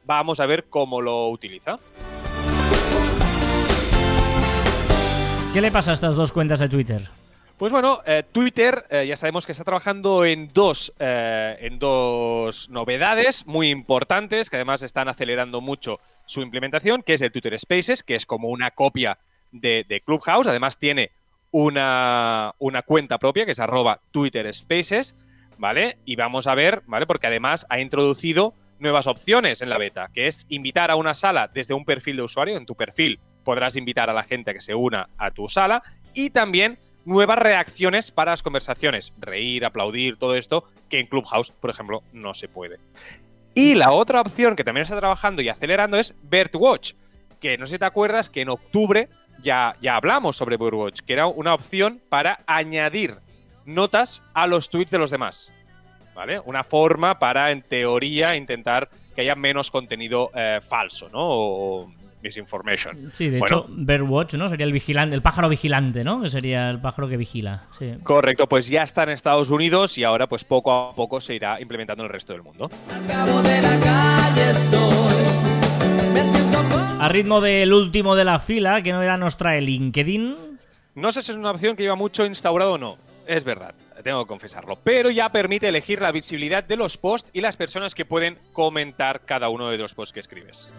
Vamos 0.05 0.41
a 0.41 0.47
ver 0.47 0.65
cómo 0.65 1.01
lo 1.01 1.29
utiliza. 1.29 1.79
¿Qué 5.53 5.61
le 5.61 5.71
pasa 5.71 5.93
a 5.93 5.95
estas 5.95 6.17
dos 6.17 6.33
cuentas 6.33 6.59
de 6.59 6.69
Twitter? 6.69 7.09
Pues 7.59 7.71
bueno, 7.71 8.01
eh, 8.05 8.25
Twitter 8.33 8.85
eh, 8.91 9.07
ya 9.07 9.17
sabemos 9.17 9.47
que 9.47 9.53
está 9.53 9.63
trabajando 9.63 10.25
en 10.25 10.53
dos, 10.53 10.93
eh, 10.99 11.57
en 11.61 11.79
dos 11.79 12.69
novedades 12.69 13.47
muy 13.47 13.71
importantes 13.71 14.51
que 14.51 14.57
además 14.57 14.83
están 14.83 15.09
acelerando 15.09 15.61
mucho 15.61 16.01
su 16.27 16.43
implementación, 16.43 17.05
que 17.05 17.15
es 17.15 17.21
el 17.21 17.31
Twitter 17.31 17.57
Spaces, 17.57 18.03
que 18.03 18.17
es 18.17 18.27
como 18.27 18.49
una 18.49 18.73
copia 18.73 19.19
de, 19.53 19.87
de 19.89 20.01
Clubhouse. 20.01 20.49
Además 20.49 20.79
tiene 20.79 21.13
una, 21.53 22.57
una 22.59 22.83
cuenta 22.83 23.19
propia 23.19 23.47
que 23.47 23.53
es 23.53 23.61
arroba 23.61 24.01
Twitter 24.11 24.53
Spaces, 24.53 25.15
¿vale? 25.57 25.99
Y 26.05 26.17
vamos 26.17 26.49
a 26.49 26.57
ver, 26.57 26.83
¿vale? 26.87 27.07
Porque 27.07 27.29
además 27.29 27.67
ha 27.69 27.79
introducido 27.79 28.55
nuevas 28.81 29.07
opciones 29.07 29.63
en 29.63 29.69
la 29.69 29.79
beta, 29.79 30.11
que 30.13 30.27
es 30.27 30.45
invitar 30.49 30.91
a 30.91 30.97
una 30.97 31.15
sala 31.15 31.49
desde 31.55 31.75
un 31.75 31.85
perfil 31.85 32.17
de 32.17 32.23
usuario. 32.23 32.57
En 32.57 32.67
tu 32.67 32.75
perfil 32.75 33.21
podrás 33.45 33.77
invitar 33.77 34.11
a 34.11 34.13
la 34.13 34.25
gente 34.25 34.51
a 34.51 34.55
que 34.55 34.61
se 34.61 34.75
una 34.75 35.09
a 35.17 35.31
tu 35.31 35.49
sala 35.49 35.85
y 36.15 36.31
también 36.31 36.79
nuevas 37.05 37.39
reacciones 37.39 38.11
para 38.11 38.33
las 38.33 38.43
conversaciones, 38.43 39.13
reír, 39.19 39.65
aplaudir, 39.65 40.17
todo 40.17 40.37
esto, 40.37 40.65
que 40.89 41.01
en 41.01 41.07
Clubhouse, 41.07 41.51
por 41.51 41.71
ejemplo, 41.71 42.03
no 42.13 42.35
se 42.35 42.49
puede. 42.49 42.79
Y 43.55 43.75
la 43.75 43.93
otra 43.93 44.21
opción 44.21 44.57
que 44.57 44.65
también 44.65 44.83
está 44.83 44.99
trabajando 44.99 45.43
y 45.43 45.49
acelerando 45.49 45.97
es 45.97 46.15
Birdwatch, 46.23 46.95
que 47.41 47.57
no 47.57 47.67
sé 47.67 47.75
si 47.75 47.79
te 47.79 47.85
acuerdas 47.85 48.31
que 48.31 48.41
en 48.41 48.49
octubre 48.49 49.09
ya, 49.41 49.75
ya 49.81 49.97
hablamos 49.97 50.37
sobre 50.37 50.57
Birdwatch, 50.57 51.01
que 51.01 51.13
era 51.13 51.27
una 51.27 51.55
opción 51.55 52.01
para 52.09 52.41
añadir 52.47 53.19
notas 53.65 54.23
a 54.35 54.47
los 54.47 54.71
tweets 54.71 54.91
de 54.91 54.99
los 54.99 55.11
demás. 55.11 55.53
¿Vale? 56.15 56.39
Una 56.41 56.63
forma 56.63 57.19
para, 57.19 57.51
en 57.51 57.63
teoría, 57.63 58.37
intentar 58.37 58.89
que 59.15 59.23
haya 59.23 59.35
menos 59.35 59.71
contenido 59.71 60.31
eh, 60.35 60.61
falso, 60.63 61.09
¿no? 61.09 61.21
O, 61.23 61.93
misinformation. 62.25 63.11
Sí, 63.13 63.29
de 63.29 63.39
Bueno. 63.39 63.59
hecho, 63.59 63.67
Birdwatch, 63.69 64.35
¿no? 64.35 64.49
Sería 64.49 64.67
el 64.67 64.73
vigilante, 64.73 65.15
el 65.15 65.23
pájaro 65.23 65.49
vigilante, 65.49 66.03
¿no? 66.03 66.23
Que 66.23 66.31
sería 66.31 66.71
el 66.71 66.81
pájaro 66.81 67.09
que 67.09 67.17
vigila. 67.17 67.65
Sí. 67.79 67.93
Correcto, 68.03 68.49
pues 68.49 68.67
ya 68.67 68.83
está 68.83 69.05
en 69.05 69.11
Estados 69.11 69.51
Unidos 69.51 69.97
y 69.99 70.03
ahora 70.05 70.27
pues 70.29 70.45
poco 70.45 70.73
a 70.73 70.95
poco 70.95 71.21
se 71.21 71.35
irá 71.35 71.61
implementando 71.61 72.03
en 72.03 72.07
el 72.09 72.13
resto 72.13 72.33
del 72.33 72.43
mundo. 72.43 72.69
Al 72.93 73.07
cabo 73.07 73.43
de 73.43 73.63
la 73.63 73.79
calle 73.79 74.51
estoy. 74.51 76.13
Me 76.13 76.23
siento 76.25 76.59
como 76.59 77.03
A 77.03 77.09
ritmo 77.09 77.41
del 77.41 77.73
último 77.73 78.15
de 78.17 78.25
la 78.25 78.39
fila, 78.39 78.83
¿qué 78.83 78.93
novedad 78.93 79.19
nos 79.19 79.37
trae 79.37 79.61
LinkedIn? 79.61 80.35
No 80.95 81.13
sé 81.13 81.23
si 81.23 81.33
es 81.33 81.37
una 81.37 81.51
opción 81.51 81.77
que 81.77 81.83
lleva 81.83 81.97
mucho 81.97 82.25
instaurado 82.25 82.75
o 82.75 82.79
no, 82.79 82.97
es 83.27 83.43
verdad, 83.43 83.75
tengo 84.05 84.25
que 84.25 84.29
confesarlo, 84.29 84.79
pero 84.85 85.11
ya 85.11 85.33
permite 85.33 85.69
elegir 85.69 86.01
la 86.01 86.13
visibilidad 86.13 86.63
de 86.63 86.77
los 86.77 86.97
posts 86.99 87.31
y 87.33 87.41
las 87.41 87.57
personas 87.57 87.95
que 87.97 88.05
pueden 88.05 88.39
comentar 88.53 89.23
cada 89.25 89.49
uno 89.49 89.71
de 89.71 89.79
los 89.79 89.95
posts 89.95 90.13
que 90.13 90.21
escribes. 90.21 90.73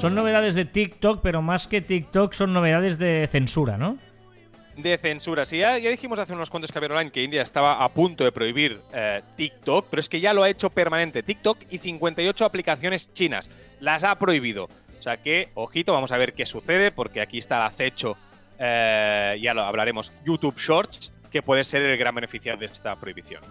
Son 0.00 0.14
novedades 0.14 0.54
de 0.54 0.64
TikTok, 0.64 1.20
pero 1.20 1.42
más 1.42 1.66
que 1.66 1.82
TikTok 1.82 2.32
son 2.32 2.54
novedades 2.54 2.98
de 2.98 3.28
censura, 3.30 3.76
¿no? 3.76 3.98
De 4.74 4.96
censura, 4.96 5.44
sí, 5.44 5.58
ya, 5.58 5.76
ya 5.76 5.90
dijimos 5.90 6.18
hace 6.18 6.32
unos 6.32 6.48
cuantos 6.48 6.72
Caber 6.72 6.92
Online 6.92 7.10
que 7.10 7.22
India 7.22 7.42
estaba 7.42 7.84
a 7.84 7.88
punto 7.90 8.24
de 8.24 8.32
prohibir 8.32 8.80
eh, 8.94 9.20
TikTok, 9.36 9.88
pero 9.90 10.00
es 10.00 10.08
que 10.08 10.18
ya 10.18 10.32
lo 10.32 10.42
ha 10.42 10.48
hecho 10.48 10.70
permanente 10.70 11.22
TikTok 11.22 11.58
y 11.68 11.76
58 11.76 12.46
aplicaciones 12.46 13.12
chinas. 13.12 13.50
Las 13.78 14.02
ha 14.02 14.14
prohibido. 14.14 14.70
O 14.98 15.02
sea 15.02 15.18
que, 15.18 15.50
ojito, 15.52 15.92
vamos 15.92 16.12
a 16.12 16.16
ver 16.16 16.32
qué 16.32 16.46
sucede, 16.46 16.92
porque 16.92 17.20
aquí 17.20 17.36
está 17.36 17.58
el 17.58 17.64
acecho, 17.64 18.16
eh, 18.58 19.38
ya 19.42 19.52
lo 19.52 19.64
hablaremos, 19.64 20.14
YouTube 20.24 20.56
Shorts, 20.56 21.12
que 21.30 21.42
puede 21.42 21.62
ser 21.62 21.82
el 21.82 21.98
gran 21.98 22.14
beneficiario 22.14 22.58
de 22.58 22.72
esta 22.72 22.96
prohibición. 22.96 23.42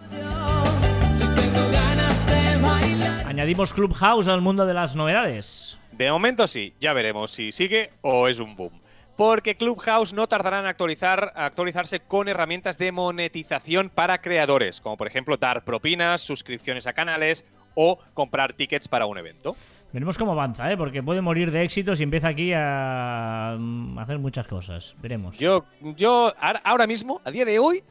Añadimos 3.24 3.72
Clubhouse 3.72 4.26
al 4.26 4.40
mundo 4.40 4.66
de 4.66 4.74
las 4.74 4.96
novedades. 4.96 5.79
De 6.00 6.10
momento 6.10 6.48
sí, 6.48 6.72
ya 6.80 6.94
veremos 6.94 7.30
si 7.30 7.52
sigue 7.52 7.90
o 8.00 8.26
es 8.26 8.38
un 8.38 8.56
boom. 8.56 8.72
Porque 9.18 9.54
Clubhouse 9.54 10.14
no 10.14 10.26
tardará 10.28 10.60
en 10.60 10.64
actualizar, 10.64 11.30
actualizarse 11.36 12.00
con 12.00 12.26
herramientas 12.26 12.78
de 12.78 12.90
monetización 12.90 13.90
para 13.90 14.22
creadores, 14.22 14.80
como 14.80 14.96
por 14.96 15.06
ejemplo 15.06 15.36
dar 15.36 15.62
propinas, 15.62 16.22
suscripciones 16.22 16.86
a 16.86 16.94
canales 16.94 17.44
o 17.74 17.98
comprar 18.14 18.54
tickets 18.54 18.88
para 18.88 19.04
un 19.04 19.18
evento. 19.18 19.54
Veremos 19.92 20.16
cómo 20.16 20.32
avanza, 20.32 20.72
¿eh? 20.72 20.76
Porque 20.78 21.02
puede 21.02 21.20
morir 21.20 21.50
de 21.50 21.64
éxito 21.64 21.94
si 21.94 22.04
empieza 22.04 22.28
aquí 22.28 22.52
a 22.54 23.56
mm, 23.58 23.98
hacer 23.98 24.18
muchas 24.18 24.48
cosas. 24.48 24.94
Veremos. 25.02 25.36
Yo, 25.38 25.66
yo 25.82 26.32
ahora- 26.64 26.86
mismo, 26.86 27.20
a 27.26 27.30
día 27.30 27.44
de 27.44 27.58
hoy, 27.58 27.84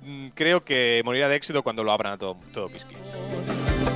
mm, 0.00 0.30
creo 0.34 0.64
que 0.64 1.00
morirá 1.04 1.28
de 1.28 1.36
éxito 1.36 1.62
cuando 1.62 1.84
lo 1.84 1.92
abran 1.92 2.14
a 2.14 2.18
todo, 2.18 2.38
todo. 2.52 2.68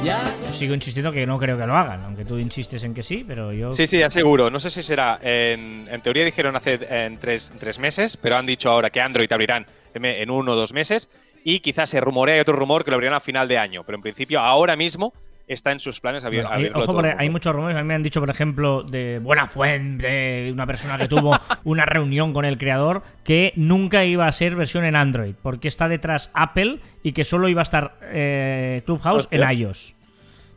Ya 0.04 0.22
Yo 0.46 0.52
sigo 0.52 0.74
insistiendo 0.74 1.10
que 1.12 1.26
no 1.26 1.38
creo 1.38 1.58
que 1.58 1.66
lo 1.66 1.74
hagan, 1.74 2.04
aunque 2.04 2.24
tú 2.24 2.38
insistes 2.38 2.84
en 2.84 2.94
que 2.94 3.02
sí, 3.02 3.24
pero 3.26 3.52
yo... 3.52 3.72
Sí, 3.72 3.86
sí, 3.86 4.02
aseguro. 4.02 4.50
No 4.50 4.60
sé 4.60 4.70
si 4.70 4.82
será. 4.82 5.18
En, 5.22 5.88
en 5.90 6.00
teoría 6.00 6.24
dijeron 6.24 6.54
hace 6.56 6.78
en 6.88 7.18
tres, 7.18 7.52
tres 7.58 7.78
meses, 7.78 8.16
pero 8.16 8.36
han 8.36 8.46
dicho 8.46 8.70
ahora 8.70 8.90
que 8.90 9.00
Android 9.00 9.32
abrirán 9.32 9.66
en 9.94 10.30
uno 10.30 10.52
o 10.52 10.56
dos 10.56 10.72
meses. 10.72 11.08
Y 11.44 11.60
quizás 11.60 11.90
se 11.90 12.00
rumorea, 12.00 12.40
otro 12.40 12.56
rumor 12.56 12.84
que 12.84 12.90
lo 12.90 12.96
abrirán 12.96 13.14
a 13.14 13.20
final 13.20 13.48
de 13.48 13.58
año. 13.58 13.84
Pero 13.84 13.96
en 13.96 14.02
principio, 14.02 14.40
ahora 14.40 14.76
mismo, 14.76 15.12
está 15.46 15.72
en 15.72 15.78
sus 15.80 16.00
planes 16.00 16.24
abrir, 16.24 16.42
Bueno, 16.42 16.54
hay, 16.54 16.60
abrirlo 16.66 16.78
ojo, 16.84 16.92
todo 17.02 17.08
hay 17.18 17.30
muchos 17.30 17.54
rumores. 17.54 17.76
A 17.76 17.82
mí 17.82 17.86
me 17.88 17.94
han 17.94 18.02
dicho, 18.02 18.20
por 18.20 18.30
ejemplo, 18.30 18.82
de 18.82 19.20
buena 19.22 19.46
fuente, 19.46 20.50
una 20.52 20.66
persona 20.66 20.98
que 20.98 21.08
tuvo 21.08 21.36
una 21.64 21.84
reunión 21.84 22.32
con 22.32 22.44
el 22.44 22.58
creador, 22.58 23.02
que 23.24 23.52
nunca 23.56 24.04
iba 24.04 24.26
a 24.26 24.32
ser 24.32 24.56
versión 24.56 24.84
en 24.84 24.96
Android, 24.96 25.34
porque 25.42 25.68
está 25.68 25.88
detrás 25.88 26.30
Apple 26.34 26.80
y 27.02 27.12
que 27.12 27.24
solo 27.24 27.48
iba 27.48 27.60
a 27.60 27.64
estar 27.64 27.96
eh, 28.02 28.82
Clubhouse 28.86 29.22
Hostia. 29.24 29.50
en 29.50 29.58
iOS. 29.58 29.94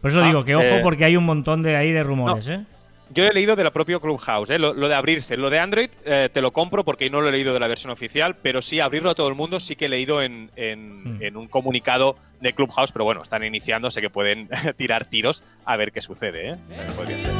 Por 0.01 0.11
eso 0.11 0.23
Ah, 0.23 0.27
digo 0.27 0.45
que 0.45 0.55
ojo, 0.55 0.65
eh, 0.65 0.79
porque 0.81 1.05
hay 1.05 1.17
un 1.17 1.25
montón 1.25 1.61
de 1.61 1.75
ahí 1.75 1.91
de 1.91 2.03
rumores, 2.03 2.47
¿eh? 2.47 2.65
Yo 3.11 3.25
he 3.25 3.33
leído 3.33 3.55
de 3.55 3.63
la 3.63 3.71
propia 3.71 3.99
Clubhouse, 3.99 4.51
¿eh? 4.51 4.59
lo, 4.59 4.73
lo 4.73 4.87
de 4.87 4.93
abrirse. 4.95 5.35
Lo 5.35 5.49
de 5.49 5.57
Android 5.59 5.89
eh, 6.05 6.29
te 6.31 6.41
lo 6.41 6.51
compro 6.53 6.85
porque 6.85 7.09
no 7.09 7.21
lo 7.21 7.29
he 7.29 7.31
leído 7.31 7.53
de 7.53 7.59
la 7.59 7.67
versión 7.67 7.91
oficial, 7.91 8.35
pero 8.35 8.61
sí 8.61 8.79
abrirlo 8.79 9.09
a 9.09 9.15
todo 9.15 9.27
el 9.29 9.35
mundo 9.35 9.59
sí 9.59 9.75
que 9.75 9.85
he 9.85 9.89
leído 9.89 10.21
en, 10.21 10.51
en- 10.55 10.99
Mm. 11.17 11.23
en 11.23 11.37
un 11.37 11.47
comunicado 11.47 12.17
de 12.41 12.53
Clubhouse, 12.53 12.91
pero 12.91 13.05
bueno, 13.05 13.21
están 13.21 13.43
iniciando, 13.43 13.89
sé 13.89 14.01
que 14.01 14.09
pueden 14.09 14.47
tirar 14.77 15.05
tiros 15.05 15.43
a 15.65 15.75
ver 15.77 15.91
qué 15.91 16.01
sucede. 16.01 16.51
¿eh? 16.51 16.55
Podría 16.95 17.17
ser. 17.17 17.31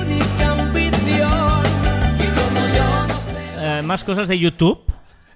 Eh, 3.58 3.82
Más 3.84 4.04
cosas 4.04 4.28
de 4.28 4.38
YouTube. 4.40 4.82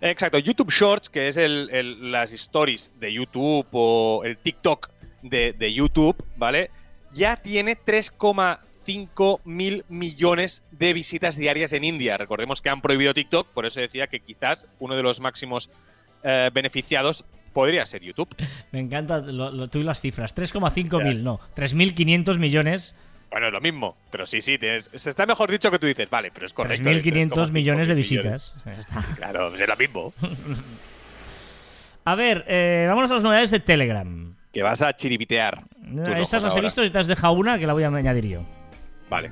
Exacto, 0.01 0.37
YouTube 0.37 0.71
Shorts, 0.71 1.09
que 1.09 1.27
es 1.27 1.37
el- 1.37 1.69
el- 1.71 2.11
las 2.11 2.31
stories 2.33 2.91
de 2.99 3.13
YouTube 3.13 3.67
o 3.71 4.21
el 4.25 4.37
TikTok 4.37 4.89
de, 5.21 5.53
de 5.53 5.73
YouTube, 5.73 6.15
¿vale? 6.35 6.71
Ya 7.11 7.37
tiene 7.37 7.75
3,5 8.85 9.39
mil 9.45 9.85
millones 9.89 10.65
de 10.71 10.93
visitas 10.93 11.35
diarias 11.37 11.73
en 11.73 11.83
India. 11.83 12.17
Recordemos 12.17 12.61
que 12.61 12.69
han 12.69 12.81
prohibido 12.81 13.13
TikTok, 13.13 13.47
por 13.49 13.65
eso 13.65 13.79
decía 13.79 14.07
que 14.07 14.19
quizás 14.19 14.67
uno 14.79 14.95
de 14.95 15.03
los 15.03 15.19
máximos 15.19 15.69
eh, 16.23 16.49
beneficiados 16.53 17.25
podría 17.53 17.85
ser 17.85 18.01
YouTube. 18.01 18.29
Me 18.71 18.79
encanta 18.79 19.19
lo, 19.19 19.51
lo- 19.51 19.67
tú 19.67 19.79
y 19.79 19.83
las 19.83 20.01
cifras. 20.01 20.35
3,5 20.35 20.99
Ya. 20.99 21.03
mil, 21.05 21.23
no. 21.23 21.39
3.500 21.55 22.37
millones. 22.39 22.95
Bueno, 23.31 23.47
es 23.47 23.53
lo 23.53 23.61
mismo, 23.61 23.97
pero 24.11 24.27
sí, 24.27 24.41
sí, 24.41 24.59
tienes, 24.59 24.91
está 24.93 25.25
mejor 25.25 25.49
dicho 25.49 25.71
que 25.71 25.79
tú 25.79 25.87
dices, 25.87 26.07
vale, 26.07 26.29
pero 26.31 26.45
es 26.45 26.53
correcto. 26.53 26.87
3.500 26.87 27.29
3,5 27.31 27.51
millones 27.51 27.87
de 27.87 27.93
visitas. 27.95 28.53
Está. 28.77 28.99
Claro, 29.15 29.49
pues 29.49 29.61
es 29.61 29.67
lo 29.67 29.75
mismo. 29.75 30.13
A 32.05 32.15
ver, 32.15 32.43
eh, 32.47 32.85
vámonos 32.87 33.09
a 33.11 33.13
las 33.15 33.23
novedades 33.23 33.51
de 33.51 33.59
Telegram. 33.61 34.35
que 34.51 34.61
vas 34.61 34.81
a 34.81 34.89
ojos 34.89 36.19
Estas 36.19 36.43
las 36.43 36.55
he 36.57 36.61
visto 36.61 36.83
y 36.83 36.89
te 36.89 36.99
has 36.99 37.07
dejado 37.07 37.33
una 37.33 37.57
que 37.57 37.65
la 37.65 37.73
voy 37.73 37.83
a 37.83 37.87
añadir 37.87 38.27
yo. 38.27 38.45
Vale. 39.13 39.29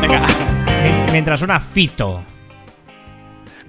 Venga. 0.00 0.26
Mien- 0.82 1.12
Mientras 1.12 1.38
suena 1.38 1.60
Fito. 1.60 2.22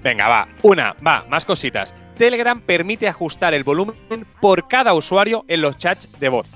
Venga, 0.02 0.26
va. 0.26 0.48
Una, 0.62 0.96
va, 1.06 1.26
más 1.28 1.44
cositas. 1.44 1.94
Telegram 2.16 2.58
permite 2.62 3.06
ajustar 3.06 3.52
el 3.52 3.62
volumen 3.62 3.94
por 4.40 4.66
cada 4.66 4.94
usuario 4.94 5.44
en 5.48 5.60
los 5.60 5.76
chats 5.76 6.08
de 6.18 6.30
voz. 6.30 6.50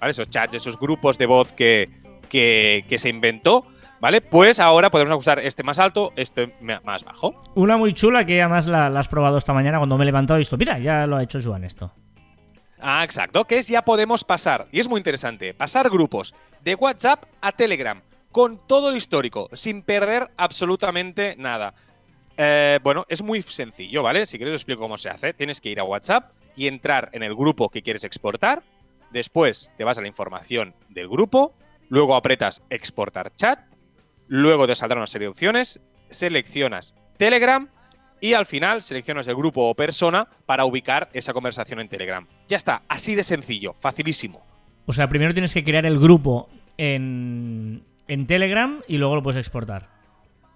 ¿Vale? 0.00 0.12
Esos 0.12 0.30
chats, 0.30 0.54
esos 0.54 0.78
grupos 0.78 1.18
de 1.18 1.26
voz 1.26 1.52
que, 1.52 1.90
que, 2.28 2.84
que 2.88 3.00
se 3.00 3.08
inventó, 3.08 3.66
¿vale? 4.00 4.20
Pues 4.20 4.60
ahora 4.60 4.88
podemos 4.90 5.10
ajustar 5.10 5.40
este 5.40 5.64
más 5.64 5.80
alto, 5.80 6.12
este 6.14 6.54
más 6.84 7.02
bajo. 7.02 7.42
Una 7.56 7.76
muy 7.76 7.92
chula 7.92 8.24
que 8.24 8.40
además 8.40 8.68
la, 8.68 8.88
la 8.88 9.00
has 9.00 9.08
probado 9.08 9.36
esta 9.36 9.52
mañana 9.52 9.78
cuando 9.78 9.98
me 9.98 10.04
he 10.04 10.06
levantado 10.06 10.38
y 10.38 10.38
he 10.38 10.42
visto, 10.42 10.56
mira, 10.56 10.78
ya 10.78 11.08
lo 11.08 11.16
ha 11.16 11.24
hecho 11.24 11.40
Joan 11.42 11.64
esto. 11.64 11.92
Ah, 12.80 13.02
exacto, 13.02 13.44
que 13.44 13.58
es 13.58 13.68
ya 13.68 13.82
podemos 13.82 14.24
pasar, 14.24 14.68
y 14.70 14.80
es 14.80 14.88
muy 14.88 14.98
interesante, 14.98 15.52
pasar 15.52 15.90
grupos 15.90 16.34
de 16.62 16.74
WhatsApp 16.74 17.24
a 17.40 17.52
Telegram 17.52 18.00
con 18.30 18.58
todo 18.66 18.90
el 18.90 18.96
histórico, 18.96 19.48
sin 19.52 19.82
perder 19.82 20.30
absolutamente 20.36 21.34
nada. 21.38 21.74
Eh, 22.36 22.78
bueno, 22.84 23.04
es 23.08 23.20
muy 23.20 23.42
sencillo, 23.42 24.04
¿vale? 24.04 24.24
Si 24.26 24.36
quieres 24.36 24.54
os 24.54 24.60
explico 24.60 24.80
cómo 24.80 24.96
se 24.96 25.08
hace. 25.08 25.34
Tienes 25.34 25.60
que 25.60 25.70
ir 25.70 25.80
a 25.80 25.84
WhatsApp 25.84 26.30
y 26.54 26.68
entrar 26.68 27.10
en 27.12 27.24
el 27.24 27.34
grupo 27.34 27.68
que 27.68 27.82
quieres 27.82 28.04
exportar. 28.04 28.62
Después 29.10 29.72
te 29.76 29.82
vas 29.82 29.98
a 29.98 30.02
la 30.02 30.08
información 30.08 30.74
del 30.88 31.08
grupo, 31.08 31.52
luego 31.88 32.14
apretas 32.14 32.62
exportar 32.70 33.34
chat, 33.34 33.58
luego 34.28 34.68
te 34.68 34.76
saldrá 34.76 34.98
una 34.98 35.06
serie 35.08 35.26
de 35.26 35.30
opciones, 35.30 35.80
seleccionas 36.10 36.94
Telegram 37.16 37.68
y 38.20 38.32
al 38.32 38.46
final 38.46 38.82
seleccionas 38.82 39.28
el 39.28 39.36
grupo 39.36 39.68
o 39.68 39.74
persona 39.74 40.28
para 40.46 40.64
ubicar 40.64 41.08
esa 41.12 41.32
conversación 41.32 41.80
en 41.80 41.88
Telegram. 41.88 42.26
Ya 42.48 42.56
está, 42.56 42.82
así 42.88 43.14
de 43.14 43.24
sencillo, 43.24 43.74
facilísimo. 43.74 44.44
O 44.86 44.92
sea, 44.92 45.08
primero 45.08 45.32
tienes 45.32 45.52
que 45.52 45.64
crear 45.64 45.86
el 45.86 45.98
grupo 45.98 46.48
en, 46.76 47.82
en 48.06 48.26
Telegram 48.26 48.80
y 48.88 48.98
luego 48.98 49.16
lo 49.16 49.22
puedes 49.22 49.38
exportar. 49.38 49.88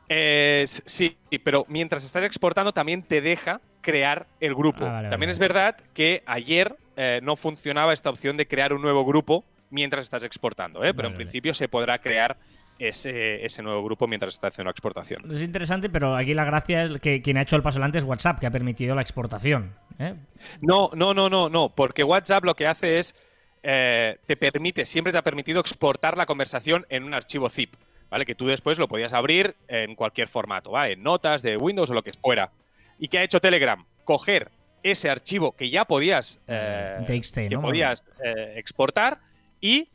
Eh, 0.09 0.65
sí, 0.67 1.17
pero 1.43 1.65
mientras 1.69 2.05
estás 2.05 2.25
exportando 2.25 2.73
también 2.73 3.03
te 3.03 3.21
deja 3.21 3.61
crear 3.81 4.27
el 4.41 4.55
grupo. 4.55 4.85
Ah, 4.85 4.93
vale, 4.93 5.11
también 5.11 5.29
vale. 5.29 5.33
es 5.33 5.39
verdad 5.39 5.77
que 5.95 6.23
ayer 6.27 6.77
eh, 6.97 7.21
no 7.23 7.37
funcionaba 7.37 7.93
esta 7.93 8.11
opción 8.11 8.37
de 8.37 8.47
crear 8.47 8.73
un 8.73 8.83
nuevo 8.83 9.05
grupo 9.05 9.45
mientras 9.71 10.05
estás 10.05 10.23
exportando, 10.23 10.85
¿eh? 10.85 10.93
pero 10.93 11.09
Vale, 11.09 11.15
en 11.15 11.17
principio 11.17 11.55
se 11.55 11.67
podrá 11.69 11.99
crear 11.99 12.37
ese, 12.79 13.45
ese 13.45 13.63
nuevo 13.63 13.85
grupo 13.85 14.07
mientras 14.07 14.35
estás 14.35 14.55
haciendo 14.55 14.69
la 14.69 14.73
exportación. 14.73 15.31
Es 15.31 15.43
interesante, 15.43 15.89
pero 15.89 16.17
aquí 16.17 16.35
la 16.35 16.45
gracia 16.45 16.85
es 16.85 17.01
que 17.01 17.23
quien 17.23 17.37
ha 17.37 17.43
hecho 17.43 17.57
el 17.57 17.63
paso 17.63 17.77
adelante 17.77 17.99
es 17.99 18.05
WhatsApp, 18.05 18.41
que 18.41 18.47
ha 18.47 18.51
permitido 18.51 18.95
la 18.95 19.03
exportación. 19.03 19.75
¿eh? 19.99 20.15
No, 20.61 20.91
no, 20.95 21.15
no, 21.15 21.29
no, 21.29 21.49
no, 21.49 21.75
porque 21.75 22.05
WhatsApp 22.05 22.45
lo 22.45 22.55
que 22.55 22.67
hace 22.67 22.99
es 22.99 23.15
eh, 23.63 24.19
te 24.27 24.37
permite, 24.37 24.85
siempre 24.87 25.13
te 25.13 25.19
ha 25.19 25.23
permitido 25.23 25.61
exportar 25.61 26.17
la 26.17 26.27
conversación 26.27 26.85
en 26.89 27.05
un 27.05 27.15
archivo 27.15 27.49
zip, 27.49 27.75
¿vale? 28.11 28.27
Que 28.27 28.35
tú 28.35 28.47
después 28.47 28.79
lo 28.79 28.89
podías 28.89 29.13
abrir 29.13 29.55
en 29.69 29.95
cualquier 29.95 30.29
formato, 30.29 30.73
¿vale? 30.73 30.95
En 30.95 31.03
notas 31.03 31.43
de 31.43 31.57
Windows 31.57 31.91
o 31.91 31.95
lo 31.95 32.03
que 32.03 32.13
fuera. 32.13 32.51
¿Y 32.99 33.09
qué 33.09 33.19
ha 33.19 33.23
hecho 33.23 33.41
Telegram? 33.41 33.85
Coger 34.05 34.51
ese 34.83 35.11
archivo 35.11 35.53
que 35.53 35.71
ya 35.71 35.85
podías, 35.85 36.41
eh, 36.49 36.99
TXT, 37.07 37.35
que 37.35 37.51
¿no? 37.51 37.63
podías 37.63 38.05
eh, 38.25 38.55
exportar 38.57 39.21
y 39.61 39.89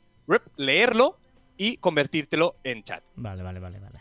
leerlo 0.55 1.19
y 1.57 1.77
convertírtelo 1.77 2.55
en 2.63 2.83
chat. 2.83 3.03
Vale, 3.15 3.43
vale, 3.43 3.59
vale, 3.59 3.79
vale. 3.79 3.99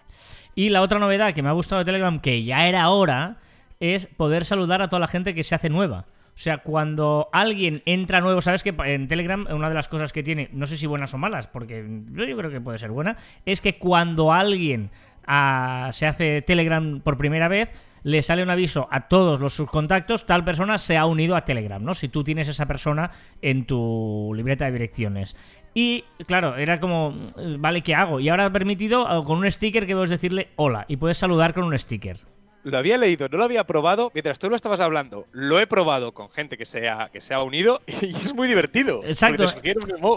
Y 0.54 0.68
la 0.70 0.82
otra 0.82 0.98
novedad 0.98 1.34
que 1.34 1.42
me 1.42 1.48
ha 1.48 1.52
gustado 1.52 1.80
de 1.80 1.84
Telegram, 1.84 2.20
que 2.20 2.42
ya 2.42 2.66
era 2.66 2.88
hora, 2.88 3.38
es 3.80 4.06
poder 4.06 4.44
saludar 4.44 4.82
a 4.82 4.88
toda 4.88 5.00
la 5.00 5.08
gente 5.08 5.34
que 5.34 5.42
se 5.42 5.54
hace 5.54 5.68
nueva. 5.68 6.06
O 6.36 6.38
sea, 6.38 6.58
cuando 6.58 7.30
alguien 7.32 7.82
entra 7.86 8.20
nuevo, 8.20 8.42
sabes 8.42 8.62
que 8.62 8.74
en 8.84 9.08
Telegram 9.08 9.46
una 9.50 9.70
de 9.70 9.74
las 9.74 9.88
cosas 9.88 10.12
que 10.12 10.22
tiene, 10.22 10.50
no 10.52 10.66
sé 10.66 10.76
si 10.76 10.86
buenas 10.86 11.14
o 11.14 11.18
malas, 11.18 11.46
porque 11.46 11.82
yo, 12.12 12.36
creo 12.36 12.50
que 12.50 12.60
puede 12.60 12.78
ser 12.78 12.90
buena, 12.90 13.16
es 13.46 13.62
que 13.62 13.78
cuando 13.78 14.34
alguien 14.34 14.90
ah, 15.26 15.88
se 15.92 16.06
hace 16.06 16.42
Telegram 16.42 17.00
por 17.00 17.16
primera 17.16 17.48
vez, 17.48 17.72
le 18.02 18.22
sale 18.22 18.42
un 18.42 18.50
aviso 18.50 18.86
a 18.90 19.08
todos 19.08 19.40
los 19.40 19.54
subcontactos, 19.54 20.26
tal 20.26 20.44
persona 20.44 20.78
se 20.78 20.96
ha 20.96 21.06
unido 21.06 21.36
a 21.36 21.44
Telegram, 21.44 21.82
¿no? 21.82 21.92
Si 21.92 22.08
tú 22.08 22.22
tienes 22.22 22.46
esa 22.48 22.66
persona 22.66 23.10
en 23.42 23.64
tu 23.64 24.32
libreta 24.36 24.66
de 24.66 24.72
direcciones. 24.72 25.36
Y 25.78 26.04
claro, 26.26 26.56
era 26.56 26.80
como, 26.80 27.10
mm, 27.10 27.60
vale, 27.60 27.82
¿qué 27.82 27.94
hago? 27.94 28.18
Y 28.18 28.30
ahora 28.30 28.46
ha 28.46 28.50
permitido 28.50 29.02
eh, 29.04 29.22
con 29.26 29.36
un 29.36 29.50
sticker 29.50 29.86
que 29.86 29.92
puedes 29.94 30.08
decirle 30.08 30.48
hola 30.56 30.86
y 30.88 30.96
puedes 30.96 31.18
saludar 31.18 31.52
con 31.52 31.64
un 31.64 31.78
sticker. 31.78 32.16
Lo 32.64 32.78
había 32.78 32.96
leído, 32.96 33.28
no 33.28 33.36
lo 33.36 33.44
había 33.44 33.62
probado. 33.64 34.10
Mientras 34.14 34.38
tú 34.38 34.48
lo 34.48 34.56
estabas 34.56 34.80
hablando, 34.80 35.26
lo 35.32 35.60
he 35.60 35.66
probado 35.66 36.14
con 36.14 36.30
gente 36.30 36.56
que 36.56 36.64
se 36.64 36.88
ha, 36.88 37.10
que 37.10 37.20
se 37.20 37.34
ha 37.34 37.42
unido 37.42 37.82
y 38.00 38.06
es 38.06 38.34
muy 38.34 38.48
divertido. 38.48 39.02
Exacto. 39.04 39.44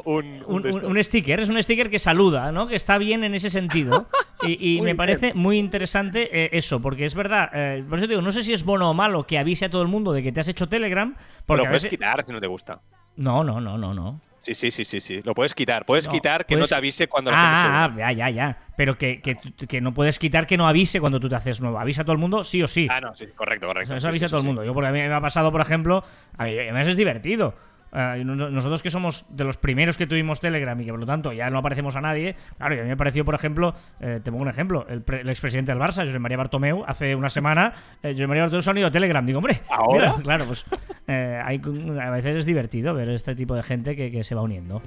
Un, 0.06 0.42
un, 0.46 0.66
un 0.66 0.86
Un, 0.86 1.04
sticker, 1.04 1.42
es 1.42 1.50
un 1.50 1.62
sticker 1.62 1.90
que 1.90 2.00
saluda, 2.00 2.54
¿no? 2.54 2.66
Que 2.70 2.78
está 2.78 2.98
bien 2.98 3.26
en 3.26 3.36
ese 3.36 3.50
sentido. 3.50 4.08
Y, 4.42 4.78
me 4.80 4.86
bien. 4.86 4.98
parece 4.98 5.34
muy 5.34 5.60
interesante 5.60 6.30
eh, 6.32 6.50
eso, 6.54 6.82
porque 6.82 7.04
es 7.04 7.14
verdad, 7.14 7.50
eh, 7.54 7.84
por 7.90 7.98
eso 7.98 8.08
te 8.08 8.14
digo, 8.14 8.22
no 8.22 8.32
sé 8.32 8.42
si 8.42 8.54
es 8.54 8.64
bueno 8.64 8.90
o 8.90 8.94
malo 8.94 9.26
que 9.26 9.38
avise 9.38 9.66
a 9.66 9.70
todo 9.70 9.82
el 9.82 9.90
mundo 9.90 10.14
de 10.14 10.24
que 10.24 10.32
te 10.32 10.40
has 10.40 10.48
hecho 10.48 10.70
Telegram, 10.70 11.14
porque 11.46 11.64
puedes 11.64 11.84
veces- 11.84 11.90
quitar 11.90 12.26
si 12.26 12.32
no 12.32 12.40
te 12.40 12.48
gusta. 12.48 12.80
No, 13.20 13.44
no, 13.44 13.60
no, 13.60 13.78
no, 13.78 13.94
no. 13.94 14.22
Sí, 14.40 14.56
sí, 14.56 14.72
sí, 14.72 14.86
sí, 14.86 15.02
sí. 15.02 15.22
Lo 15.24 15.34
puedes 15.34 15.54
quitar. 15.54 15.86
Puedes 15.86 16.08
No, 16.08 16.14
quitar 16.14 16.46
que 16.46 16.56
puedes- 16.56 16.62
no 16.62 16.68
te 16.68 16.76
avise 16.76 17.08
cuando 17.08 17.32
la 17.32 17.38
gente 17.42 17.56
se 17.60 17.68
Ah, 17.68 17.84
ah, 17.86 17.96
ya, 17.98 18.12
ya, 18.14 18.30
ya. 18.30 18.58
Pero 18.78 18.98
que, 18.98 19.20
que, 19.22 19.36
que 19.68 19.82
no 19.82 19.94
puedes 19.94 20.18
quitar 20.18 20.48
que 20.48 20.56
no 20.56 20.66
avise 20.68 21.02
cuando 21.02 21.20
tú 21.20 21.28
te 21.28 21.36
haces 21.36 21.60
nuevo. 21.60 21.78
Avisa 21.78 22.04
a 22.04 22.06
todo 22.06 22.14
el 22.14 22.20
mundo, 22.20 22.46
sí 22.46 22.64
o 22.64 22.68
sí. 22.70 22.88
Ah, 22.90 23.02
no, 23.02 23.14
sí, 23.14 23.28
correcto, 23.36 23.68
correcto. 23.68 23.94
Eso, 23.94 23.98
eso 23.98 24.06
Sí, 24.06 24.10
avisa 24.12 24.28
sí, 24.28 24.30
a 24.30 24.32
todo 24.32 24.40
sí, 24.40 24.46
el 24.46 24.48
mundo. 24.48 24.64
Yo, 24.64 24.74
porque 24.74 24.88
a 24.88 24.92
mí 24.94 25.00
me 25.00 25.14
ha 25.14 25.20
pasado, 25.20 25.52
por 25.52 25.60
ejemplo, 25.60 26.04
a 26.38 26.46
mí, 26.46 26.58
además 26.58 26.88
es 26.88 26.96
divertido. 26.96 27.56
No- 27.92 28.50
nosotros 28.50 28.82
que 28.84 28.90
somos 28.92 29.26
de 29.30 29.44
los 29.44 29.58
primeros 29.58 29.98
que 29.98 30.06
tuvimos 30.08 30.40
Telegram 30.40 30.80
y 30.80 30.86
que 30.86 30.92
por 30.92 31.00
lo 31.00 31.06
tanto 31.06 31.34
ya 31.34 31.50
no 31.50 31.58
aparecemos 31.60 31.96
a 31.96 32.02
nadie, 32.02 32.36
claro, 32.58 32.76
y 32.76 32.80
a 32.80 32.84
mí 32.84 32.90
me 32.90 32.98
pareció, 32.98 33.26
por 33.26 33.36
ejemplo, 33.36 33.74
eh, 34.00 34.20
te 34.24 34.32
pongo 34.32 34.44
un 34.44 34.50
ejemplo, 34.50 34.86
el, 34.90 35.04
el 35.08 35.30
expresidente 35.30 35.72
del 35.72 35.82
Barça, 35.82 36.06
José 36.06 36.20
María 36.20 36.38
Bartomeu, 36.38 36.84
hace 36.88 37.16
una 37.16 37.30
semana, 37.30 37.74
eh, 38.04 38.12
José 38.14 38.28
María 38.28 38.44
Bartomeu 38.44 38.62
se 38.62 38.70
ha 38.70 38.74
unido 38.74 38.88
a 38.88 38.92
Telegram. 38.92 39.26
Digo, 39.26 39.40
hombre, 39.40 39.62
¿Ahora? 39.70 40.10
mira, 40.12 40.24
claro, 40.24 40.46
pues 40.46 40.66
eh, 41.08 41.42
hay, 41.44 41.62
a 42.02 42.10
veces 42.12 42.36
es 42.38 42.46
divertido 42.46 42.94
ver 42.94 43.10
este 43.10 43.36
tipo 43.36 43.56
de 43.56 43.64
gente 43.64 43.96
que, 43.96 44.12
que 44.12 44.24
se 44.24 44.36
va 44.36 44.42
uniendo. 44.42 44.82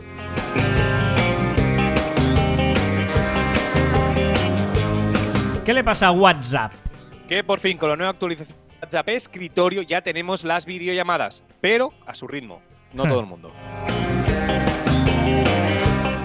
¿Qué 5.64 5.72
le 5.72 5.84
pasa 5.84 6.08
a 6.08 6.10
WhatsApp? 6.12 6.72
Que 7.28 7.44
por 7.44 7.60
fin, 7.60 7.78
con 7.78 7.88
la 7.88 7.96
nueva 7.96 8.10
actualización 8.10 8.58
de 8.58 8.76
WhatsApp 8.82 9.08
escritorio, 9.10 9.82
ya 9.82 10.02
tenemos 10.02 10.42
las 10.44 10.66
videollamadas. 10.66 11.44
Pero 11.60 11.92
a 12.06 12.14
su 12.14 12.26
ritmo. 12.26 12.60
No 12.92 13.04
Hmm. 13.04 13.08
todo 13.08 13.20
el 13.20 13.26
mundo. 13.26 13.52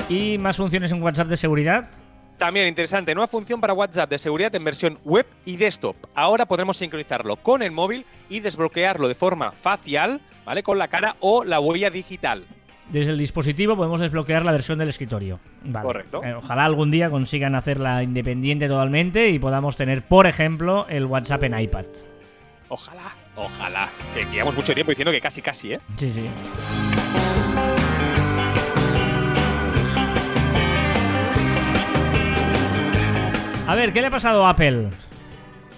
¿Y 0.09 0.37
más 0.37 0.57
funciones 0.57 0.91
en 0.91 1.01
WhatsApp 1.03 1.27
de 1.27 1.37
seguridad? 1.37 1.89
También 2.37 2.67
interesante, 2.67 3.15
nueva 3.15 3.27
función 3.27 3.59
para 3.59 3.73
WhatsApp 3.73 4.09
de 4.11 4.19
seguridad 4.19 4.53
en 4.55 4.63
versión 4.63 4.99
web 5.03 5.25
y 5.43 5.57
desktop. 5.57 5.95
Ahora 6.13 6.45
podremos 6.45 6.77
sincronizarlo 6.77 7.37
con 7.37 7.63
el 7.63 7.71
móvil 7.71 8.05
y 8.29 8.41
desbloquearlo 8.41 9.07
de 9.07 9.15
forma 9.15 9.51
facial, 9.53 10.21
¿vale? 10.45 10.61
Con 10.61 10.77
la 10.77 10.87
cara 10.87 11.15
o 11.19 11.43
la 11.43 11.59
huella 11.59 11.89
digital. 11.89 12.45
Desde 12.91 13.11
el 13.11 13.17
dispositivo 13.17 13.75
podemos 13.75 13.99
desbloquear 13.99 14.45
la 14.45 14.51
versión 14.51 14.77
del 14.77 14.89
escritorio. 14.89 15.39
Vale. 15.63 15.85
Correcto. 15.85 16.23
Eh, 16.23 16.35
ojalá 16.35 16.63
algún 16.63 16.91
día 16.91 17.09
consigan 17.09 17.55
hacerla 17.55 18.03
independiente 18.03 18.67
totalmente 18.67 19.29
y 19.29 19.39
podamos 19.39 19.75
tener, 19.75 20.03
por 20.07 20.27
ejemplo, 20.27 20.85
el 20.87 21.05
WhatsApp 21.05 21.43
en 21.43 21.59
iPad. 21.59 21.85
Ojalá, 22.69 23.15
ojalá. 23.37 23.89
Que 24.13 24.25
llevamos 24.25 24.55
mucho 24.55 24.73
tiempo 24.73 24.91
diciendo 24.91 25.11
que 25.11 25.21
casi, 25.21 25.41
casi, 25.41 25.73
¿eh? 25.73 25.79
Sí, 25.95 26.09
sí. 26.11 26.29
A 33.67 33.75
ver, 33.75 33.91
¿qué 33.91 33.99
le 34.01 34.07
ha 34.07 34.11
pasado 34.11 34.45
a 34.45 34.51
Apple? 34.51 34.89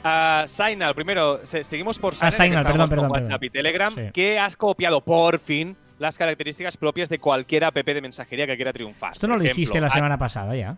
A 0.04 0.46
Signal, 0.48 0.94
primero, 0.94 1.44
se- 1.46 1.64
seguimos 1.64 1.98
por 1.98 2.14
Signal, 2.14 2.34
Ah, 2.34 2.44
Signal, 2.44 2.64
que 2.64 2.72
perdón, 2.72 2.88
con 2.88 2.90
perdón, 2.90 3.12
WhatsApp 3.12 3.28
perdón. 3.42 3.46
y 3.46 3.50
Telegram, 3.50 3.96
Sí. 3.96 4.02
que 4.14 4.40
has 4.40 4.56
copiado 4.56 5.02
por 5.04 5.40
fin 5.40 5.76
las 5.98 6.18
características 6.18 6.78
propias 6.78 7.10
de 7.10 7.20
cualquier 7.20 7.66
app 7.66 7.76
de 7.76 8.02
mensajería 8.02 8.46
que 8.48 8.56
quiera 8.56 8.72
triunfar. 8.72 9.14
Esto 9.14 9.28
no 9.28 9.34
Por 9.34 9.40
lo 9.40 9.44
ejemplo, 9.46 9.60
dijiste 9.60 9.82
la 9.82 9.90
semana 9.90 10.18
pasada 10.18 10.56
ya. 10.56 10.78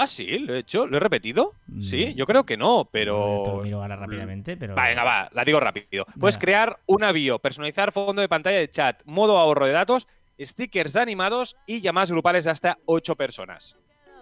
Ah, 0.00 0.06
sí, 0.06 0.38
lo 0.38 0.54
he 0.54 0.58
hecho, 0.60 0.86
lo 0.86 0.96
he 0.96 1.00
repetido. 1.00 1.54
Mm. 1.66 1.82
Sí, 1.82 2.14
yo 2.14 2.24
creo 2.24 2.46
que 2.46 2.56
no, 2.56 2.88
pero. 2.90 3.42
Te 3.44 3.50
lo 3.50 3.62
miro 3.62 3.82
ahora 3.82 3.96
rápidamente, 3.96 4.56
pero... 4.56 4.76
Va, 4.76 4.86
venga, 4.86 5.02
va, 5.02 5.28
la 5.32 5.44
digo 5.44 5.58
rápido. 5.58 6.06
Puedes 6.20 6.36
Venga. 6.36 6.38
crear 6.38 6.78
una 6.86 7.10
bio, 7.10 7.40
personalizar 7.40 7.90
fondo 7.90 8.22
de 8.22 8.28
pantalla 8.28 8.58
de 8.58 8.70
chat, 8.70 9.02
modo 9.06 9.36
ahorro 9.36 9.66
de 9.66 9.72
datos, 9.72 10.06
stickers 10.40 10.94
animados 10.94 11.56
y 11.66 11.80
llamadas 11.80 12.12
grupales 12.12 12.44
de 12.44 12.52
hasta 12.52 12.78
8 12.86 13.16
personas. 13.16 13.74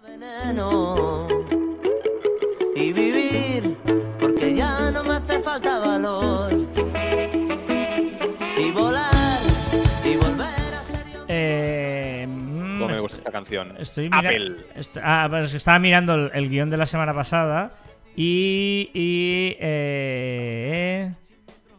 veneno 0.03 1.29
y 2.75 2.93
vivir 2.95 3.77
mm, 13.07 13.09
¿Cómo 13.09 13.14
me 13.14 13.14
est- 13.14 13.14
gusta 13.14 13.16
esta 13.19 13.31
canción? 13.33 13.77
Estoy 13.79 14.09
Apple. 14.12 14.57
est- 14.77 14.99
ah, 15.03 15.27
pues 15.31 15.55
estaba 15.55 15.79
mirando 15.79 16.14
el, 16.14 16.31
el 16.35 16.49
guion 16.51 16.71
de 16.71 16.77
la 16.77 16.87
semana 16.87 17.14
pasada 17.14 17.71
y... 18.16 18.90
y 18.95 19.57
eh, 19.61 21.12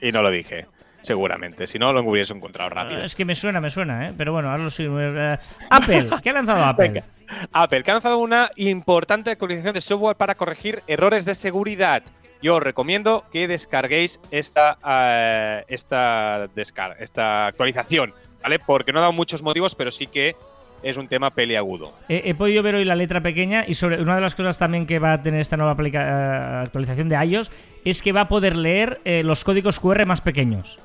Y 0.02 0.12
no 0.12 0.22
lo 0.22 0.30
dije, 0.32 0.68
seguramente. 1.02 1.66
Si 1.68 1.80
no, 1.80 1.92
lo 1.94 2.02
hubiese 2.04 2.34
encontrado 2.34 2.70
rápido. 2.70 3.04
es 3.04 3.16
que 3.16 3.26
me 3.26 3.36
suena, 3.36 3.60
me 3.60 3.70
suena, 3.70 4.08
¿eh? 4.08 4.14
Pero 4.18 4.34
bueno, 4.34 4.50
ahora 4.52 4.64
lo 4.64 4.70
sigo. 4.70 5.00
eh, 5.02 5.38
Apple, 5.70 6.08
¿qué 6.24 6.30
ha 6.30 6.34
lanzado 6.34 6.64
Apple? 6.66 6.90
Venga. 6.90 7.04
Apple, 7.52 7.84
que 7.84 7.92
ha 7.92 7.96
lanzado 7.96 8.18
una 8.20 8.52
importante 8.56 9.32
actualización 9.32 9.74
de 9.74 9.82
software 9.82 10.16
para 10.16 10.36
corregir 10.36 10.82
errores 10.88 11.26
de 11.26 11.34
seguridad. 11.36 12.04
yo 12.42 12.56
os 12.58 12.64
recomiendo 12.64 13.26
que 13.32 13.48
descarguéis 13.48 14.20
esta, 14.30 14.78
eh, 14.86 15.66
esta, 15.68 16.48
descarga, 16.56 16.96
esta 17.00 17.48
actualización, 17.48 18.14
¿vale? 18.44 18.60
Porque 18.60 18.94
no 18.94 19.00
he 19.00 19.02
dado 19.02 19.12
muchos 19.14 19.42
motivos, 19.42 19.74
pero 19.74 19.90
sí 19.90 20.06
que 20.06 20.36
es 20.84 20.98
un 20.98 21.08
tema 21.08 21.32
peliagudo. 21.32 21.94
He, 22.10 22.30
he 22.30 22.36
podido 22.36 22.62
ver 22.64 22.76
hoy 22.76 22.86
la 22.86 22.96
letra 22.96 23.22
pequeña 23.22 23.66
y 23.68 23.74
sobre 23.74 24.02
una 24.02 24.16
de 24.16 24.22
las 24.22 24.36
cosas 24.36 24.58
también 24.58 24.86
que 24.86 25.00
va 25.00 25.14
a 25.14 25.22
tener 25.24 25.40
esta 25.42 25.58
nueva 25.58 25.76
eh, 25.84 26.62
actualización 26.64 27.10
de 27.10 27.16
iOS 27.26 27.52
es 27.86 28.02
que 28.02 28.12
va 28.12 28.22
a 28.22 28.28
poder 28.28 28.56
leer 28.56 29.00
eh, 29.06 29.24
los 29.24 29.44
códigos 29.44 29.80
QR 29.80 30.06
más 30.06 30.22
pequeños. 30.22 30.80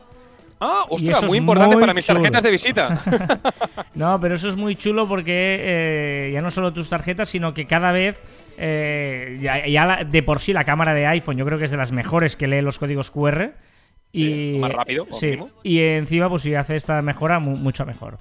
Ah, 0.65 0.85
ostras, 0.89 1.25
muy 1.25 1.39
importante 1.39 1.75
muy 1.75 1.83
para 1.83 1.93
mis 1.93 2.07
chulo. 2.07 2.21
tarjetas 2.21 2.43
de 2.45 2.51
visita. 2.51 2.99
No, 3.95 4.19
pero 4.21 4.37
eso 4.37 4.49
es 4.49 4.57
muy 4.57 4.75
chulo 4.77 5.07
porque 5.07 5.57
eh, 5.61 6.31
ya 6.33 6.41
no 6.41 6.51
solo 6.51 6.73
tus 6.73 6.89
tarjetas, 6.89 7.29
sino 7.29 7.53
que 7.53 7.67
cada 7.67 7.93
vez 7.93 8.19
eh, 8.57 9.39
ya, 9.43 9.67
ya 9.67 9.85
la- 9.85 10.05
de 10.05 10.23
por 10.23 10.41
sí 10.41 10.53
la 10.55 10.65
cámara 10.65 10.95
de 10.95 11.07
iPhone 11.07 11.37
yo 11.37 11.45
creo 11.45 11.59
que 11.59 11.67
es 11.67 11.71
de 11.71 11.77
las 11.77 11.93
mejores 11.93 12.35
que 12.37 12.47
lee 12.47 12.63
los 12.63 12.79
códigos 12.79 13.11
QR. 13.11 13.51
Sí, 14.15 14.55
y, 14.55 14.59
más 14.59 14.73
rápido, 14.73 15.07
sí, 15.11 15.37
y 15.63 15.81
encima, 15.81 16.29
pues 16.29 16.43
si 16.43 16.55
hace 16.55 16.77
esta 16.77 17.01
mejora, 17.03 17.39
mu- 17.39 17.57
mucho 17.57 17.85
mejor. 17.87 18.19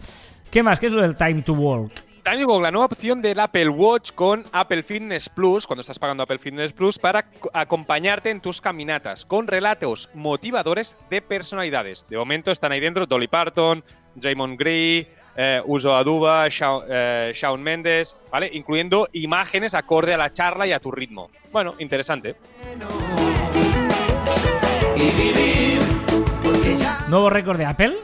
¿Qué 0.52 0.62
más? 0.64 0.80
¿Qué 0.80 0.88
es 0.88 0.92
lo 0.92 1.02
del 1.02 1.16
Time 1.16 1.42
to 1.44 1.54
Walk? 1.54 1.92
También 2.24 2.48
con 2.48 2.62
la 2.62 2.70
nueva 2.70 2.86
opción 2.86 3.22
del 3.22 3.40
Apple 3.40 3.70
Watch 3.70 4.12
con 4.12 4.44
Apple 4.52 4.84
Fitness 4.84 5.28
Plus, 5.30 5.66
cuando 5.66 5.82
estás 5.82 5.98
pagando 5.98 6.22
Apple 6.24 6.38
Fitness 6.38 6.72
Plus, 6.74 7.00
para 7.00 7.24
co- 7.24 7.50
acompañarte 7.54 8.30
en 8.30 8.42
tus 8.42 8.62
caminatas, 8.62 9.26
con 9.26 9.48
relatos 9.48 10.10
motivadores 10.14 10.98
de 11.10 11.22
personalidades. 11.22 12.06
De 12.08 12.18
momento 12.18 12.52
están 12.52 12.74
ahí 12.74 12.80
dentro 12.80 13.08
Dolly 13.08 13.28
Parton, 13.28 13.84
Draymond 14.14 14.60
Gray, 14.60 15.08
eh, 15.36 15.62
Uso 15.66 15.96
Aduba, 15.96 16.48
Shawn, 16.50 16.84
eh, 16.90 17.32
Shawn 17.34 17.64
Mendes, 17.64 18.16
¿vale? 18.30 18.50
Incluyendo 18.54 19.08
imágenes 19.14 19.74
acorde 19.74 20.14
a 20.14 20.18
la 20.18 20.32
charla 20.32 20.68
y 20.68 20.74
a 20.74 20.80
tu 20.80 20.92
ritmo. 20.92 21.32
Bueno, 21.52 21.74
interesante. 21.80 22.36
¿Nuevo 27.10 27.30
récord 27.30 27.58
de 27.58 27.66
Apple? 27.66 27.98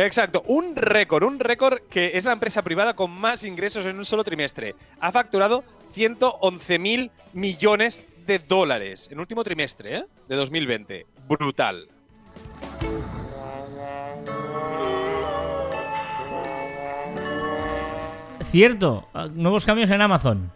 Exacto, 0.00 0.44
un 0.46 0.76
récord, 0.76 1.24
un 1.24 1.40
récord 1.40 1.80
que 1.90 2.12
es 2.14 2.24
la 2.24 2.30
empresa 2.30 2.62
privada 2.62 2.94
con 2.94 3.10
más 3.10 3.42
ingresos 3.42 3.84
en 3.84 3.98
un 3.98 4.04
solo 4.04 4.22
trimestre. 4.22 4.76
Ha 5.00 5.10
facturado 5.10 5.64
111 5.90 6.78
mil 6.78 7.10
millones 7.32 8.04
de 8.24 8.38
dólares 8.38 9.08
en 9.10 9.18
último 9.18 9.42
trimestre 9.42 9.96
¿eh? 9.96 10.04
de 10.28 10.36
2020. 10.36 11.06
Brutal. 11.28 11.88
Cierto, 18.52 19.08
nuevos 19.32 19.66
cambios 19.66 19.90
en 19.90 20.00
Amazon. 20.00 20.52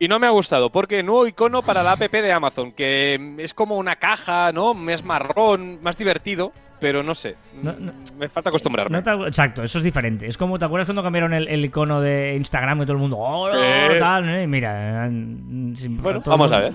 Y 0.00 0.08
no 0.08 0.18
me 0.18 0.26
ha 0.26 0.30
gustado 0.30 0.70
porque 0.72 1.04
nuevo 1.04 1.28
icono 1.28 1.62
para 1.62 1.84
la 1.84 1.92
app 1.92 2.00
de 2.00 2.32
Amazon, 2.32 2.72
que 2.72 3.36
es 3.38 3.54
como 3.54 3.76
una 3.76 3.94
caja, 3.94 4.50
¿no? 4.50 4.74
Es 4.90 5.04
marrón, 5.04 5.80
más 5.82 5.96
divertido, 5.96 6.52
pero 6.82 7.02
no 7.02 7.14
sé. 7.14 7.36
No, 7.62 7.72
mm, 7.72 7.84
no. 7.86 7.92
Me 8.18 8.28
falta 8.28 8.50
acostumbrarme. 8.50 9.00
No 9.00 9.02
te- 9.02 9.28
exacto, 9.28 9.62
eso 9.62 9.78
es 9.78 9.84
diferente. 9.84 10.26
Es 10.26 10.36
como, 10.36 10.58
¿te 10.58 10.64
acuerdas 10.66 10.86
cuando 10.86 11.02
cambiaron 11.02 11.32
el, 11.32 11.48
el 11.48 11.64
icono 11.64 12.00
de 12.02 12.34
Instagram 12.36 12.78
y 12.82 12.82
todo 12.82 12.92
el 12.92 12.98
mundo, 12.98 13.16
oh, 13.18 13.48
Sí. 13.48 13.56
tal, 13.98 14.28
eh? 14.28 14.46
Mira, 14.46 15.06
sin- 15.08 15.98
Bueno, 16.02 16.20
vamos 16.26 16.52
a 16.52 16.58
ver. 16.60 16.72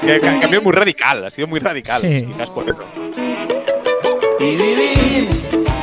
Que 0.00 0.20
ca- 0.20 0.38
cambio 0.38 0.62
muy 0.62 0.72
radical, 0.72 1.26
ha 1.26 1.30
sido 1.30 1.46
muy 1.48 1.60
radical. 1.60 2.00
Sí. 2.00 2.24
Quizás 2.24 2.48
por 2.50 2.64
eso. 2.70 2.84
y 4.40 4.56
vivir, 4.56 5.28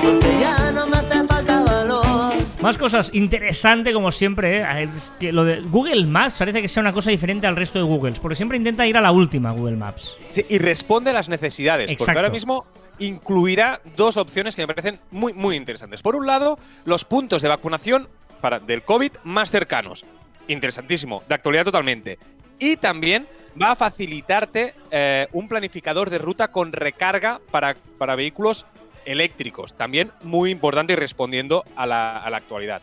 porque 0.02 0.28
ya 0.40 0.72
no 0.72 0.88
me 0.88 0.96
hace 0.98 1.28
falta 1.28 1.64
valor. 1.64 2.34
Más 2.62 2.78
cosas 2.78 3.12
interesante 3.14 3.92
como 3.94 4.12
siempre, 4.12 4.60
¿eh? 4.62 4.90
Es 4.96 5.14
que 5.20 5.32
lo 5.32 5.44
de 5.44 5.60
Google 5.62 6.06
Maps 6.08 6.36
parece 6.40 6.62
que 6.62 6.68
sea 6.70 6.82
una 6.82 6.94
cosa 6.94 7.12
diferente 7.12 7.46
al 7.46 7.56
resto 7.56 7.78
de 7.80 7.86
Googles, 7.86 8.20
porque 8.20 8.36
siempre 8.36 8.58
intenta 8.58 8.88
ir 8.88 8.98
a 8.98 9.02
la 9.02 9.12
última 9.12 9.52
Google 9.52 9.76
Maps. 9.76 10.16
Sí, 10.32 10.46
y 10.50 10.58
responde 10.58 11.10
a 11.12 11.14
las 11.14 11.28
necesidades. 11.30 11.88
Porque 11.88 12.02
Exacto. 12.04 12.20
ahora 12.20 12.32
mismo 12.32 12.66
incluirá 13.00 13.82
dos 13.96 14.18
opciones 14.18 14.56
que 14.56 14.64
me 14.64 14.68
parecen 14.68 15.00
muy, 15.12 15.34
muy 15.34 15.56
interesantes. 15.56 16.02
Por 16.02 16.16
un 16.16 16.26
lado, 16.26 16.60
los 16.86 17.06
puntos 17.06 17.42
de 17.42 17.50
vacunación 17.50 18.08
para, 18.42 18.60
del 18.60 18.84
COVID 18.84 19.12
más 19.24 19.52
cercanos. 19.52 20.06
Interesantísimo, 20.48 21.24
de 21.28 21.36
actualidad 21.36 21.66
totalmente. 21.66 22.20
Y 22.60 22.78
también 22.78 23.28
va 23.62 23.72
a 23.72 23.76
facilitarte 23.76 24.74
eh, 24.92 25.28
un 25.32 25.48
planificador 25.48 26.10
de 26.10 26.18
ruta 26.18 26.50
con 26.50 26.72
recarga 26.72 27.40
para, 27.52 27.76
para 27.98 28.16
vehículos 28.16 28.66
eléctricos. 29.06 29.74
También 29.74 30.12
muy 30.24 30.52
importante 30.52 30.94
y 30.94 30.96
respondiendo 30.96 31.64
a 31.76 31.86
la, 31.86 32.18
a 32.18 32.30
la 32.30 32.38
actualidad. 32.38 32.82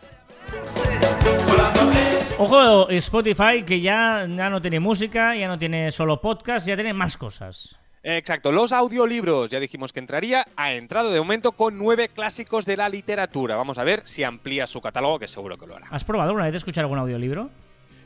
Ojo, 2.37 2.89
Spotify 2.89 3.63
que 3.65 3.79
ya, 3.81 4.25
ya 4.27 4.49
no 4.49 4.61
tiene 4.61 4.79
música, 4.79 5.35
ya 5.35 5.47
no 5.47 5.57
tiene 5.57 5.91
solo 5.91 6.19
podcast, 6.19 6.67
ya 6.67 6.75
tiene 6.75 6.93
más 6.93 7.15
cosas. 7.17 7.77
Exacto, 8.03 8.51
los 8.51 8.73
audiolibros, 8.73 9.49
ya 9.49 9.59
dijimos 9.61 9.93
que 9.93 9.99
entraría, 9.99 10.45
ha 10.57 10.73
entrado 10.73 11.09
de 11.11 11.19
momento 11.19 11.53
con 11.53 11.77
nueve 11.77 12.09
clásicos 12.09 12.65
de 12.65 12.75
la 12.75 12.89
literatura. 12.89 13.55
Vamos 13.55 13.77
a 13.77 13.83
ver 13.85 14.01
si 14.05 14.23
amplía 14.23 14.67
su 14.67 14.81
catálogo, 14.81 15.19
que 15.19 15.27
seguro 15.29 15.57
que 15.57 15.65
lo 15.65 15.75
hará. 15.77 15.87
¿Has 15.89 16.03
probado 16.03 16.29
alguna 16.31 16.45
vez 16.45 16.55
escuchar 16.55 16.83
algún 16.83 16.99
audiolibro? 16.99 17.49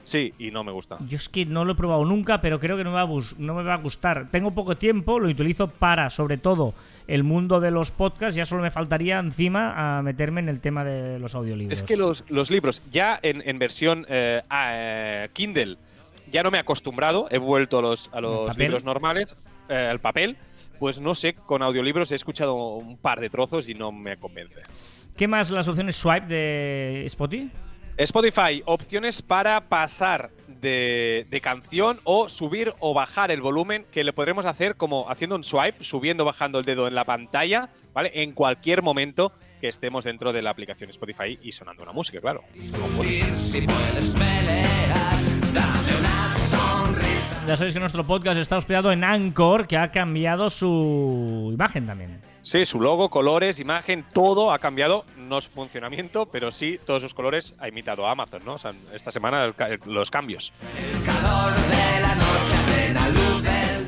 Sí, 0.03 0.33
y 0.39 0.51
no 0.51 0.63
me 0.63 0.71
gusta. 0.71 0.97
Yo 1.09 1.17
es 1.17 1.27
que 1.27 1.45
no 1.45 1.65
lo 1.65 1.73
he 1.73 1.75
probado 1.75 2.05
nunca, 2.05 2.39
pero 2.39 2.59
creo 2.61 2.77
que 2.77 2.83
no 2.85 2.91
me, 2.91 2.95
va 2.95 3.01
a 3.01 3.05
bus- 3.05 3.37
no 3.39 3.55
me 3.55 3.63
va 3.63 3.73
a 3.73 3.77
gustar. 3.77 4.29
Tengo 4.31 4.51
poco 4.51 4.77
tiempo, 4.77 5.19
lo 5.19 5.27
utilizo 5.27 5.67
para, 5.67 6.09
sobre 6.09 6.37
todo, 6.37 6.73
el 7.07 7.23
mundo 7.25 7.59
de 7.59 7.71
los 7.71 7.91
podcasts. 7.91 8.35
Ya 8.35 8.45
solo 8.45 8.61
me 8.61 8.71
faltaría 8.71 9.19
encima 9.19 9.97
a 9.97 10.01
meterme 10.03 10.39
en 10.39 10.47
el 10.47 10.61
tema 10.61 10.85
de 10.85 11.19
los 11.19 11.35
audiolibros. 11.35 11.77
Es 11.77 11.83
que 11.83 11.97
los, 11.97 12.23
los 12.29 12.49
libros, 12.51 12.83
ya 12.89 13.19
en, 13.21 13.41
en 13.45 13.59
versión 13.59 14.05
eh, 14.07 14.43
ah, 14.49 14.69
eh, 14.75 15.29
Kindle, 15.33 15.75
ya 16.31 16.41
no 16.41 16.51
me 16.51 16.57
he 16.57 16.61
acostumbrado, 16.61 17.27
he 17.29 17.37
vuelto 17.37 17.79
a 17.79 17.81
los, 17.81 18.09
a 18.13 18.21
libros 18.57 18.85
normales, 18.85 19.35
eh, 19.69 19.75
al 19.75 19.99
papel, 19.99 20.37
pues 20.79 20.99
no 20.99 21.15
sé, 21.15 21.33
con 21.33 21.61
audiolibros 21.61 22.11
he 22.11 22.15
escuchado 22.15 22.55
un 22.55 22.97
par 22.97 23.19
de 23.19 23.29
trozos 23.29 23.69
y 23.69 23.73
no 23.73 23.91
me 23.91 24.17
convence. 24.17 24.61
¿Qué 25.15 25.27
más 25.27 25.49
las 25.49 25.67
opciones 25.67 25.95
swipe 25.95 26.27
de 26.27 27.05
Spotify? 27.05 27.51
Spotify, 27.97 28.61
opciones 28.65 29.23
para 29.23 29.69
pasar 29.69 30.29
de, 30.47 31.25
de 31.29 31.41
canción 31.41 31.99
o 32.03 32.29
subir 32.29 32.73
o 32.79 32.93
bajar 32.93 33.31
el 33.31 33.41
volumen 33.41 33.85
que 33.91 34.03
le 34.03 34.13
podremos 34.13 34.45
hacer 34.45 34.75
como 34.75 35.09
haciendo 35.09 35.35
un 35.35 35.43
swipe, 35.43 35.83
subiendo 35.83 36.23
o 36.23 36.25
bajando 36.27 36.59
el 36.59 36.65
dedo 36.65 36.87
en 36.87 36.93
la 36.93 37.05
pantalla, 37.05 37.69
¿vale? 37.93 38.11
En 38.13 38.33
cualquier 38.33 38.83
momento 38.83 39.31
que 39.59 39.67
estemos 39.67 40.03
dentro 40.03 40.33
de 40.33 40.41
la 40.41 40.51
aplicación 40.51 40.89
Spotify 40.89 41.39
y 41.41 41.51
sonando 41.51 41.83
una 41.83 41.91
música, 41.91 42.21
claro. 42.21 42.43
Ya 47.47 47.55
sabéis 47.55 47.73
que 47.73 47.79
nuestro 47.79 48.05
podcast 48.05 48.37
está 48.39 48.57
hospedado 48.57 48.91
en 48.91 49.05
Anchor, 49.05 49.67
que 49.67 49.77
ha 49.77 49.89
cambiado 49.89 50.49
su 50.49 51.49
imagen 51.53 51.87
también. 51.87 52.21
Sí, 52.41 52.65
su 52.65 52.81
logo, 52.81 53.09
colores, 53.09 53.59
imagen, 53.61 54.05
todo 54.13 54.51
ha 54.51 54.59
cambiado. 54.59 55.05
No 55.17 55.39
su 55.39 55.49
funcionamiento, 55.51 56.25
pero 56.25 56.51
sí 56.51 56.77
todos 56.85 57.01
sus 57.01 57.13
colores 57.13 57.55
ha 57.59 57.69
imitado 57.69 58.05
a 58.05 58.11
Amazon, 58.11 58.41
¿no? 58.45 58.53
O 58.55 58.57
sea, 58.57 58.73
esta 58.93 59.11
semana 59.13 59.45
el 59.45 59.55
ca- 59.55 59.69
los 59.85 60.11
cambios. 60.11 60.51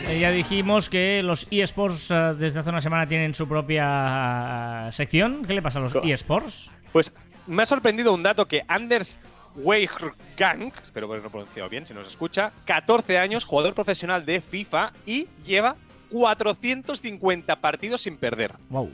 Eh, 0.07 0.19
ya 0.21 0.31
dijimos 0.31 0.89
que 0.89 1.21
los 1.21 1.45
eSports 1.51 2.11
eh, 2.11 2.15
desde 2.37 2.61
hace 2.61 2.69
una 2.69 2.81
semana 2.81 3.07
tienen 3.07 3.33
su 3.33 3.47
propia 3.47 4.87
eh, 4.87 4.91
sección. 4.93 5.43
¿Qué 5.45 5.53
le 5.53 5.61
pasa 5.61 5.79
a 5.79 5.81
los 5.83 5.93
Co- 5.93 6.01
eSports? 6.03 6.71
Pues 6.93 7.13
me 7.45 7.63
ha 7.63 7.65
sorprendido 7.65 8.13
un 8.13 8.23
dato 8.23 8.47
que 8.47 8.63
Anders 8.67 9.17
Weijgang, 9.55 10.71
espero 10.81 11.07
que 11.07 11.17
lo 11.17 11.25
he 11.25 11.29
pronunciado 11.29 11.69
bien 11.69 11.85
si 11.85 11.93
nos 11.93 12.07
escucha, 12.07 12.51
14 12.65 13.17
años, 13.17 13.45
jugador 13.45 13.73
profesional 13.73 14.25
de 14.25 14.41
FIFA 14.41 14.93
y 15.05 15.27
lleva 15.45 15.75
450 16.09 17.55
partidos 17.61 18.01
sin 18.01 18.17
perder. 18.17 18.53
Wow. 18.69 18.89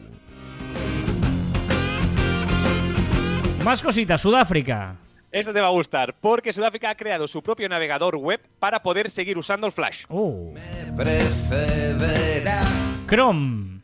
Más 3.63 3.81
cositas, 3.81 4.21
Sudáfrica. 4.21 4.95
Esto 5.31 5.51
te 5.51 5.59
va 5.59 5.67
a 5.67 5.71
gustar, 5.71 6.15
porque 6.21 6.53
Sudáfrica 6.53 6.91
ha 6.91 6.95
creado 6.95 7.27
su 7.27 7.43
propio 7.43 7.67
navegador 7.67 8.15
web 8.15 8.39
para 8.59 8.81
poder 8.81 9.09
seguir 9.09 9.37
usando 9.37 9.67
el 9.67 9.73
Flash. 9.73 10.05
Oh. 10.07 10.53
Precederá. 10.95 12.61
Chrome. 13.07 13.74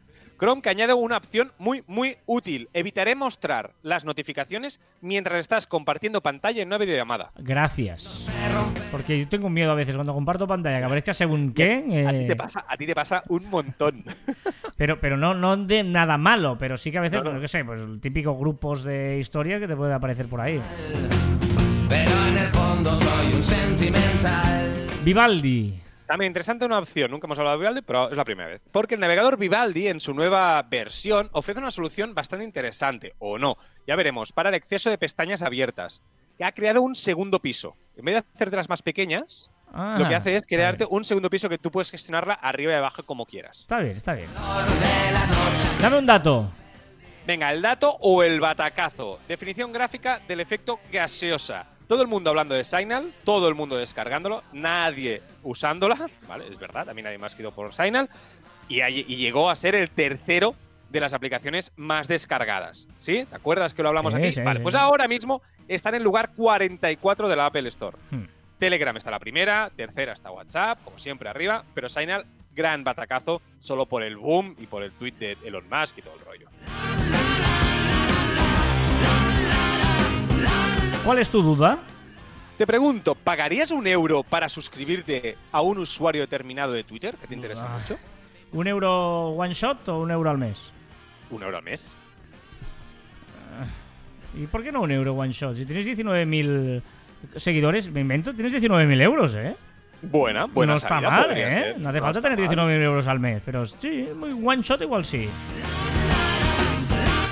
Chrome 0.41 0.63
que 0.63 0.69
añade 0.69 0.91
una 0.95 1.17
opción 1.17 1.51
muy, 1.59 1.83
muy 1.85 2.17
útil. 2.25 2.67
Evitaré 2.73 3.15
mostrar 3.15 3.73
las 3.83 4.05
notificaciones 4.05 4.79
mientras 4.99 5.39
estás 5.39 5.67
compartiendo 5.67 6.21
pantalla 6.21 6.63
en 6.63 6.67
una 6.67 6.79
videollamada. 6.79 7.31
Gracias. 7.37 8.27
Porque 8.91 9.19
yo 9.19 9.29
tengo 9.29 9.51
miedo 9.51 9.71
a 9.71 9.75
veces 9.75 9.93
cuando 9.93 10.15
comparto 10.15 10.47
pantalla 10.47 10.79
que 10.79 10.85
aparezca 10.85 11.13
según 11.13 11.53
qué. 11.53 12.05
A 12.07 12.09
ti 12.09 12.17
eh, 12.17 12.25
te 12.27 12.35
pasa, 12.35 12.65
a 12.67 12.75
ti 12.75 12.87
te 12.87 12.95
pasa 12.95 13.23
un 13.27 13.51
montón. 13.51 14.03
Pero, 14.77 14.99
pero 14.99 15.15
no, 15.15 15.35
no 15.35 15.57
de 15.57 15.83
nada 15.83 16.17
malo, 16.17 16.57
pero 16.57 16.75
sí 16.75 16.91
que 16.91 16.97
a 16.97 17.01
veces, 17.01 17.19
No, 17.19 17.25
no. 17.25 17.37
pues, 17.37 17.41
qué 17.41 17.47
sé, 17.59 17.63
pues 17.63 17.79
típicos 18.01 18.35
grupos 18.35 18.83
de 18.83 19.19
historia 19.19 19.59
que 19.59 19.67
te 19.67 19.75
puede 19.75 19.93
aparecer 19.93 20.25
por 20.25 20.41
ahí. 20.41 20.59
Pero 21.87 22.11
en 22.29 22.37
el 22.39 22.47
fondo 22.47 22.95
soy 22.95 23.31
un 23.31 23.43
sentimental. 23.43 24.65
Vivaldi. 25.03 25.79
También 26.11 26.29
interesante 26.31 26.65
una 26.65 26.77
opción, 26.77 27.09
nunca 27.09 27.25
hemos 27.25 27.39
hablado 27.39 27.55
de 27.57 27.61
Vivaldi, 27.61 27.81
pero 27.83 28.11
es 28.11 28.17
la 28.17 28.25
primera 28.25 28.49
vez. 28.49 28.61
Porque 28.73 28.95
el 28.95 28.99
navegador 28.99 29.37
Vivaldi 29.37 29.87
en 29.87 30.01
su 30.01 30.13
nueva 30.13 30.61
versión 30.63 31.29
ofrece 31.31 31.61
una 31.61 31.71
solución 31.71 32.13
bastante 32.13 32.43
interesante, 32.43 33.15
o 33.17 33.37
no, 33.37 33.55
ya 33.87 33.95
veremos, 33.95 34.33
para 34.33 34.49
el 34.49 34.55
exceso 34.55 34.89
de 34.89 34.97
pestañas 34.97 35.41
abiertas. 35.41 36.01
Que 36.37 36.43
ha 36.43 36.51
creado 36.51 36.81
un 36.81 36.95
segundo 36.95 37.39
piso. 37.39 37.77
En 37.95 38.03
vez 38.03 38.15
de 38.15 38.23
hacer 38.35 38.51
de 38.51 38.57
las 38.57 38.67
más 38.67 38.81
pequeñas, 38.81 39.49
Ah, 39.73 39.95
lo 39.97 40.05
que 40.05 40.15
hace 40.15 40.35
es 40.35 40.43
crearte 40.45 40.85
un 40.85 41.05
segundo 41.05 41.29
piso 41.29 41.47
que 41.47 41.57
tú 41.57 41.71
puedes 41.71 41.89
gestionarla 41.89 42.33
arriba 42.33 42.73
y 42.73 42.75
abajo 42.75 43.03
como 43.03 43.25
quieras. 43.25 43.61
Está 43.61 43.79
bien, 43.79 43.95
está 43.95 44.13
bien. 44.13 44.27
Dame 45.81 45.97
un 45.97 46.05
dato. 46.05 46.51
Venga, 47.25 47.49
el 47.53 47.61
dato 47.61 47.95
o 48.01 48.21
el 48.21 48.41
batacazo. 48.41 49.19
Definición 49.29 49.71
gráfica 49.71 50.19
del 50.27 50.41
efecto 50.41 50.81
gaseosa. 50.91 51.70
Todo 51.91 52.03
el 52.03 52.07
mundo 52.07 52.29
hablando 52.29 52.55
de 52.55 52.63
Signal, 52.63 53.11
todo 53.25 53.49
el 53.49 53.53
mundo 53.53 53.75
descargándolo, 53.75 54.43
nadie 54.53 55.21
usándola, 55.43 56.09
¿vale? 56.25 56.47
Es 56.49 56.57
verdad, 56.57 56.85
también 56.85 57.03
nadie 57.03 57.17
más 57.17 57.35
que 57.35 57.41
ido 57.41 57.51
por 57.51 57.73
Signal. 57.73 58.09
Y, 58.69 58.81
y 58.81 59.17
llegó 59.17 59.49
a 59.49 59.55
ser 59.57 59.75
el 59.75 59.89
tercero 59.89 60.55
de 60.89 61.01
las 61.01 61.11
aplicaciones 61.11 61.73
más 61.75 62.07
descargadas. 62.07 62.87
¿Sí? 62.95 63.25
¿Te 63.29 63.35
acuerdas 63.35 63.73
que 63.73 63.83
lo 63.83 63.89
hablamos 63.89 64.13
Sí, 64.13 64.19
aquí? 64.19 64.31
sí, 64.31 64.41
vale, 64.41 64.61
sí. 64.61 64.63
pues 64.63 64.75
ahora 64.75 65.09
mismo 65.09 65.41
está 65.67 65.89
en 65.89 65.95
el 65.95 66.03
lugar 66.03 66.31
44 66.33 67.27
de 67.27 67.35
la 67.35 67.47
Apple 67.47 67.67
Store. 67.67 67.97
Hmm. 68.09 68.23
Telegram 68.57 68.95
está 68.95 69.11
la 69.11 69.19
primera, 69.19 69.69
tercera 69.75 70.13
está 70.13 70.31
WhatsApp, 70.31 70.79
como 70.85 70.97
siempre 70.97 71.27
arriba, 71.27 71.65
pero 71.73 71.89
Signal, 71.89 72.25
gran 72.55 72.85
batacazo, 72.85 73.41
solo 73.59 73.85
por 73.85 74.01
el 74.03 74.15
boom 74.15 74.55
y 74.57 74.65
por 74.67 74.81
el 74.83 74.93
tweet 74.93 75.15
de 75.19 75.37
Elon 75.43 75.65
Musk 75.69 75.97
y 75.97 76.01
todo 76.03 76.13
el 76.13 76.21
rollo. 76.21 76.47
¿Cuál 81.05 81.19
es 81.19 81.29
tu 81.29 81.41
duda? 81.41 81.79
Te 82.57 82.67
pregunto, 82.67 83.15
¿pagarías 83.15 83.71
un 83.71 83.87
euro 83.87 84.21
para 84.23 84.47
suscribirte 84.47 85.35
a 85.51 85.61
un 85.61 85.79
usuario 85.79 86.21
determinado 86.21 86.73
de 86.73 86.83
Twitter 86.83 87.15
que 87.19 87.27
te 87.27 87.33
interesa 87.33 87.65
Ah. 87.67 87.79
mucho? 87.79 87.97
¿Un 88.53 88.67
euro 88.67 89.29
one 89.29 89.53
shot 89.53 89.87
o 89.89 89.99
un 90.01 90.11
euro 90.11 90.29
al 90.29 90.37
mes? 90.37 90.71
¿Un 91.31 91.41
euro 91.41 91.57
al 91.57 91.63
mes? 91.63 91.95
¿Y 94.37 94.45
por 94.45 94.63
qué 94.63 94.71
no 94.71 94.81
un 94.81 94.91
euro 94.91 95.13
one 95.13 95.31
shot? 95.33 95.55
Si 95.55 95.65
tienes 95.65 95.85
19.000 95.85 96.81
seguidores, 97.37 97.91
me 97.91 98.01
invento, 98.01 98.33
tienes 98.33 98.53
19.000 98.53 99.01
euros, 99.01 99.35
¿eh? 99.35 99.55
Buena, 100.03 100.45
buena 100.45 100.73
no 100.73 100.77
está 100.77 100.87
salida 100.89 101.09
mal, 101.11 101.37
¿eh? 101.37 101.51
ser. 101.51 101.79
No 101.79 101.89
hace 101.89 101.99
No 101.99 102.05
falta 102.05 102.21
tener 102.21 102.39
mal. 102.39 102.47
19.000 102.69 102.81
euros 102.83 103.07
al 103.07 103.19
mes, 103.19 103.41
pero 103.45 103.65
sí, 103.65 104.07
muy 104.15 104.31
one 104.33 104.61
shot 104.61 104.81
igual 104.81 105.03
sí. 105.05 105.27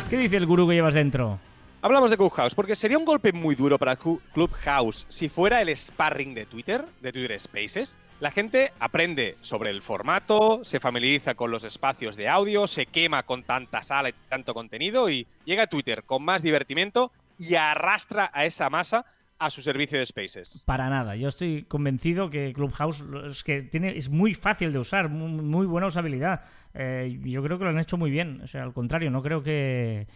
¿Qué 0.10 0.18
dice 0.18 0.38
el 0.38 0.46
gurú 0.48 0.68
que 0.68 0.74
llevas 0.74 0.96
dentro? 0.96 1.40
Hablamos 1.82 2.12
de 2.12 2.18
Clubhouse, 2.18 2.56
porque 2.56 2.76
sería 2.76 2.98
un 2.98 3.06
golpe 3.06 3.32
muy 3.32 3.56
duro 3.56 3.80
para 3.80 3.96
Clubhouse 3.96 5.06
si 5.08 5.30
fuera 5.30 5.62
el 5.62 5.70
sparring 5.70 6.34
de 6.34 6.46
Twitter, 6.46 6.84
de 7.02 7.14
Twitter 7.14 7.40
Spaces. 7.40 7.98
La 8.20 8.32
gente 8.32 8.74
aprende 8.82 9.38
sobre 9.40 9.70
el 9.70 9.82
formato, 9.82 10.60
se 10.66 10.82
familiariza 10.82 11.36
con 11.36 11.52
los 11.52 11.64
espacios 11.64 12.18
de 12.18 12.28
audio, 12.28 12.68
se 12.68 12.86
quema 12.86 13.24
con 13.24 13.44
tanta 13.44 13.82
sala 13.82 14.10
y 14.10 14.14
tanto 14.28 14.54
contenido 14.54 15.10
y 15.10 15.26
llega 15.46 15.64
a 15.64 15.68
Twitter 15.68 16.04
con 16.04 16.22
más 16.22 16.44
divertimento 16.44 17.14
y 17.38 17.56
arrastra 17.56 18.30
a 18.34 18.46
esa 18.46 18.70
masa 18.70 19.06
a 19.38 19.50
su 19.50 19.62
servicio 19.62 19.98
de 19.98 20.06
Spaces. 20.06 20.62
Para 20.66 20.90
nada. 20.90 21.16
Yo 21.16 21.30
estoy 21.30 21.64
convencido 21.64 22.30
que 22.30 22.52
Clubhouse 22.52 23.06
es 23.30 23.42
que 23.42 23.62
tiene 23.62 23.96
es 23.96 24.10
muy 24.10 24.34
fácil 24.34 24.74
de 24.74 24.80
usar, 24.80 25.08
muy, 25.08 25.32
muy 25.42 25.66
buena 25.66 25.88
usabilidad. 25.88 26.42
Eh, 26.74 27.18
yo 27.24 27.42
creo 27.42 27.58
que 27.58 27.64
lo 27.64 27.70
han 27.70 27.80
hecho 27.80 27.96
muy 27.96 28.12
bien. 28.12 28.42
O 28.42 28.48
sea, 28.48 28.64
al 28.64 28.74
contrario, 28.74 29.10
no 29.12 29.22
creo 29.22 29.42
que, 29.42 30.08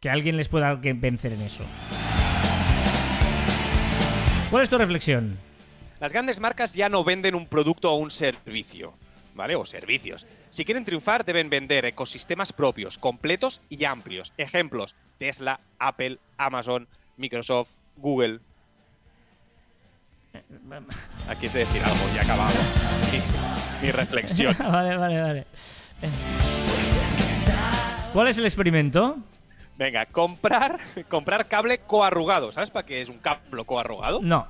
que 0.00 0.10
alguien 0.10 0.36
les 0.36 0.48
pueda 0.48 0.74
vencer 0.74 1.32
en 1.32 1.42
eso. 1.42 1.64
¿Cuál 4.50 4.62
es 4.62 4.70
tu 4.70 4.78
reflexión? 4.78 5.36
Las 6.00 6.12
grandes 6.12 6.40
marcas 6.40 6.72
ya 6.74 6.88
no 6.88 7.02
venden 7.04 7.34
un 7.34 7.46
producto 7.46 7.92
o 7.92 7.96
un 7.96 8.10
servicio, 8.10 8.94
¿vale? 9.34 9.56
O 9.56 9.64
servicios. 9.64 10.26
Si 10.50 10.64
quieren 10.64 10.84
triunfar, 10.84 11.24
deben 11.24 11.50
vender 11.50 11.84
ecosistemas 11.84 12.52
propios, 12.52 12.98
completos 12.98 13.60
y 13.68 13.84
amplios. 13.84 14.32
Ejemplos: 14.38 14.94
Tesla, 15.18 15.60
Apple, 15.78 16.18
Amazon, 16.36 16.86
Microsoft, 17.16 17.72
Google. 17.96 18.40
Aquí 21.28 21.46
es 21.46 21.52
de 21.52 21.60
decir 21.60 21.82
algo, 21.82 22.04
ya 22.14 22.22
acabado. 22.22 22.54
Mi, 23.10 23.86
mi 23.86 23.90
reflexión. 23.90 24.56
vale, 24.60 24.96
vale, 24.96 25.20
vale. 25.20 25.40
Eh. 26.02 26.10
¿Cuál 28.12 28.28
es 28.28 28.38
el 28.38 28.46
experimento? 28.46 29.18
Venga, 29.78 30.06
comprar, 30.06 30.78
comprar 31.08 31.46
cable 31.46 31.78
coarrugado. 31.78 32.50
¿Sabes 32.50 32.70
para 32.70 32.84
qué 32.84 33.00
es 33.00 33.08
un 33.08 33.18
cable 33.18 33.64
coarrugado? 33.64 34.20
No. 34.20 34.46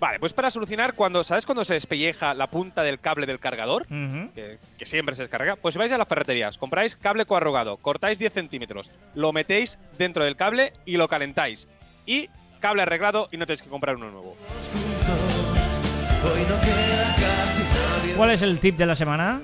Vale, 0.00 0.18
pues 0.20 0.32
para 0.32 0.50
solucionar 0.50 0.94
cuando, 0.94 1.22
¿sabes 1.22 1.44
cuando 1.44 1.64
se 1.64 1.74
despelleja 1.74 2.32
la 2.32 2.46
punta 2.48 2.82
del 2.82 2.98
cable 3.00 3.26
del 3.26 3.40
cargador? 3.40 3.86
Que, 3.86 4.58
que 4.78 4.86
siempre 4.86 5.16
se 5.16 5.22
descarga, 5.22 5.56
pues 5.56 5.74
si 5.74 5.78
vais 5.78 5.90
a 5.90 5.98
las 5.98 6.06
ferreterías, 6.06 6.56
compráis 6.56 6.94
cable 6.96 7.26
coarrugado, 7.26 7.76
cortáis 7.78 8.18
10 8.20 8.32
centímetros, 8.32 8.90
lo 9.14 9.32
metéis 9.32 9.78
dentro 9.98 10.24
del 10.24 10.36
cable 10.36 10.72
y 10.86 10.96
lo 10.96 11.08
calentáis. 11.08 11.68
Y 12.06 12.30
cable 12.60 12.82
arreglado 12.82 13.28
y 13.32 13.36
no 13.38 13.46
tenéis 13.46 13.62
que 13.62 13.68
comprar 13.68 13.96
uno 13.96 14.10
nuevo. 14.10 14.36
¿Cuál 18.16 18.30
es 18.30 18.42
el 18.42 18.58
tip 18.60 18.76
de 18.76 18.86
la 18.86 18.94
semana? 18.94 19.40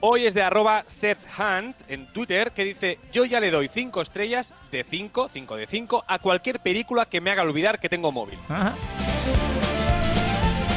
Hoy 0.00 0.26
es 0.26 0.34
de 0.34 0.42
arroba 0.42 0.84
sethunt 0.86 1.76
en 1.88 2.06
Twitter 2.12 2.52
que 2.52 2.64
dice 2.64 2.98
yo 3.12 3.24
ya 3.24 3.40
le 3.40 3.50
doy 3.50 3.68
5 3.68 4.00
estrellas 4.00 4.54
de 4.70 4.84
5, 4.84 5.28
5 5.32 5.56
de 5.56 5.66
5 5.66 6.04
a 6.06 6.18
cualquier 6.20 6.60
película 6.60 7.06
que 7.06 7.20
me 7.20 7.30
haga 7.30 7.42
olvidar 7.42 7.80
que 7.80 7.88
tengo 7.88 8.12
móvil. 8.12 8.38
Ajá. 8.48 8.74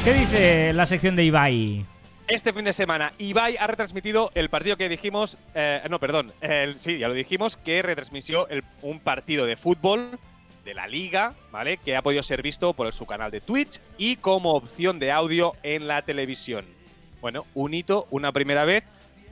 ¿Qué 0.03 0.13
dice 0.13 0.73
la 0.73 0.87
sección 0.87 1.15
de 1.15 1.23
Ibai? 1.25 1.85
Este 2.27 2.51
fin 2.51 2.65
de 2.65 2.73
semana 2.73 3.13
Ibai 3.19 3.57
ha 3.57 3.67
retransmitido 3.67 4.31
el 4.33 4.49
partido 4.49 4.75
que 4.75 4.89
dijimos, 4.89 5.37
eh, 5.53 5.81
no, 5.89 5.99
perdón, 5.99 6.33
el- 6.41 6.79
sí, 6.79 6.97
ya 6.97 7.07
lo 7.07 7.13
dijimos, 7.13 7.57
que 7.57 7.83
retransmitió 7.83 8.47
el- 8.47 8.63
un 8.81 8.99
partido 8.99 9.45
de 9.45 9.55
fútbol 9.55 10.17
de 10.65 10.73
la 10.73 10.87
liga, 10.87 11.33
¿vale? 11.51 11.77
Que 11.77 11.95
ha 11.95 12.01
podido 12.01 12.23
ser 12.23 12.41
visto 12.41 12.73
por 12.73 12.91
su 12.93 13.05
canal 13.05 13.29
de 13.29 13.41
Twitch 13.41 13.81
y 13.99 14.15
como 14.15 14.53
opción 14.53 14.97
de 14.97 15.11
audio 15.11 15.53
en 15.61 15.87
la 15.87 16.01
televisión. 16.01 16.65
Bueno, 17.19 17.45
un 17.53 17.73
hito, 17.75 18.07
una 18.09 18.31
primera 18.31 18.65
vez, 18.65 18.83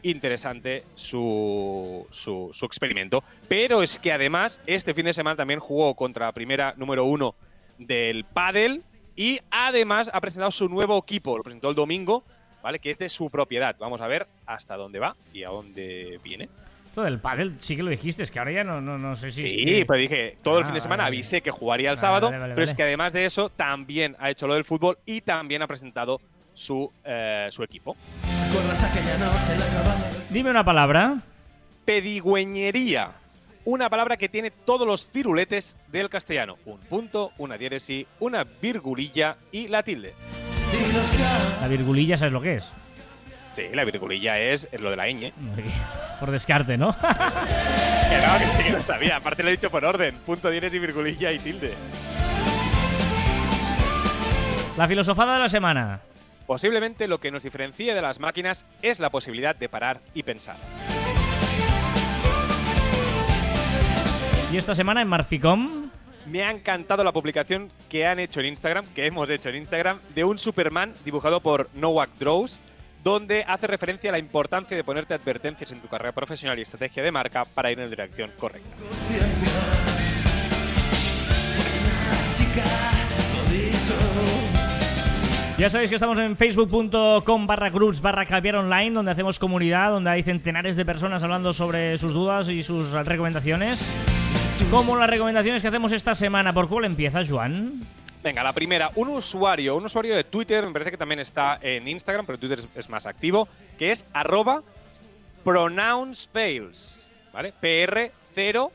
interesante 0.04 0.84
su, 0.96 2.06
su, 2.12 2.50
su 2.54 2.66
experimento. 2.66 3.24
Pero 3.48 3.82
es 3.84 3.98
que 4.00 4.12
además, 4.12 4.62
este 4.68 4.94
fin 4.94 5.06
de 5.06 5.14
semana 5.14 5.36
también 5.36 5.60
jugó 5.60 5.96
contra 5.96 6.28
la 6.28 6.32
primera 6.32 6.74
número 6.78 7.06
uno 7.06 7.36
del 7.78 8.24
pádel 8.26 8.84
y 9.16 9.40
además 9.52 10.10
ha 10.14 10.22
presentado 10.22 10.52
su 10.52 10.70
nuevo 10.70 10.98
equipo, 10.98 11.38
lo 11.38 11.44
presentó 11.44 11.70
el 11.70 11.76
domingo, 11.76 12.24
¿vale? 12.64 12.80
Que 12.80 12.92
es 12.92 12.98
de 13.00 13.10
su 13.10 13.30
propiedad. 13.30 13.76
Vamos 13.80 14.02
a 14.02 14.08
ver 14.08 14.28
hasta 14.46 14.76
dónde 14.78 15.00
va 15.00 15.16
y 15.34 15.44
a 15.44 15.50
dónde 15.50 16.20
viene. 16.24 16.50
Todo 16.94 17.06
del 17.06 17.20
pádel 17.20 17.56
sí 17.60 17.76
que 17.76 17.84
lo 17.84 17.92
dijiste, 17.92 18.24
es 18.24 18.32
que 18.32 18.40
ahora 18.40 18.52
ya 18.52 18.64
no, 18.64 18.82
no, 18.82 18.98
no 18.98 19.16
sé 19.16 19.32
si... 19.32 19.42
Sí, 19.42 19.86
pero 19.88 20.00
dije, 20.00 20.38
todo 20.42 20.58
el 20.58 20.64
Ah, 20.64 20.68
fin 20.68 20.74
de 20.74 20.82
semana 20.82 21.04
vale, 21.04 21.18
avisé 21.18 21.42
que 21.42 21.52
jugaría 21.52 21.92
el 21.92 21.96
Vale, 21.96 22.02
sábado, 22.02 22.32
vale, 22.32 22.56
pero 22.56 22.64
es 22.64 22.74
que 22.74 22.82
además 22.84 23.14
de 23.14 23.26
eso 23.26 23.50
también 23.50 24.16
ha 24.20 24.32
hecho 24.32 24.48
lo 24.48 24.56
del 24.56 24.66
fútbol 24.66 24.98
y 25.06 25.22
también 25.22 25.62
ha 25.62 25.68
presentado 25.68 26.20
su, 26.54 26.92
eh, 27.04 27.48
su 27.52 27.64
equipo. 27.64 27.96
Dime 30.30 30.50
una 30.50 30.64
palabra. 30.64 31.18
Pedigüeñería. 31.86 33.12
Una 33.66 33.90
palabra 33.90 34.18
que 34.18 34.30
tiene 34.30 34.52
todos 34.52 34.88
los 34.88 35.06
firuletes 35.06 35.78
del 35.92 36.10
castellano. 36.10 36.58
Un 36.66 36.80
punto, 36.80 37.32
una 37.38 37.58
diéresis, 37.58 38.08
una 38.20 38.46
virgulilla 38.62 39.38
y 39.52 39.68
la 39.68 39.84
tilde. 39.84 40.14
La 41.62 41.68
virgulilla, 41.68 42.18
¿sabes 42.18 42.34
lo 42.34 42.42
que 42.42 42.56
es? 42.58 42.64
Sí, 43.54 43.64
la 43.74 43.84
virgulilla 43.84 44.40
es 44.40 44.70
lo 44.80 44.90
de 44.92 44.96
la 44.96 45.08
ñ. 45.08 45.32
Por 46.20 46.32
descarte, 46.32 46.78
¿no? 46.78 46.96
Que 48.10 48.16
no, 48.26 48.40
que 48.40 48.58
sí 48.58 48.64
que 48.64 48.72
lo 48.72 48.82
sabía. 48.82 49.18
Aparte 49.18 49.44
lo 49.44 49.50
he 49.50 49.52
dicho 49.52 49.70
por 49.70 49.86
orden. 49.86 50.16
Punto, 50.26 50.50
diéresis, 50.50 50.82
virgulilla 50.82 51.32
y 51.32 51.38
tilde. 51.38 51.76
la 54.78 54.88
filosofada 54.88 55.34
de 55.34 55.40
la 55.42 55.50
semana. 55.50 56.00
Posiblemente 56.50 57.08
lo 57.08 57.20
que 57.20 57.30
nos 57.30 57.44
diferencia 57.44 57.94
de 57.94 58.02
las 58.02 58.20
máquinas 58.20 58.66
es 58.82 59.00
la 59.00 59.12
posibilidad 59.12 59.56
de 59.56 59.70
parar 59.70 60.02
y 60.16 60.24
pensar. 60.24 60.58
Y 64.52 64.58
esta 64.58 64.74
semana 64.74 65.04
en 65.04 65.08
Marficom. 65.08 65.92
Me 66.26 66.42
ha 66.42 66.50
encantado 66.50 67.04
la 67.04 67.12
publicación 67.12 67.72
que 67.88 68.08
han 68.08 68.20
hecho 68.20 68.40
en 68.40 68.48
Instagram, 68.48 68.84
que 68.96 69.06
hemos 69.06 69.30
hecho 69.30 69.50
en 69.50 69.58
Instagram, 69.58 70.00
de 70.16 70.24
un 70.24 70.40
Superman 70.40 70.96
dibujado 71.06 71.40
por 71.40 71.70
Nowak 71.76 72.10
Draws, 72.18 72.60
donde 73.04 73.44
hace 73.48 73.68
referencia 73.68 74.10
a 74.10 74.14
la 74.14 74.18
importancia 74.18 74.76
de 74.76 74.84
ponerte 74.84 75.14
advertencias 75.14 75.72
en 75.72 75.82
tu 75.82 75.88
carrera 75.88 76.14
profesional 76.14 76.58
y 76.58 76.64
estrategia 76.64 77.04
de 77.04 77.12
marca 77.12 77.46
para 77.46 77.72
ir 77.72 77.78
en 77.78 77.84
la 77.86 77.90
dirección 77.92 78.32
correcta. 78.40 78.76
Ya 85.60 85.70
sabéis 85.70 85.90
que 85.90 85.98
estamos 85.98 86.18
en 86.20 86.38
facebook.com 86.38 87.46
barra 87.46 87.70
groups 87.70 88.00
barra 88.00 88.26
caviar 88.26 88.56
online, 88.56 88.92
donde 88.92 89.12
hacemos 89.12 89.40
comunidad, 89.40 89.92
donde 89.92 90.10
hay 90.10 90.24
centenares 90.24 90.78
de 90.78 90.86
personas 90.86 91.22
hablando 91.22 91.52
sobre 91.52 91.98
sus 91.98 92.14
dudas 92.14 92.48
y 92.48 92.64
sus 92.64 92.94
recomendaciones. 92.94 93.82
Como 94.72 94.96
las 94.96 95.10
recomendaciones 95.10 95.62
que 95.62 95.68
hacemos 95.68 95.92
esta 95.92 96.16
semana. 96.16 96.54
¿Por 96.54 96.70
cuál 96.70 96.86
empiezas, 96.86 97.30
Juan? 97.30 97.74
Venga, 98.24 98.42
la 98.42 98.54
primera, 98.54 98.90
un 98.96 99.10
usuario, 99.10 99.76
un 99.76 99.84
usuario 99.84 100.16
de 100.16 100.24
Twitter, 100.24 100.66
me 100.66 100.72
parece 100.72 100.92
que 100.92 100.98
también 100.98 101.20
está 101.20 101.60
en 101.62 101.90
Instagram, 101.90 102.26
pero 102.26 102.38
Twitter 102.38 102.62
es, 102.74 102.90
más 102.90 103.06
activo, 103.06 103.50
que 103.78 103.92
es 103.92 104.06
arroba 104.14 104.64
pronouncefails, 105.44 107.10
¿vale? 107.34 107.52
PR0 107.62 108.72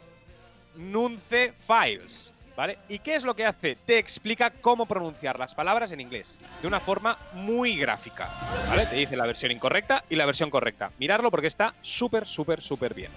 nunce 0.77 1.55
files. 1.59 2.34
¿Vale? 2.57 2.79
¿Y 2.89 2.99
qué 2.99 3.15
es 3.15 3.25
lo 3.25 3.35
que 3.35 3.47
hace? 3.47 3.77
Te 3.77 3.99
explica 3.99 4.51
cómo 4.51 4.87
pronunciar 4.87 5.39
las 5.39 5.55
palabras 5.55 5.93
en 5.93 6.01
inglés 6.01 6.39
de 6.61 6.69
una 6.69 6.81
forma 6.81 7.19
muy 7.33 7.77
gráfica, 7.77 8.29
¿vale? 8.69 8.87
Te 8.87 8.97
dice 8.97 9.17
la 9.17 9.27
versión 9.27 9.53
incorrecta 9.53 10.05
y 10.09 10.17
la 10.17 10.27
versión 10.27 10.51
correcta. 10.51 10.91
Mirarlo 10.99 11.31
porque 11.31 11.47
está 11.49 11.75
súper, 11.83 12.27
súper, 12.27 12.63
súper 12.63 12.95
bien. 12.95 13.11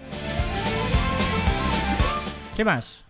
¿Qué 2.56 2.64
más? 2.64 3.04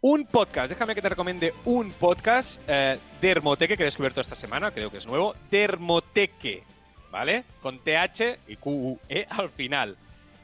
Un 0.00 0.26
podcast, 0.26 0.68
déjame 0.68 0.94
que 0.94 1.00
te 1.00 1.08
recomiende 1.08 1.54
un 1.64 1.90
podcast, 1.92 2.60
eh, 2.68 2.98
Dermoteque, 3.20 3.76
que 3.76 3.82
he 3.82 3.86
descubierto 3.86 4.20
esta 4.20 4.34
semana, 4.34 4.70
creo 4.70 4.90
que 4.90 4.98
es 4.98 5.06
nuevo. 5.06 5.34
Dermoteque, 5.50 6.62
¿vale? 7.10 7.44
Con 7.62 7.78
TH 7.78 8.38
y 8.48 8.56
QE 8.56 9.26
al 9.30 9.48
final. 9.48 9.96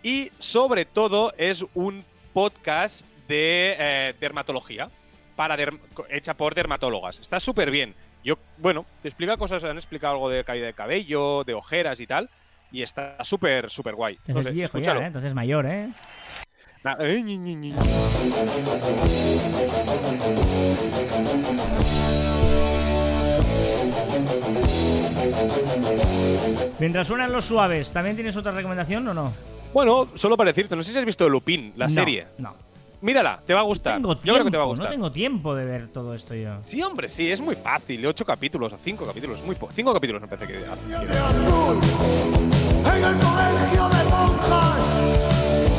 Y 0.03 0.33
sobre 0.39 0.87
todo 0.87 1.35
es 1.37 1.65
un 1.75 2.05
podcast 2.33 3.05
de 3.29 3.77
eh, 3.79 4.15
dermatología, 4.19 4.91
para 5.41 5.57
hecha 6.11 6.35
por 6.35 6.55
dermatólogas. 6.55 7.19
Está 7.19 7.41
súper 7.41 7.71
bien. 7.71 7.95
Yo, 8.23 8.35
bueno, 8.59 8.85
te 9.01 9.09
explica 9.09 9.39
cosas, 9.39 9.65
han 9.65 9.77
explicado 9.79 10.13
algo 10.13 10.29
de 10.29 10.45
caída 10.45 10.67
de 10.67 10.75
cabello, 10.75 11.45
de 11.45 11.55
ojeras 11.55 11.99
y 12.01 12.07
tal. 12.07 12.29
Y 12.71 12.83
está 12.83 13.17
súper, 13.25 13.71
súper 13.71 13.95
guay. 13.95 14.17
Entonces 14.27 14.35
No 14.35 14.43
sé, 14.43 14.51
viejo 14.51 14.67
escúchalo. 14.77 15.01
ya, 15.01 15.05
¿eh? 15.05 15.07
Entonces 15.07 15.33
mayor, 15.33 15.65
¿eh? 15.65 15.89
Eh, 17.01 17.23
ñi, 17.25 17.39
ñi, 17.39 17.57
ñi. 17.57 17.75
Mientras 26.79 27.07
suenan 27.07 27.33
los 27.33 27.45
suaves, 27.45 27.93
¿también 27.93 28.17
tienes 28.17 28.37
otra 28.37 28.53
recomendación 28.53 29.07
o 29.09 29.15
no? 29.15 29.33
Bueno, 29.73 30.09
solo 30.15 30.37
para 30.37 30.51
decirte, 30.51 30.75
no 30.75 30.83
sé 30.83 30.93
si 30.93 30.99
has 30.99 31.05
visto 31.05 31.29
Lupin, 31.29 31.73
la 31.77 31.87
No, 31.87 31.91
serie. 31.95 32.27
No. 32.39 32.55
Mírala, 33.03 33.41
te 33.47 33.55
va 33.55 33.61
a 33.61 33.63
gustar. 33.65 33.95
Tengo 33.95 34.15
Yo 34.23 34.35
creo 34.35 34.45
que 34.45 34.51
te 34.51 34.57
va 34.59 34.65
a 34.65 34.67
tiempo, 34.67 34.69
gustar. 34.69 34.87
No 34.87 34.91
tengo 34.93 35.13
tiempo 35.13 35.55
de 35.55 35.65
ver 35.65 35.87
todo 35.89 36.15
esto 36.15 36.35
yo. 36.35 36.63
Sí, 36.63 36.83
hombre, 36.83 37.09
sí, 37.09 37.31
es 37.31 37.41
muy 37.41 37.55
fácil. 37.57 38.05
Ocho 38.07 38.25
capítulos 38.27 38.73
o 38.73 38.77
cinco 38.79 39.07
capítulos, 39.07 39.43
muy 39.43 39.57
Cinco 39.73 39.93
capítulos 39.95 40.21
me 40.21 40.29
parece 40.29 40.47
que. 40.47 40.59
de 40.59 40.67
azul 40.67 41.81
en 42.85 43.05
el 43.05 43.17
colegio 43.19 43.89
de 43.89 44.05
monjas 44.11 44.97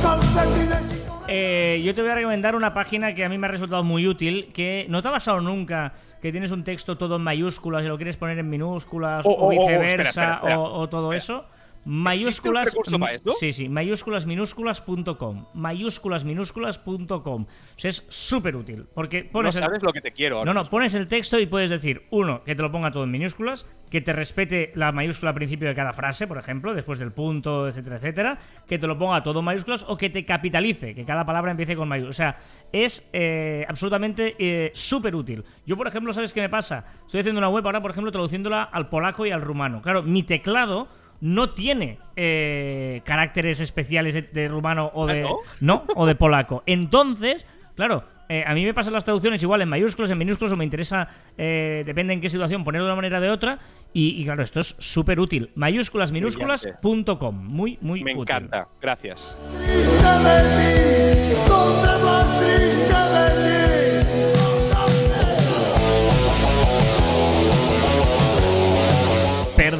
calcetines 0.01 0.97
y 0.97 1.01
Eh, 1.27 1.81
yo 1.85 1.93
te 1.95 2.01
voy 2.01 2.09
a 2.11 2.15
recomendar 2.15 2.55
una 2.55 2.73
página 2.73 3.13
que 3.13 3.23
a 3.23 3.29
mí 3.29 3.37
me 3.37 3.47
ha 3.47 3.51
resultado 3.51 3.83
muy 3.83 4.07
útil, 4.07 4.49
que 4.53 4.85
no 4.89 5.01
te 5.01 5.07
ha 5.07 5.11
pasado 5.11 5.39
nunca 5.41 5.93
que 6.21 6.31
tienes 6.31 6.51
un 6.51 6.63
texto 6.63 6.97
todo 6.97 7.15
en 7.17 7.21
mayúsculas 7.21 7.83
y 7.83 7.87
lo 7.87 7.95
quieres 7.97 8.17
poner 8.17 8.37
en 8.39 8.49
minúsculas 8.49 9.25
Oh, 9.25 9.29
o 9.29 9.33
oh, 9.33 9.45
oh, 9.45 9.49
viceversa 9.49 9.91
espera, 9.93 10.09
espera, 10.09 10.33
espera. 10.35 10.59
O, 10.59 10.79
o 10.81 10.89
todo 10.89 11.13
Espera. 11.13 11.39
eso. 11.39 11.45
Mayúsculas. 11.85 12.65
recurso 12.65 12.99
para 12.99 13.13
esto? 13.13 13.31
Sí, 13.39 13.53
sí, 13.53 13.69
mayúsculas 13.69 14.25
minúsculas.com. 14.25 15.45
Mayúsculas 15.53 16.23
minúsculas.com. 16.25 17.43
O 17.43 17.47
sea, 17.75 17.89
es 17.89 18.05
súper 18.09 18.55
útil. 18.55 18.85
Porque 18.93 19.23
No 19.23 19.31
pones 19.31 19.55
el- 19.55 19.63
sabes 19.63 19.83
lo 19.83 19.91
que 19.91 20.01
te 20.01 20.11
quiero. 20.11 20.37
ahora 20.39 20.45
No, 20.49 20.53
no, 20.53 20.61
mismo. 20.61 20.71
pones 20.71 20.93
el 20.95 21.07
texto 21.07 21.39
y 21.39 21.45
puedes 21.45 21.69
decir, 21.69 22.05
uno, 22.11 22.43
que 22.43 22.55
te 22.55 22.61
lo 22.61 22.71
ponga 22.71 22.91
todo 22.91 23.03
en 23.03 23.11
minúsculas, 23.11 23.65
que 23.89 24.01
te 24.01 24.13
respete 24.13 24.71
la 24.75 24.91
mayúscula 24.91 25.29
al 25.29 25.35
principio 25.35 25.67
de 25.67 25.75
cada 25.75 25.93
frase, 25.93 26.27
por 26.27 26.37
ejemplo, 26.37 26.73
después 26.73 26.99
del 26.99 27.11
punto, 27.11 27.67
etcétera, 27.67 27.97
etcétera, 27.97 28.37
que 28.67 28.77
te 28.79 28.87
lo 28.87 28.97
ponga 28.97 29.23
todo 29.23 29.39
en 29.39 29.45
mayúsculas 29.45 29.85
o 29.87 29.97
que 29.97 30.09
te 30.09 30.23
capitalice, 30.25 30.93
que 30.95 31.03
cada 31.05 31.25
palabra 31.25 31.51
empiece 31.51 31.75
con 31.75 31.87
mayúsculas. 31.87 32.15
O 32.15 32.17
sea, 32.17 32.35
es 32.71 33.09
eh, 33.13 33.65
absolutamente 33.67 34.35
eh, 34.39 34.71
súper 34.73 35.15
útil. 35.15 35.43
Yo, 35.65 35.75
por 35.77 35.87
ejemplo, 35.87 36.13
¿sabes 36.13 36.33
qué 36.33 36.41
me 36.41 36.49
pasa? 36.49 36.85
Estoy 37.05 37.21
haciendo 37.21 37.39
una 37.39 37.49
web 37.49 37.65
ahora, 37.65 37.81
por 37.81 37.91
ejemplo, 37.91 38.11
traduciéndola 38.11 38.63
al 38.63 38.89
polaco 38.89 39.25
y 39.25 39.31
al 39.31 39.41
rumano. 39.41 39.81
Claro, 39.81 40.03
mi 40.03 40.23
teclado 40.23 40.87
no 41.21 41.51
tiene 41.51 41.99
eh, 42.15 43.01
caracteres 43.05 43.59
especiales 43.59 44.13
de, 44.13 44.23
de 44.23 44.47
rumano 44.47 44.91
o 44.93 45.07
de... 45.07 45.21
¿Ah, 45.23 45.29
no? 45.61 45.83
no, 45.87 45.93
o 45.95 46.05
de 46.05 46.15
polaco. 46.15 46.63
Entonces, 46.65 47.45
claro, 47.75 48.03
eh, 48.27 48.43
a 48.47 48.53
mí 48.53 48.63
me 48.63 48.73
pasan 48.73 48.93
las 48.93 49.03
traducciones 49.03 49.43
igual 49.43 49.61
en 49.61 49.69
mayúsculas, 49.69 50.09
en 50.11 50.17
minúsculas, 50.17 50.53
o 50.53 50.57
me 50.57 50.63
interesa, 50.63 51.07
eh, 51.37 51.83
depende 51.85 52.13
en 52.13 52.21
qué 52.21 52.29
situación, 52.29 52.63
ponerlo 52.63 52.85
de 52.85 52.91
una 52.93 52.95
manera 52.95 53.17
o 53.17 53.21
de 53.21 53.29
otra. 53.29 53.59
Y, 53.93 54.21
y 54.21 54.23
claro, 54.23 54.41
esto 54.41 54.61
es 54.61 54.75
súper 54.79 55.19
útil. 55.19 55.51
Mayúsculas, 55.55 56.11
minúsculas.com. 56.13 57.35
Muy, 57.45 57.77
muy 57.81 58.03
Me 58.03 58.11
útil. 58.13 58.21
encanta, 58.21 58.67
gracias. 58.81 59.37
triste 59.65 59.93
de 59.93 61.33
ti, 61.35 61.35
donde 61.47 62.05
más 62.05 62.39
triste 62.39 62.95
de 62.95 63.55
ti. 63.57 63.60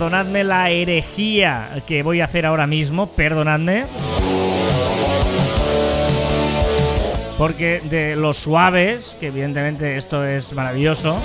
Perdonadme 0.02 0.43
la 0.43 0.72
herejía 0.72 1.84
que 1.86 2.02
voy 2.02 2.22
a 2.22 2.24
hacer 2.24 2.47
ahora 2.47 2.66
mismo, 2.66 3.12
perdonadme. 3.12 3.86
Porque 7.38 7.82
de 7.88 8.16
los 8.16 8.38
suaves, 8.38 9.16
que 9.20 9.28
evidentemente 9.28 9.97
esto 9.97 10.26
es 10.26 10.54
maravilloso, 10.54 11.22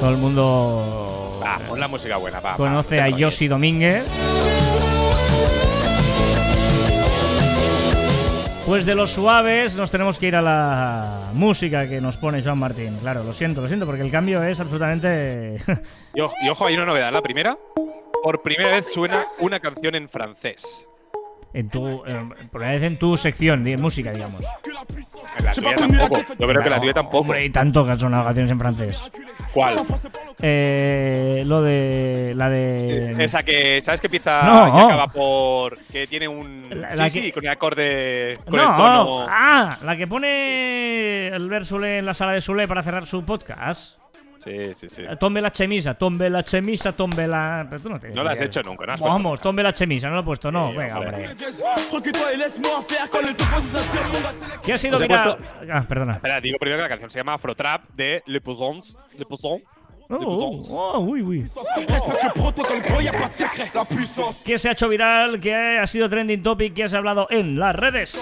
todo 0.00 0.10
el 0.10 0.16
mundo 0.16 1.38
Va, 1.40 1.60
pon 1.68 1.78
la 1.78 1.86
música 1.86 2.16
buena, 2.16 2.40
va. 2.40 2.50
va, 2.50 2.56
conoce 2.56 3.00
a 3.00 3.08
Yoshi 3.08 3.46
Domínguez. 3.46 4.02
Pues 8.70 8.86
de 8.86 8.94
los 8.94 9.10
suaves 9.10 9.74
nos 9.74 9.90
tenemos 9.90 10.16
que 10.16 10.28
ir 10.28 10.36
a 10.36 10.40
la 10.40 11.30
música 11.32 11.88
que 11.88 12.00
nos 12.00 12.16
pone 12.18 12.40
Joan 12.40 12.58
Martín. 12.58 12.96
Claro, 13.00 13.24
lo 13.24 13.32
siento, 13.32 13.60
lo 13.60 13.66
siento, 13.66 13.84
porque 13.84 14.02
el 14.02 14.12
cambio 14.12 14.40
es 14.44 14.60
absolutamente... 14.60 15.56
Y, 16.14 16.20
ojo- 16.20 16.36
y 16.40 16.48
ojo, 16.48 16.66
hay 16.66 16.74
una 16.74 16.84
novedad. 16.86 17.12
La 17.12 17.20
primera, 17.20 17.58
por 18.22 18.42
primera 18.42 18.70
vez 18.70 18.86
suena 18.94 19.26
una 19.40 19.58
canción 19.58 19.96
en 19.96 20.08
francés. 20.08 20.86
En 21.52 21.68
tu, 21.68 22.04
eh, 22.06 22.24
por 22.28 22.60
primera 22.60 22.72
vez 22.72 22.82
en 22.84 22.98
tu 22.98 23.16
sección 23.16 23.64
de 23.64 23.76
música, 23.76 24.12
digamos. 24.12 24.40
En 25.38 25.44
la 25.44 25.52
tuya 25.52 25.74
tampoco. 25.76 26.20
Yo 26.38 26.46
creo 26.48 26.62
que 26.62 26.70
la 26.70 26.80
tuya 26.80 26.92
tampoco. 26.94 27.18
Hombre, 27.18 27.44
y 27.44 27.50
tanto 27.50 27.84
que 27.84 27.90
han 27.92 27.98
sonado 27.98 28.24
canciones 28.24 28.50
en 28.52 28.58
francés. 28.60 29.10
¿Cuál? 29.52 29.76
Eh, 30.42 31.42
lo 31.44 31.62
de. 31.62 32.32
La 32.36 32.48
de. 32.48 33.16
Esa 33.24 33.42
que, 33.42 33.80
¿sabes 33.82 34.00
que 34.00 34.06
empieza 34.06 34.42
No. 34.42 34.78
y 34.78 34.84
acaba 34.84 35.08
por. 35.08 35.76
que 35.92 36.06
tiene 36.06 36.28
un. 36.28 36.66
La- 36.70 36.94
la 36.94 37.10
sí, 37.10 37.18
que- 37.20 37.26
sí, 37.26 37.32
con 37.32 37.44
el 37.44 37.50
acorde. 37.50 38.38
Con 38.44 38.56
no, 38.56 38.70
el 38.70 38.76
tono. 38.76 39.26
ah, 39.28 39.76
la 39.82 39.96
que 39.96 40.06
pone 40.06 41.28
el 41.28 41.64
Sule 41.64 41.98
en 41.98 42.06
la 42.06 42.14
sala 42.14 42.32
de 42.32 42.40
Sule 42.40 42.66
para 42.68 42.82
cerrar 42.82 43.06
su 43.06 43.24
podcast. 43.24 43.96
Sí, 44.42 44.74
sí, 44.74 44.88
sí. 44.88 45.02
Tombe 45.18 45.42
la 45.42 45.52
chemisa, 45.52 45.92
tombe 45.94 46.30
la 46.30 46.42
chemisa, 46.42 46.92
tombe 46.92 47.26
la. 47.26 47.66
Pero 47.68 47.82
tú 47.82 47.90
no, 47.90 48.00
te 48.00 48.08
No 48.08 48.24
la 48.24 48.32
has 48.32 48.40
hecho 48.40 48.62
nunca, 48.62 48.86
no 48.86 48.94
has 48.94 49.00
puesto 49.00 49.14
Vamos, 49.14 49.40
tombe 49.40 49.62
la 49.62 49.72
chemisa, 49.72 50.08
no 50.08 50.14
lo 50.14 50.20
he 50.20 50.24
puesto, 50.24 50.50
no. 50.50 50.70
Sí, 50.70 50.76
Venga, 50.78 50.98
hombre. 50.98 51.26
¿Qué 54.64 54.72
ha 54.72 54.78
sido 54.78 54.98
viral? 54.98 55.36
puesto- 55.36 55.72
Ah, 55.72 55.84
perdona. 55.86 56.12
Espera, 56.14 56.40
digo 56.40 56.58
primero 56.58 56.78
que 56.78 56.82
la 56.84 56.88
canción 56.88 57.10
se 57.10 57.18
llama 57.18 57.34
Afrotrap 57.34 57.90
de 57.94 58.22
Le 58.26 58.40
Pousons. 58.40 58.96
Le 59.18 59.26
Pousons. 59.26 59.62
Oh, 60.12 60.16
oh, 60.18 60.92
oh, 60.94 60.98
uy. 61.00 61.44
¿Qué 64.44 64.58
se 64.58 64.68
ha 64.68 64.72
hecho 64.72 64.88
viral? 64.88 65.38
¿Qué 65.40 65.78
ha 65.78 65.86
sido 65.86 66.08
trending 66.08 66.42
topic? 66.42 66.74
¿Qué 66.74 66.84
has 66.84 66.94
hablado 66.94 67.28
en 67.30 67.58
las 67.58 67.76
redes? 67.76 68.18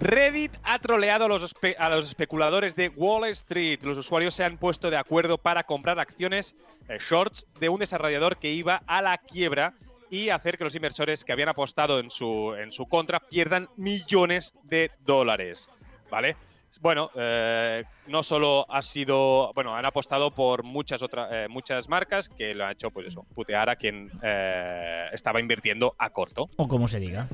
Reddit 0.00 0.52
ha 0.64 0.78
troleado 0.78 1.24
a 1.24 1.28
los, 1.28 2.06
especuladores 2.08 2.74
de 2.76 2.88
Wall 2.88 3.24
Street. 3.30 3.80
Los 3.82 3.98
usuarios 3.98 4.34
se 4.34 4.44
han 4.44 4.58
puesto 4.58 4.90
de 4.90 4.96
acuerdo 4.96 5.38
para 5.38 5.64
comprar 5.64 5.98
acciones 5.98 6.56
eh, 6.88 6.98
shorts 6.98 7.46
de 7.60 7.68
un 7.68 7.80
desarrollador 7.80 8.38
que 8.38 8.50
iba 8.50 8.82
a 8.86 9.02
la 9.02 9.18
quiebra 9.18 9.74
y 10.10 10.28
hacer 10.28 10.58
que 10.58 10.64
los 10.64 10.74
inversores 10.74 11.24
que 11.24 11.32
habían 11.32 11.48
apostado 11.48 11.98
en 11.98 12.10
su, 12.10 12.54
en 12.54 12.72
su 12.72 12.86
contra 12.86 13.20
pierdan 13.20 13.68
millones 13.76 14.54
de 14.64 14.90
dólares. 15.04 15.70
¿Vale? 16.10 16.36
Bueno, 16.80 17.10
eh, 17.14 17.84
no 18.06 18.22
solo 18.22 18.66
ha 18.68 18.80
sido. 18.82 19.52
Bueno, 19.54 19.76
han 19.76 19.84
apostado 19.84 20.30
por 20.30 20.62
muchas 20.62 21.02
otras 21.02 21.28
eh, 21.30 21.46
muchas 21.48 21.88
marcas 21.88 22.28
que 22.28 22.54
lo 22.54 22.64
han 22.64 22.72
hecho, 22.72 22.90
pues 22.90 23.06
eso, 23.08 23.24
putear 23.34 23.68
a 23.70 23.76
quien 23.76 24.10
eh, 24.22 25.06
estaba 25.12 25.38
invirtiendo 25.40 25.94
a 25.98 26.10
corto. 26.10 26.48
O 26.56 26.66
como 26.66 26.88
se 26.88 26.98
diga. 26.98 27.28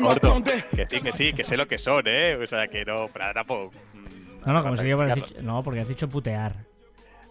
Corto. 0.00 0.42
Que 0.74 0.86
sí, 0.86 1.00
que 1.00 1.12
sí, 1.12 1.32
que 1.32 1.44
sé 1.44 1.56
lo 1.56 1.66
que 1.66 1.78
son, 1.78 2.04
¿eh? 2.06 2.36
O 2.42 2.46
sea, 2.46 2.68
que 2.68 2.84
no, 2.84 3.08
pero 3.12 3.32
tampoco. 3.34 3.70
mm, 3.92 4.46
No, 4.46 4.52
no, 4.52 4.62
como 4.62 4.76
se 4.76 4.84
diga, 4.84 4.96
porque 4.96 5.12
has 5.12 5.18
Carlos. 5.18 5.30
dicho, 5.36 5.42
no, 5.42 5.62
porque 5.62 5.80
has 5.80 5.88
dicho 5.88 6.08
putear. 6.08 6.54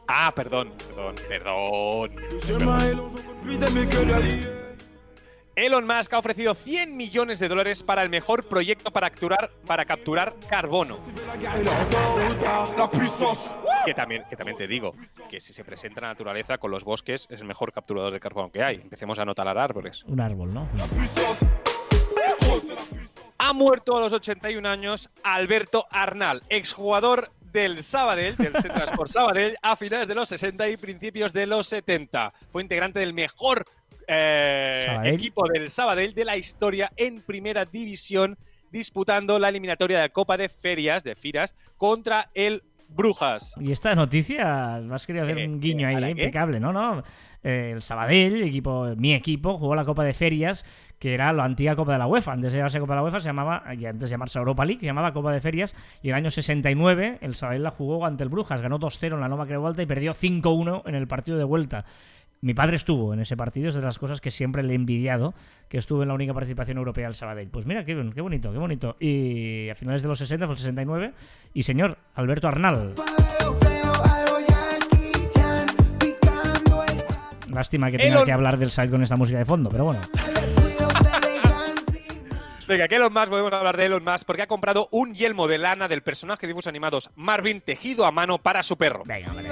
Ah, 0.08 0.34
perdón, 0.36 0.70
perdón, 0.90 1.16
perdón. 1.30 2.12
Elon 5.56 5.86
Musk 5.86 6.12
ha 6.14 6.18
ofrecido 6.18 6.56
100 6.56 6.98
millones 6.98 7.38
de 7.38 7.48
dólares 7.48 7.84
para 7.84 8.02
el 8.02 8.10
mejor 8.10 8.48
proyecto 8.48 8.90
para 8.90 9.12
capturar, 9.12 9.52
para 9.68 9.86
capturar 9.86 10.34
carbono. 10.50 10.98
Que 13.86 13.94
también, 13.94 14.24
que 14.30 14.36
también 14.36 14.58
te 14.58 14.68
digo, 14.68 14.96
que 15.30 15.40
si 15.40 15.54
se 15.54 15.64
presenta 15.64 16.02
la 16.02 16.08
naturaleza 16.08 16.58
con 16.58 16.72
los 16.72 16.84
bosques, 16.84 17.28
es 17.30 17.42
el 17.42 17.46
mejor 17.46 17.72
capturador 17.72 18.12
de 18.12 18.20
carbono 18.20 18.52
que 18.52 18.64
hay. 18.64 18.78
Empecemos 18.78 19.20
a 19.20 19.26
no 19.26 19.36
talar 19.36 19.60
árboles. 19.60 20.04
Un 20.06 20.22
árbol, 20.22 20.52
¿no? 20.54 20.68
Ha 23.38 23.54
muerto 23.54 23.98
a 23.98 24.02
los 24.02 24.14
81 24.14 24.68
años 24.68 25.12
Alberto 25.22 25.86
Arnal, 25.92 26.42
exjugador 26.50 27.30
del 27.42 27.84
Sabadell, 27.84 28.36
del 28.36 28.54
Centro 28.56 28.84
Sport 28.84 29.12
Sabadell, 29.12 29.58
a 29.62 29.76
finales 29.76 30.08
de 30.08 30.16
los 30.16 30.28
60 30.30 30.68
y 30.70 30.78
principios 30.78 31.34
de 31.34 31.46
los 31.46 31.68
70. 31.68 32.34
Fue 32.52 32.64
integrante 32.64 33.00
del 33.00 33.14
mejor 33.14 33.66
eh, 34.08 35.02
equipo 35.06 35.48
del 35.48 35.70
Sabadell 35.70 36.14
de 36.14 36.26
la 36.26 36.38
historia 36.38 36.92
en 36.96 37.22
primera 37.22 37.66
división 37.66 38.38
disputando 38.72 39.38
la 39.40 39.50
eliminatoria 39.50 39.98
de 39.98 40.04
la 40.04 40.10
Copa 40.10 40.36
de 40.36 40.50
Ferias, 40.50 41.04
de 41.04 41.16
Firas, 41.16 41.56
contra 41.78 42.30
el 42.34 42.64
Brujas. 42.90 43.56
Y 43.60 43.72
esta 43.72 43.96
noticia, 43.96 44.76
has 44.76 45.06
querido 45.06 45.26
hacer 45.26 45.40
Eh, 45.40 45.48
un 45.48 45.60
guiño 45.60 45.90
eh, 45.90 45.96
ahí, 45.96 46.12
impecable, 46.12 46.60
¿no? 46.60 46.72
no 46.72 47.04
Eh, 47.44 47.72
el 47.74 47.82
Sabadell, 47.82 48.42
equipo, 48.44 48.94
mi 48.96 49.14
equipo, 49.14 49.58
jugó 49.58 49.76
la 49.76 49.84
Copa 49.84 50.04
de 50.04 50.14
Ferias, 50.14 50.64
que 50.98 51.14
era 51.14 51.34
la 51.34 51.44
antigua 51.44 51.76
Copa 51.76 51.94
de 51.94 52.00
la 52.00 52.08
UEFA. 52.08 52.34
Antes 52.34 52.54
de 52.54 52.60
llamarse 52.60 52.80
Copa 52.80 52.94
de 52.94 52.98
la 52.98 53.04
UEFA, 53.04 53.20
se 53.20 53.28
llamaba, 53.28 53.64
y 53.78 53.86
antes 53.86 54.10
de 54.10 54.14
llamarse 54.14 54.40
Europa 54.40 54.64
League, 54.64 54.80
se 54.80 54.86
llamaba 54.86 55.12
Copa 55.12 55.32
de 55.34 55.42
Ferias. 55.42 55.76
Y 56.02 56.10
el 56.10 56.16
año 56.16 56.30
69, 56.30 57.18
el 57.22 57.36
Sabadell 57.36 57.64
la 57.64 57.72
jugó 57.72 58.06
ante 58.06 58.24
el 58.24 58.30
Brujas, 58.30 58.62
ganó 58.62 58.80
2-0 58.80 59.16
en 59.16 59.20
la 59.20 59.28
Nova 59.28 59.46
Vuelta 59.58 59.82
y 59.82 59.86
perdió 59.86 60.14
5-1 60.14 60.84
en 60.86 60.96
el 60.96 61.08
partido 61.08 61.38
de 61.38 61.44
vuelta. 61.44 61.86
Mi 62.44 62.54
padre 62.54 62.76
estuvo 62.76 63.14
en 63.14 63.22
ese 63.22 63.38
partido, 63.38 63.70
es 63.70 63.76
de 63.76 63.82
las 63.82 63.98
cosas 63.98 64.20
que 64.20 64.30
siempre 64.30 64.64
le 64.64 64.74
he 64.74 64.76
envidiado, 64.76 65.34
que 65.70 65.78
estuvo 65.78 66.02
en 66.02 66.10
la 66.10 66.14
única 66.14 66.34
participación 66.34 66.78
europea 66.78 67.06
del 67.06 67.16
Sabadell. 67.16 67.48
Pues 67.48 67.66
mira, 67.66 67.86
qué, 67.86 67.96
qué 68.14 68.20
bonito, 68.20 68.52
qué 68.52 68.58
bonito. 68.58 68.98
Y 69.00 69.70
a 69.70 69.76
finales 69.76 70.02
de 70.02 70.10
los 70.10 70.18
60, 70.18 70.46
fue 70.48 70.52
el 70.56 70.58
69, 70.60 71.14
y 71.54 71.64
señor 71.64 71.98
Alberto 72.16 72.50
Arnal. 72.50 72.96
Lástima 77.54 77.90
que 77.92 77.98
tenga 77.98 78.16
Elon- 78.20 78.26
que 78.26 78.32
hablar 78.34 78.58
del 78.58 78.72
site 78.72 78.90
con 78.90 79.02
esta 79.04 79.16
música 79.16 79.38
de 79.40 79.46
fondo, 79.46 79.70
pero 79.70 79.86
bueno. 79.86 80.02
Venga, 82.68 82.90
que 82.90 82.96
Elon 82.98 83.14
Musk, 83.14 83.30
podemos 83.30 83.54
hablar 83.54 83.78
de 83.78 83.86
Elon 83.86 84.04
Musk 84.04 84.26
porque 84.26 84.42
ha 84.42 84.48
comprado 84.48 84.90
un 84.92 85.14
yelmo 85.14 85.48
de 85.48 85.60
lana 85.60 85.88
del 85.88 86.02
personaje 86.04 86.42
de 86.42 86.48
dibujos 86.48 86.68
animados 86.68 87.10
Marvin 87.16 87.62
tejido 87.62 88.06
a 88.06 88.12
mano 88.12 88.38
para 88.40 88.64
su 88.64 88.78
perro. 88.78 89.04
Venga, 89.06 89.32
vale. 89.32 89.50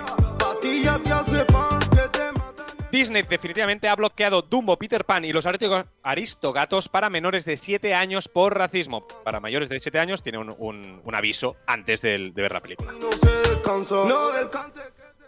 Disney 2.92 3.24
definitivamente 3.24 3.88
ha 3.88 3.96
bloqueado 3.96 4.42
Dumbo, 4.42 4.78
Peter 4.78 5.06
Pan 5.06 5.24
y 5.26 5.32
los 5.32 5.46
aristo- 5.46 5.86
aristogatos 6.04 6.90
para 6.90 7.10
menores 7.10 7.46
de 7.46 7.56
7 7.58 7.94
años 7.94 8.28
por 8.28 8.58
racismo. 8.58 9.08
Para 9.24 9.40
mayores 9.40 9.70
de 9.70 9.80
7 9.80 9.98
años 10.00 10.22
tiene 10.22 10.38
un, 10.40 10.54
un- 10.58 11.02
un 11.04 11.16
aviso 11.16 11.56
antes 11.66 12.02
de 12.02 12.32
ver 12.36 12.52
la 12.52 12.60
película. 12.60 12.92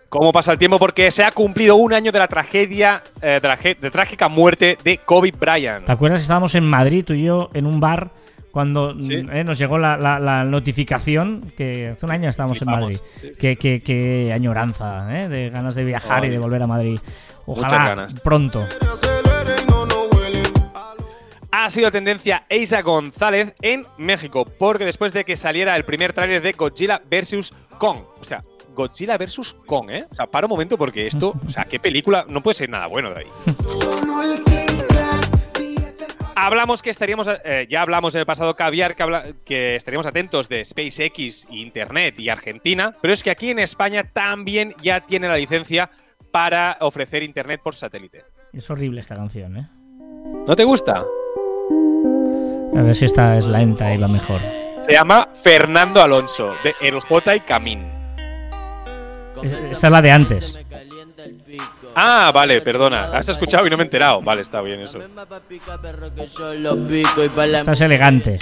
¿Cómo 0.10 0.32
pasa 0.32 0.52
el 0.52 0.58
tiempo? 0.60 0.78
Porque 0.78 1.10
se 1.10 1.24
ha 1.24 1.32
cumplido 1.32 1.76
un 1.76 1.92
año 1.94 2.12
de 2.12 2.20
la 2.20 2.28
tragedia, 2.28 3.02
eh, 3.22 3.40
de 3.42 3.48
la 3.48 3.56
de 3.56 3.90
trágica 3.90 4.28
muerte 4.30 4.78
de 4.84 5.00
Kobe 5.00 5.32
Bryant. 5.32 5.86
¿Te 5.86 5.92
acuerdas? 5.92 6.22
Estábamos 6.22 6.54
en 6.54 6.66
Madrid, 6.66 7.04
tú 7.04 7.14
y 7.14 7.24
yo, 7.24 7.50
en 7.56 7.66
un 7.66 7.80
bar, 7.80 8.12
cuando 8.54 8.96
Sí. 9.02 9.18
mm, 9.24 9.30
eh, 9.32 9.44
nos 9.44 9.58
llegó 9.58 9.78
la, 9.80 9.98
la- 9.98 10.20
la 10.20 10.44
notificación, 10.46 11.52
que 11.58 11.90
hace 11.90 12.06
un 12.06 12.12
año 12.12 12.30
estábamos 12.30 12.62
en 12.62 12.70
Madrid. 12.70 12.98
sí, 13.14 13.28
sí. 13.28 13.32
Qué, 13.40 13.56
qué- 13.58 13.82
qué 13.84 14.32
añoranza, 14.34 15.20
¿eh? 15.20 15.28
de 15.28 15.50
ganas 15.50 15.74
de 15.76 15.84
viajar 15.84 16.24
y 16.24 16.30
de 16.30 16.38
volver 16.38 16.62
a 16.62 16.68
Madrid. 16.68 17.00
Muchas 17.48 17.64
Ojalá 17.74 17.88
ganas. 17.90 18.14
pronto. 18.22 18.66
ha 21.52 21.70
sido 21.70 21.92
tendencia 21.92 22.44
Eisa 22.50 22.82
González 22.82 23.54
en 23.62 23.86
México, 23.98 24.46
porque 24.46 24.86
después 24.86 25.14
de 25.14 25.24
que 25.24 25.36
saliera 25.38 25.76
el 25.76 25.86
primer 25.86 26.14
tráiler 26.14 26.42
de 26.42 26.52
Godzilla 26.52 27.02
vs. 27.10 27.54
Kong, 27.78 28.00
o 28.20 28.24
sea, 28.24 28.44
Godzilla 28.76 29.18
vs. 29.18 29.56
Kong, 29.66 29.90
¿eh? 29.92 30.06
O 30.12 30.16
sea, 30.16 30.26
para 30.28 30.46
un 30.48 30.52
momento 30.52 30.78
porque 30.78 31.06
esto, 31.08 31.34
o 31.46 31.50
sea, 31.50 31.64
qué 31.66 31.80
película, 31.80 32.26
no 32.30 32.42
puede 32.42 32.56
ser 32.56 32.70
nada 32.70 32.88
bueno 32.88 33.10
de 33.12 33.20
ahí. 33.22 33.28
Hablamos 36.36 36.82
que 36.82 36.90
estaríamos, 36.90 37.30
eh, 37.46 37.68
ya 37.70 37.82
hablamos 37.82 38.16
en 38.16 38.20
el 38.22 38.26
pasado 38.26 38.56
caviar 38.56 38.96
que, 38.96 39.04
habla- 39.04 39.26
que 39.46 39.76
estaríamos 39.76 40.06
atentos 40.08 40.50
de 40.50 40.66
SpaceX, 40.66 41.48
y 41.50 41.62
Internet 41.62 42.20
y 42.20 42.30
Argentina, 42.30 42.94
pero 43.02 43.14
es 43.14 43.22
que 43.24 43.30
aquí 43.32 43.50
en 43.52 43.60
España 43.60 44.04
también 44.12 44.74
ya 44.82 45.00
tiene 45.02 45.28
la 45.28 45.38
licencia 45.38 45.90
para 46.32 46.78
ofrecer 46.82 47.22
Internet 47.24 47.62
por 47.64 47.76
satélite. 47.76 48.24
Es 48.52 48.70
horrible 48.70 49.02
esta 49.02 49.16
canción, 49.16 49.58
¿eh? 49.58 49.68
¿No 50.48 50.56
te 50.56 50.64
gusta? 50.64 51.04
A 52.76 52.82
ver 52.82 52.96
si 52.96 53.06
esta 53.06 53.38
es 53.38 53.46
lenta 53.46 53.94
y 53.94 53.98
la 53.98 54.08
mejor. 54.08 54.42
Se 54.86 54.94
llama 54.94 55.30
Fernando 55.34 56.02
Alonso, 56.02 56.56
de 56.64 56.74
El 56.82 57.00
J 57.00 57.36
y 57.36 57.40
Camín. 57.42 57.84
Es- 59.44 59.54
esta 59.54 59.88
es 59.88 59.92
la 59.92 60.02
de 60.02 60.12
antes. 60.12 60.60
Ah, 61.96 62.32
vale, 62.34 62.62
perdona. 62.62 63.06
Has 63.16 63.30
escuchado 63.30 63.66
y 63.68 63.70
no 63.70 63.78
me 63.78 63.84
he 63.84 63.86
enterado. 63.86 64.22
Vale, 64.22 64.42
está 64.42 64.62
bien 64.62 64.82
eso. 64.82 65.00
Esta 67.46 67.72
es 67.72 67.82
elegante. 67.82 68.38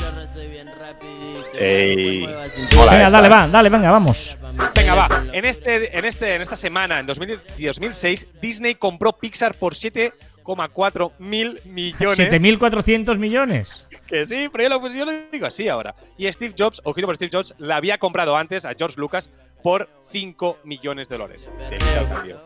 Ey. 1.57 2.25
Venga, 2.25 2.45
esta. 2.45 3.09
dale, 3.09 3.29
va, 3.29 3.47
dale, 3.47 3.69
venga, 3.69 3.91
vamos. 3.91 4.37
Venga, 4.75 4.95
va. 4.95 5.23
En, 5.31 5.45
este, 5.45 5.97
en, 5.97 6.05
este, 6.05 6.35
en 6.35 6.41
esta 6.41 6.55
semana, 6.55 6.99
en 6.99 7.05
2000 7.05 7.39
y 7.57 7.65
2006, 7.65 8.27
Disney 8.41 8.75
compró 8.75 9.13
Pixar 9.13 9.53
por 9.53 9.75
7,4 9.75 11.11
mil 11.19 11.59
millones. 11.65 12.19
7.400 12.19 13.17
millones. 13.17 13.85
Que 14.07 14.25
sí, 14.25 14.49
pero 14.51 14.63
yo 14.63 14.69
lo, 14.69 14.93
yo 14.93 15.05
lo 15.05 15.11
digo 15.31 15.45
así 15.45 15.67
ahora. 15.67 15.93
Y 16.17 16.31
Steve 16.31 16.55
Jobs, 16.57 16.81
ojito 16.83 17.05
por 17.05 17.15
Steve 17.15 17.31
Jobs, 17.31 17.53
la 17.57 17.75
había 17.75 17.97
comprado 17.97 18.35
antes 18.35 18.65
a 18.65 18.73
George 18.73 18.99
Lucas 18.99 19.29
por 19.63 19.89
5 20.09 20.59
millones 20.63 21.09
de 21.09 21.17
dólares. 21.17 21.49
De 21.69 21.77
vida 21.77 21.99
al 21.99 22.09
cambio. 22.09 22.41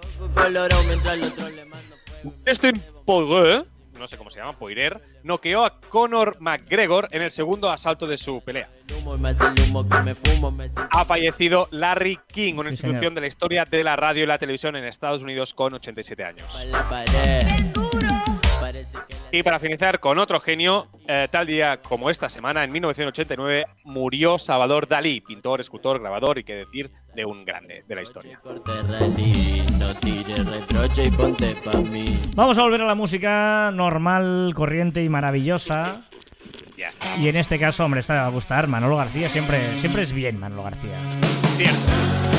Dustin 2.46 2.82
Poirier, 3.06 3.66
no 4.00 4.08
sé 4.08 4.18
cómo 4.18 4.30
se 4.30 4.40
llama, 4.40 4.58
Poirier, 4.58 5.02
noqueó 5.24 5.64
a 5.64 5.80
Conor 5.80 6.38
McGregor 6.40 7.08
en 7.12 7.22
el 7.22 7.32
segundo 7.32 7.70
asalto 7.72 8.08
de 8.08 8.18
su 8.18 8.42
pelea. 8.42 8.70
Ha 10.92 11.06
fallecido 11.06 11.68
Larry 11.72 12.20
King, 12.28 12.56
una 12.56 12.64
Sí, 12.70 12.70
institución 12.74 13.00
señor. 13.00 13.14
de 13.16 13.22
la 13.22 13.28
historia 13.28 13.66
de 13.66 13.84
la 13.84 13.96
radio 13.96 14.24
y 14.24 14.28
la 14.28 14.38
televisión 14.38 14.76
en 14.76 14.86
Estados 14.86 15.22
Unidos 15.22 15.54
con 15.54 15.74
87 15.74 16.24
años. 16.24 16.66
Y 19.32 19.44
para 19.44 19.60
finalizar 19.60 20.00
con 20.00 20.18
otro 20.18 20.40
genio, 20.40 20.88
eh, 21.08 21.28
tal 21.30 21.46
día 21.46 21.82
como 21.82 22.10
esta 22.10 22.30
semana, 22.30 22.64
en 22.64 22.72
1989, 22.72 23.66
murió 23.84 24.38
Salvador 24.38 24.88
Dalí, 24.88 25.22
pintor, 25.22 25.62
escultor, 25.62 26.00
grabador 26.00 26.38
y 26.38 26.44
qué 26.44 26.56
decir 26.56 26.92
de 27.14 27.26
un 27.26 27.44
grande 27.44 27.84
de 27.88 27.96
la 27.96 28.02
historia. 28.02 28.40
Vamos 32.36 32.58
a 32.58 32.62
volver 32.62 32.82
a 32.82 32.86
la 32.86 32.96
música 32.96 33.72
normal, 33.74 34.54
corriente 34.56 35.04
y 35.04 35.10
maravillosa. 35.10 36.06
Ya 36.78 36.90
está. 36.90 37.18
Y 37.18 37.30
en 37.30 37.36
este 37.36 37.60
caso, 37.60 37.86
hombre, 37.86 38.02
esta 38.02 38.16
va 38.16 38.26
a 38.28 38.30
gustar. 38.30 38.68
Manolo 38.68 38.98
García 38.98 39.30
siempre, 39.30 39.78
siempre 39.80 40.04
es 40.04 40.14
bien, 40.14 40.40
Manolo 40.40 40.64
García. 40.64 41.00
Cierto. 41.58 42.35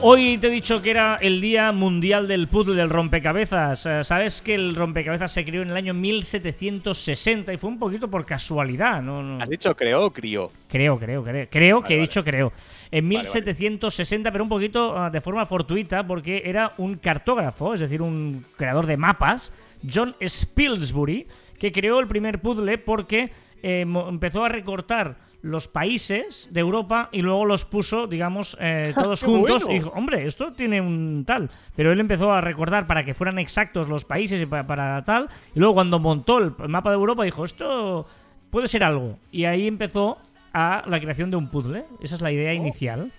Hoy 0.00 0.38
te 0.38 0.46
he 0.46 0.50
dicho 0.50 0.80
que 0.80 0.90
era 0.92 1.16
el 1.16 1.40
Día 1.40 1.72
Mundial 1.72 2.28
del 2.28 2.46
Puzzle 2.46 2.76
del 2.76 2.88
Rompecabezas. 2.88 3.84
Eh, 3.84 4.04
Sabes 4.04 4.40
que 4.40 4.54
el 4.54 4.76
rompecabezas 4.76 5.32
se 5.32 5.44
creó 5.44 5.62
en 5.62 5.70
el 5.70 5.76
año 5.76 5.92
1760 5.92 7.52
y 7.52 7.56
fue 7.56 7.68
un 7.68 7.80
poquito 7.80 8.08
por 8.08 8.24
casualidad, 8.24 9.02
¿no? 9.02 9.24
no- 9.24 9.42
¿Has 9.42 9.48
dicho 9.48 9.74
creo 9.74 10.04
o 10.06 10.12
crió? 10.12 10.52
Creo, 10.68 11.00
creo, 11.00 11.24
creo. 11.24 11.48
Creo 11.50 11.82
que 11.82 11.96
he 11.96 12.00
dicho 12.00 12.22
creo. 12.22 12.52
En 12.92 13.08
Vale, 13.08 13.24
1760, 13.34 14.30
pero 14.30 14.44
un 14.44 14.48
poquito 14.50 14.96
ah, 14.96 15.10
de 15.10 15.20
forma 15.20 15.44
fortuita, 15.46 16.06
porque 16.06 16.42
era 16.44 16.74
un 16.78 16.94
cartógrafo, 16.98 17.74
es 17.74 17.80
decir, 17.80 18.00
un 18.00 18.44
creador 18.56 18.86
de 18.86 18.96
mapas, 18.96 19.52
John 19.92 20.14
Spilsbury, 20.24 21.26
que 21.58 21.72
creó 21.72 21.98
el 21.98 22.06
primer 22.06 22.38
puzzle 22.40 22.78
porque 22.78 23.30
eh, 23.64 23.80
empezó 23.80 24.44
a 24.44 24.48
recortar 24.48 25.16
los 25.42 25.68
países 25.68 26.48
de 26.52 26.60
Europa 26.60 27.08
y 27.12 27.22
luego 27.22 27.44
los 27.44 27.64
puso, 27.64 28.06
digamos, 28.06 28.56
eh, 28.60 28.92
todos 28.98 29.20
¡Qué 29.20 29.26
juntos. 29.26 29.62
bueno! 29.64 29.70
Y 29.70 29.78
dijo, 29.78 29.92
hombre, 29.94 30.26
esto 30.26 30.52
tiene 30.52 30.80
un 30.80 31.24
tal. 31.26 31.50
Pero 31.76 31.92
él 31.92 32.00
empezó 32.00 32.32
a 32.32 32.40
recordar 32.40 32.86
para 32.86 33.02
que 33.02 33.14
fueran 33.14 33.38
exactos 33.38 33.88
los 33.88 34.04
países 34.04 34.40
y 34.42 34.46
pa- 34.46 34.66
para, 34.66 35.02
tal. 35.04 35.28
Y 35.54 35.58
luego 35.60 35.74
cuando 35.74 35.98
montó 35.98 36.38
el 36.38 36.52
mapa 36.68 36.90
de 36.90 36.96
Europa 36.96 37.22
dijo, 37.24 37.44
esto 37.44 38.06
puede 38.50 38.66
ser 38.68 38.82
algo. 38.84 39.18
Y 39.30 39.44
ahí 39.44 39.66
empezó 39.68 40.18
a 40.52 40.82
la 40.86 40.98
creación 40.98 41.30
de 41.30 41.36
un 41.36 41.48
puzzle. 41.48 41.84
Esa 42.02 42.16
es 42.16 42.20
la 42.20 42.32
idea 42.32 42.52
inicial. 42.54 43.12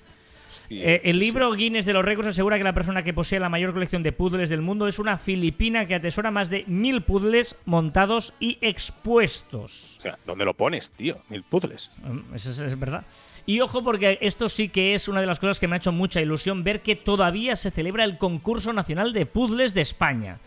Sí, 0.70 0.80
Eh, 0.84 1.02
el 1.04 1.16
sí, 1.16 1.20
libro 1.20 1.52
Guinness 1.52 1.86
de 1.86 1.94
los 1.94 2.06
récords 2.06 2.30
asegura 2.30 2.58
que 2.60 2.64
la 2.64 2.74
persona 2.74 3.02
que 3.02 3.12
posee 3.12 3.40
la 3.40 3.50
mayor 3.50 3.74
colección 3.74 4.04
de 4.04 4.12
puzzles 4.12 4.50
del 4.50 4.62
mundo 4.62 4.88
es 4.88 5.00
una 5.00 5.18
filipina 5.18 5.88
que 5.88 5.96
atesora 5.96 6.30
más 6.30 6.50
de 6.52 6.64
mil 6.68 7.02
puzzles 7.02 7.56
montados 7.66 8.34
y 8.40 8.60
expuestos. 8.62 9.96
O 9.98 10.02
sea, 10.02 10.18
¿dónde 10.26 10.46
lo 10.46 10.54
pones, 10.54 10.92
tío? 10.92 11.18
Mil 11.30 11.44
puzzles. 11.44 11.92
Mm, 12.04 12.36
Eso 12.36 12.52
es, 12.52 12.60
es 12.60 12.80
verdad. 12.80 13.04
Y 13.46 13.60
ojo 13.62 13.84
porque 13.84 14.20
esto 14.22 14.48
sí 14.48 14.70
que 14.70 14.94
es 14.94 15.08
una 15.08 15.22
de 15.22 15.28
las 15.28 15.40
cosas 15.40 15.60
que 15.60 15.68
me 15.68 15.76
ha 15.76 15.78
hecho 15.78 15.92
mucha 15.92 16.22
ilusión 16.22 16.64
ver 16.64 16.82
que 16.82 16.96
todavía 16.96 17.56
se 17.56 17.72
celebra 17.72 18.04
el 18.04 18.18
concurso 18.18 18.72
nacional 18.72 19.12
de 19.12 19.26
puzzles 19.26 19.74
de 19.74 19.82
España. 19.82 20.38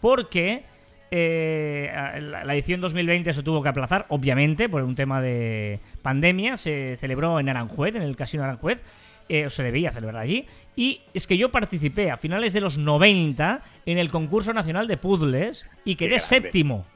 Porque 0.00 0.64
eh, 1.10 1.90
la 2.20 2.44
la 2.44 2.54
edición 2.54 2.80
2020 2.80 3.32
se 3.32 3.42
tuvo 3.42 3.62
que 3.62 3.68
aplazar, 3.68 4.06
obviamente, 4.08 4.68
por 4.68 4.82
un 4.82 4.94
tema 4.94 5.20
de 5.22 5.80
pandemia. 6.02 6.56
Se 6.56 6.96
celebró 6.96 7.38
en 7.40 7.48
Aranjuez, 7.48 7.94
en 7.94 8.02
el 8.02 8.16
Casino 8.16 8.42
Aranjuez. 8.44 8.80
Eh, 9.28 9.46
o 9.46 9.50
se 9.50 9.62
debía 9.62 9.90
celebrar 9.92 10.22
allí. 10.22 10.46
Y 10.76 11.00
es 11.14 11.26
que 11.26 11.36
yo 11.36 11.50
participé 11.50 12.10
a 12.10 12.16
finales 12.16 12.52
de 12.52 12.60
los 12.60 12.78
90 12.78 13.62
en 13.86 13.98
el 13.98 14.10
concurso 14.10 14.52
nacional 14.52 14.86
de 14.88 14.96
puzzles 14.96 15.68
y 15.84 15.96
quedé 15.96 16.18
séptimo. 16.18 16.86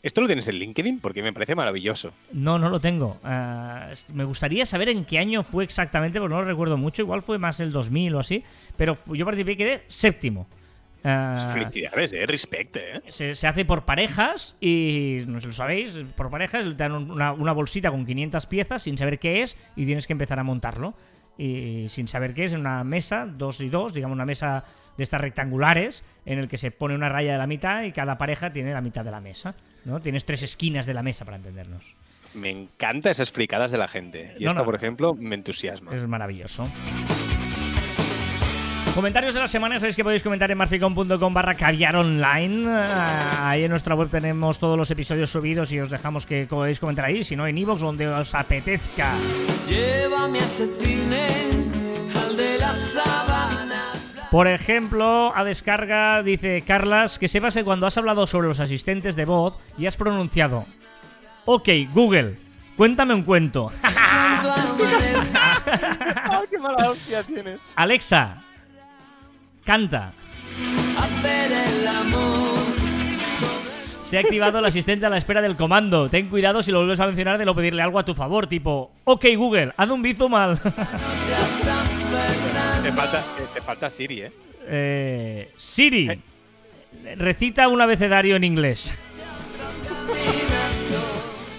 ¿Esto 0.00 0.20
lo 0.20 0.28
tienes 0.28 0.46
en 0.46 0.56
LinkedIn? 0.56 1.00
Porque 1.00 1.22
me 1.22 1.32
parece 1.32 1.56
maravilloso. 1.56 2.12
No, 2.32 2.56
no 2.58 2.68
lo 2.70 2.78
tengo. 2.78 3.18
Ah, 3.24 3.88
est- 3.90 4.10
me 4.10 4.22
gustaría 4.22 4.64
saber 4.64 4.90
en 4.90 5.04
qué 5.04 5.18
año 5.18 5.42
fue 5.42 5.64
exactamente, 5.64 6.20
porque 6.20 6.34
no 6.34 6.40
lo 6.40 6.46
recuerdo 6.46 6.76
mucho. 6.76 7.02
Igual 7.02 7.22
fue 7.22 7.38
más 7.38 7.58
el 7.58 7.72
2000 7.72 8.14
o 8.14 8.20
así. 8.20 8.44
Pero 8.76 8.96
yo 9.06 9.24
participé 9.24 9.52
y 9.52 9.56
quedé 9.56 9.82
séptimo. 9.88 10.46
Eh, 11.02 11.36
Felicidades, 11.52 12.12
eh. 12.12 12.26
Respecte, 12.26 12.96
eh. 12.96 13.00
se, 13.08 13.34
se 13.34 13.46
hace 13.46 13.64
por 13.64 13.84
parejas 13.84 14.56
y, 14.60 15.18
no 15.26 15.40
sé 15.40 15.46
lo 15.46 15.52
sabéis, 15.52 15.96
por 16.16 16.28
parejas 16.30 16.64
te 16.64 16.74
dan 16.74 16.92
una, 16.92 17.32
una 17.32 17.52
bolsita 17.52 17.90
con 17.90 18.04
500 18.04 18.46
piezas 18.46 18.82
sin 18.82 18.98
saber 18.98 19.18
qué 19.20 19.42
es 19.42 19.56
y 19.76 19.84
tienes 19.86 20.06
que 20.06 20.12
empezar 20.12 20.38
a 20.40 20.42
montarlo. 20.44 20.94
Y 21.38 21.86
sin 21.88 22.08
saber 22.08 22.34
qué 22.34 22.44
es, 22.44 22.52
en 22.52 22.60
una 22.60 22.82
mesa, 22.84 23.24
dos 23.26 23.60
y 23.60 23.68
dos, 23.68 23.94
digamos 23.94 24.14
una 24.16 24.26
mesa 24.26 24.64
de 24.96 25.04
estas 25.04 25.20
rectangulares, 25.20 26.04
en 26.26 26.40
el 26.40 26.48
que 26.48 26.58
se 26.58 26.72
pone 26.72 26.94
una 26.96 27.08
raya 27.08 27.32
de 27.32 27.38
la 27.38 27.46
mitad 27.46 27.84
y 27.84 27.92
cada 27.92 28.18
pareja 28.18 28.52
tiene 28.52 28.72
la 28.72 28.80
mitad 28.80 29.04
de 29.04 29.12
la 29.12 29.20
mesa. 29.20 29.54
¿no? 29.84 30.00
Tienes 30.00 30.24
tres 30.24 30.42
esquinas 30.42 30.84
de 30.86 30.94
la 30.94 31.02
mesa 31.04 31.24
para 31.24 31.36
entendernos. 31.36 31.94
Me 32.34 32.50
encanta 32.50 33.10
esas 33.10 33.30
fricadas 33.30 33.70
de 33.70 33.78
la 33.78 33.86
gente. 33.88 34.34
Y 34.38 34.44
No, 34.44 34.50
esta, 34.50 34.60
no. 34.60 34.64
por 34.66 34.74
ejemplo, 34.74 35.14
me 35.14 35.36
entusiasma. 35.36 35.94
Es 35.94 36.06
maravilloso. 36.06 36.66
Comentarios 38.98 39.32
de 39.32 39.38
la 39.38 39.46
semana, 39.46 39.78
sabéis 39.78 39.94
que 39.94 40.02
podéis 40.02 40.24
comentar 40.24 40.50
en 40.50 40.58
marficon.com 40.58 41.32
barra 41.32 41.54
caviar 41.54 41.94
online. 41.94 42.68
Ah, 42.68 43.50
Ahí 43.50 43.62
en 43.62 43.70
nuestra 43.70 43.94
web 43.94 44.10
tenemos 44.10 44.58
todos 44.58 44.76
los 44.76 44.90
episodios 44.90 45.30
subidos 45.30 45.70
y 45.70 45.78
os 45.78 45.88
dejamos 45.88 46.26
que 46.26 46.46
podéis 46.50 46.80
comentar 46.80 47.04
ahí, 47.04 47.22
si 47.22 47.36
no 47.36 47.46
en 47.46 47.56
iVoox 47.58 47.80
donde 47.80 48.08
os 48.08 48.34
apetezca. 48.34 49.14
Llévame 49.68 50.40
a 50.40 50.42
ese 50.42 50.66
cine, 50.66 51.28
al 52.20 52.36
de 52.36 52.58
las 52.58 52.76
sábanas. 52.76 54.20
Por 54.32 54.48
ejemplo, 54.48 55.32
a 55.32 55.44
descarga 55.44 56.24
dice 56.24 56.64
Carlas 56.66 57.20
que 57.20 57.28
sepas 57.28 57.54
que 57.54 57.62
cuando 57.62 57.86
has 57.86 57.96
hablado 57.98 58.26
sobre 58.26 58.48
los 58.48 58.58
asistentes 58.58 59.14
de 59.14 59.26
voz 59.26 59.56
y 59.78 59.86
has 59.86 59.94
pronunciado 59.94 60.66
Ok, 61.44 61.68
Google, 61.92 62.36
cuéntame 62.76 63.14
un 63.14 63.22
cuento. 63.22 63.70
¡Ay, 66.24 66.46
qué 66.50 66.58
mala 66.58 66.90
hostia 66.90 67.22
tienes! 67.22 67.62
Alexa, 67.76 68.42
canta. 69.68 70.12
hacer 70.96 71.52
el 71.52 71.86
amor. 71.86 72.56
sobre 73.38 74.02
Se 74.02 74.16
ha 74.16 74.20
activado 74.20 74.60
el 74.60 74.64
asistente 74.64 75.04
a 75.04 75.10
la 75.10 75.18
espera 75.18 75.42
del 75.42 75.56
comando. 75.56 76.08
Ten 76.08 76.30
cuidado 76.30 76.62
si 76.62 76.72
lo 76.72 76.78
vuelves 76.78 77.00
a 77.00 77.06
mencionar 77.06 77.36
de 77.36 77.44
no 77.44 77.54
pedirle 77.54 77.82
algo 77.82 77.98
a 77.98 78.02
tu 78.02 78.14
favor, 78.14 78.46
tipo, 78.46 78.90
ok 79.04 79.26
Google, 79.36 79.74
haz 79.76 79.90
un 79.90 80.00
bizo 80.00 80.30
mal. 80.30 80.58
Te 82.82 82.92
falta, 82.92 83.18
eh, 83.18 83.46
te 83.52 83.60
falta 83.60 83.90
Siri, 83.90 84.22
eh. 84.22 84.32
Eh, 84.70 85.52
Siri, 85.58 86.18
recita 87.16 87.68
un 87.68 87.82
abecedario 87.82 88.36
en 88.36 88.44
inglés. 88.44 88.98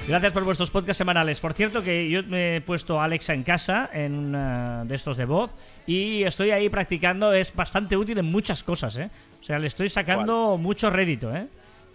Gracias 0.10 0.34
por 0.34 0.44
vuestros 0.44 0.72
podcasts 0.72 0.98
semanales. 0.98 1.40
Por 1.40 1.54
cierto, 1.54 1.84
que 1.84 2.10
yo 2.10 2.24
me 2.24 2.56
he 2.56 2.62
puesto 2.62 3.00
a 3.00 3.04
Alexa 3.04 3.36
en 3.36 3.44
casa, 3.44 3.92
en 3.94 4.16
una 4.16 4.84
de 4.84 4.96
estos 4.96 5.18
de 5.18 5.26
voz, 5.26 5.56
y 5.86 6.24
estoy 6.24 6.50
ahí 6.50 6.68
practicando. 6.68 7.32
Es 7.32 7.54
bastante 7.54 7.96
útil 7.96 8.18
en 8.18 8.26
muchas 8.26 8.64
cosas, 8.64 8.98
¿eh? 8.98 9.12
O 9.40 9.44
sea, 9.44 9.60
le 9.60 9.68
estoy 9.68 9.88
sacando 9.88 10.58
mucho 10.58 10.90
rédito, 10.90 11.36
¿eh? 11.36 11.46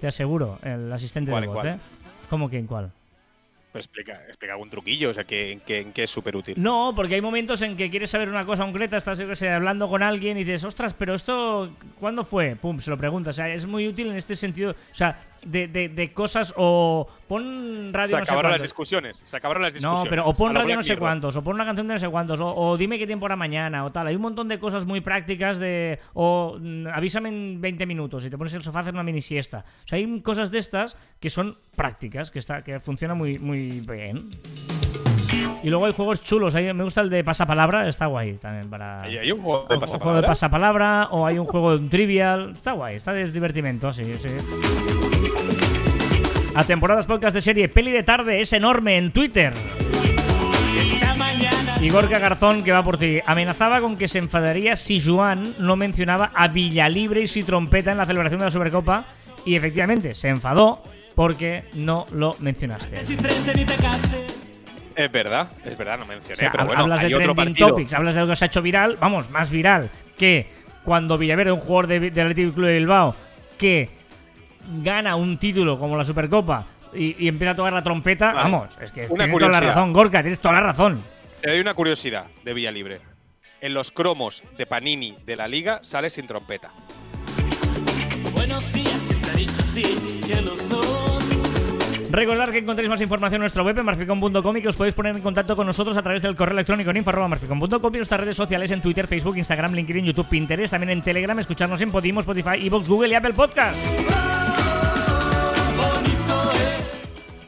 Te 0.01 0.07
aseguro, 0.07 0.61
el 0.63 0.93
asistente 0.93 1.33
¿Cuál, 1.33 1.43
de 1.43 1.49
voz? 1.49 1.65
¿eh? 1.65 1.77
¿Cómo 2.31 2.49
que 2.49 2.59
en 2.59 2.69
cuál? 2.69 2.93
Pues 3.75 3.87
explica, 3.87 4.21
explica 4.29 4.53
algún 4.53 4.71
truquillo, 4.71 5.11
o 5.11 5.15
sea, 5.15 5.25
que, 5.25 5.51
en 5.51 5.59
que, 5.59 5.91
que 5.93 6.05
es 6.05 6.11
súper 6.11 6.37
útil. 6.37 6.55
No, 6.57 6.93
porque 6.95 7.17
hay 7.17 7.21
momentos 7.21 7.61
en 7.63 7.77
que 7.77 7.91
quieres 7.91 8.09
saber 8.09 8.29
una 8.29 8.47
cosa 8.47 8.63
concreta, 8.63 8.97
estás 8.97 9.21
hablando 9.43 9.89
con 9.89 10.01
alguien 10.01 10.39
y 10.39 10.45
dices, 10.45 10.63
ostras, 10.63 10.95
pero 10.95 11.13
esto, 11.13 11.73
¿cuándo 11.99 12.23
fue? 12.23 12.55
Pum, 12.55 12.79
se 12.79 12.89
lo 12.91 12.97
preguntas. 12.97 13.35
O 13.35 13.37
sea, 13.39 13.53
es 13.53 13.67
muy 13.67 13.89
útil 13.89 14.11
en 14.11 14.15
este 14.15 14.37
sentido, 14.37 14.71
o 14.71 14.95
sea, 14.95 15.19
de, 15.45 15.67
de- 15.67 15.89
de 15.89 16.13
cosas 16.13 16.55
o 16.57 17.09
pon 17.27 17.93
radio 17.93 18.07
se 18.11 18.17
no 18.19 18.25
sé 18.25 18.31
acabaron 18.31 18.53
las 18.53 18.63
discusiones. 18.63 19.23
Se 19.27 19.37
acabaron 19.37 19.63
las 19.65 19.75
discusiones. 19.75 20.05
No, 20.05 20.09
pero 20.09 20.25
o 20.29 20.33
pon 20.35 20.55
radio 20.55 20.77
no 20.77 20.83
sé 20.85 20.97
cuántos, 20.97 21.35
o 21.35 21.43
pon 21.43 21.57
una 21.57 21.65
canción 21.65 21.89
de 21.89 21.95
no 21.95 21.99
sé 21.99 22.09
cuántos, 22.09 22.39
o, 22.41 22.55
o 22.55 22.77
dime 22.77 22.97
qué 22.97 23.09
tiempo 23.09 23.27
era 23.27 23.35
mañana, 23.35 23.85
o 23.85 23.91
tal. 23.91 24.07
Hay 24.07 24.15
un 24.15 24.23
montón 24.23 24.47
de 24.47 24.61
cosas 24.61 24.85
muy 24.87 25.01
prácticas 25.01 25.59
de. 25.59 25.99
O 26.13 26.59
mm, 26.61 26.87
avísame 26.95 27.29
en 27.31 27.61
20 27.61 27.87
minutos 27.87 28.25
y 28.25 28.31
te 28.31 28.39
pones 28.39 28.53
en 28.53 28.59
el 28.59 28.63
sofá 28.63 28.79
a 28.79 28.83
hacer 28.83 28.95
una 28.95 29.03
mini 29.03 29.21
siesta. 29.21 29.65
O 29.85 29.89
sea, 29.89 29.97
hay 29.99 30.21
cosas 30.21 30.53
de 30.53 30.59
estas 30.59 30.97
que 31.19 31.29
son 31.29 31.57
prácticas, 31.75 32.31
que, 32.31 32.39
está, 32.39 32.63
que 32.63 32.79
funcionan 32.79 33.19
muy, 33.19 33.39
muy 33.41 33.64
bien. 33.81 34.23
Y 35.63 35.71
luego 35.71 35.87
hay 35.87 35.93
juegos 35.93 36.23
chulos. 36.23 36.55
Hay- 36.55 36.73
me 36.75 36.85
gusta 36.85 37.01
el 37.01 37.11
de 37.11 37.25
pasapalabra, 37.25 37.89
está 37.89 38.07
guay 38.07 38.35
también 38.35 38.69
para. 38.69 39.03
Hay, 39.03 39.17
hay 39.19 39.33
un 39.33 39.41
juego 39.43 39.67
de 39.69 39.75
un 39.77 39.81
juego 39.81 39.81
de 39.81 39.87
pasapalabra. 39.87 40.29
pasapalabra 40.29 41.09
o 41.11 41.27
hay 41.27 41.39
un 41.39 41.47
juego 41.47 41.71
de 41.73 41.79
un 41.79 41.89
trivial. 41.91 42.51
Está 42.53 42.73
guay, 42.73 42.97
está 42.97 43.13
de 43.13 43.31
divertimento, 43.31 43.93
sí, 43.93 44.05
sí. 44.05 44.29
A 46.57 46.65
temporadas 46.65 47.07
podcast 47.07 47.35
de 47.35 47.41
serie 47.43 47.69
Peli 47.69 47.91
de 47.91 48.03
Tarde 48.05 48.41
es 48.41 48.53
enorme 48.53 48.97
en 48.97 49.11
Twitter. 49.11 49.53
Y 51.81 51.91
Gorka 51.91 52.19
Garzón, 52.19 52.63
que 52.63 52.73
va 52.73 52.83
por 52.83 52.97
ti, 52.97 53.21
amenazaba 53.27 53.81
con 53.81 53.97
que 53.97 54.09
se 54.09 54.19
enfadaría 54.19 54.77
si 54.77 55.01
Joan 55.01 55.55
no 55.59 55.77
mencionaba 55.77 56.31
a 56.35 56.49
Villalibre 56.49 57.21
y 57.21 57.27
su 57.27 57.43
trompeta 57.43 57.93
en 57.93 57.99
la 57.99 58.07
celebración 58.07 58.39
de 58.39 58.47
la 58.47 58.51
Supercopa. 58.51 59.05
Y 59.45 59.57
efectivamente, 59.57 60.15
se 60.15 60.29
enfadó 60.29 60.83
porque 61.15 61.65
no 61.75 62.07
lo 62.13 62.37
mencionaste. 62.41 63.01
Es 64.97 65.11
verdad, 65.11 65.49
es 65.65 65.77
verdad, 65.77 65.99
no 65.99 66.07
mencioné. 66.07 66.35
O 66.35 66.37
sea, 66.37 66.51
pero 66.51 66.67
bueno, 66.67 66.83
hablas 66.83 67.01
de 67.01 67.07
hay 67.07 67.15
otro 67.15 67.35
trending 67.35 67.55
partido. 67.55 67.69
topics, 67.69 67.93
hablas 67.95 68.15
de 68.15 68.21
algo 68.21 68.33
que 68.33 68.37
se 68.37 68.45
ha 68.45 68.47
hecho 68.47 68.63
viral, 68.63 68.97
vamos, 69.01 69.29
más 69.31 69.51
viral 69.51 69.91
que 70.17 70.47
cuando 70.85 71.19
Villaverde, 71.19 71.51
un 71.51 71.61
jugador 71.61 71.87
de, 71.89 71.99
del 72.11 72.27
Athletic 72.27 72.55
Club 72.55 72.67
de 72.67 72.75
Bilbao, 72.75 73.17
que 73.59 73.89
gana 74.83 75.17
un 75.17 75.37
título 75.39 75.79
como 75.79 75.97
la 75.97 76.05
Supercopa 76.05 76.65
y, 76.95 77.25
y 77.25 77.29
empieza 77.29 77.53
a 77.53 77.57
tocar 77.57 77.73
la 77.73 77.83
trompeta, 77.83 78.33
Vale. 78.33 78.39
vamos, 78.51 78.71
es 78.81 78.93
que 78.93 79.07
Una 79.09 79.25
tienes 79.25 79.39
toda 79.39 79.61
la 79.61 79.61
razón, 79.61 79.93
Gorka, 79.93 80.21
tienes 80.23 80.39
toda 80.41 80.55
la 80.55 80.61
razón. 80.61 81.03
Te 81.41 81.51
doy 81.51 81.61
una 81.61 81.75
curiosidad 81.75 82.27
de 82.45 82.55
Villa 82.55 82.71
Libre. 82.71 83.01
En 83.61 83.75
los 83.75 83.91
cromos 83.91 84.45
de 84.57 84.67
Panini 84.67 85.17
de 85.27 85.37
la 85.37 85.49
liga 85.49 85.81
sale 85.83 86.11
sin 86.11 86.27
trompeta. 86.27 86.71
Buenos 88.55 88.73
días, 88.73 89.03
¿quién 89.09 89.21
te 89.21 89.31
ha 89.31 89.35
dicho 89.35 89.53
a 89.53 89.75
ti 89.75 90.21
que 90.29 90.41
lo? 90.43 90.55
Recordad 92.13 92.51
que 92.51 92.59
encontréis 92.59 92.89
más 92.89 93.01
información 93.01 93.39
en 93.39 93.41
nuestra 93.41 93.65
web 93.65 93.77
en 93.77 93.85
marficon.com 93.85 94.57
y 94.57 94.63
que 94.63 94.69
os 94.69 94.77
podéis 94.77 94.95
poner 94.95 95.17
en 95.17 95.23
contacto 95.23 95.57
con 95.57 95.67
nosotros 95.67 95.97
a 95.97 96.03
través 96.03 96.23
del 96.23 96.37
correo 96.37 96.53
electrónico 96.53 96.91
en 96.91 96.99
info.marficon.com 96.99 97.95
y 97.95 97.97
nuestras 97.97 98.21
redes 98.21 98.37
sociales 98.37 98.71
en 98.71 98.81
Twitter, 98.81 99.09
Facebook, 99.09 99.37
Instagram, 99.37 99.73
LinkedIn, 99.73 100.05
YouTube, 100.05 100.29
Pinterest, 100.29 100.71
también 100.71 100.91
en 100.91 101.03
Telegram, 101.03 101.37
escucharnos 101.37 101.81
en 101.81 101.91
Podimo, 101.91 102.21
Spotify, 102.21 102.65
Evox, 102.65 102.87
Google 102.87 103.09
y 103.09 103.15
Apple 103.15 103.33
Podcast. 103.33 103.85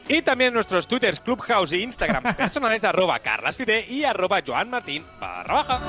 Y 0.09 0.21
también 0.23 0.53
nuestros 0.53 0.89
twitters, 0.89 1.21
Clubhouse 1.21 1.71
e 1.71 1.77
Instagrams 1.77 2.35
personales, 2.35 2.83
arroba 2.83 3.19
carlasfide 3.19 3.85
y 3.87 4.03
arroba 4.03 4.41
joanmartin 4.45 5.05
barra 5.21 5.53
baja. 5.53 5.79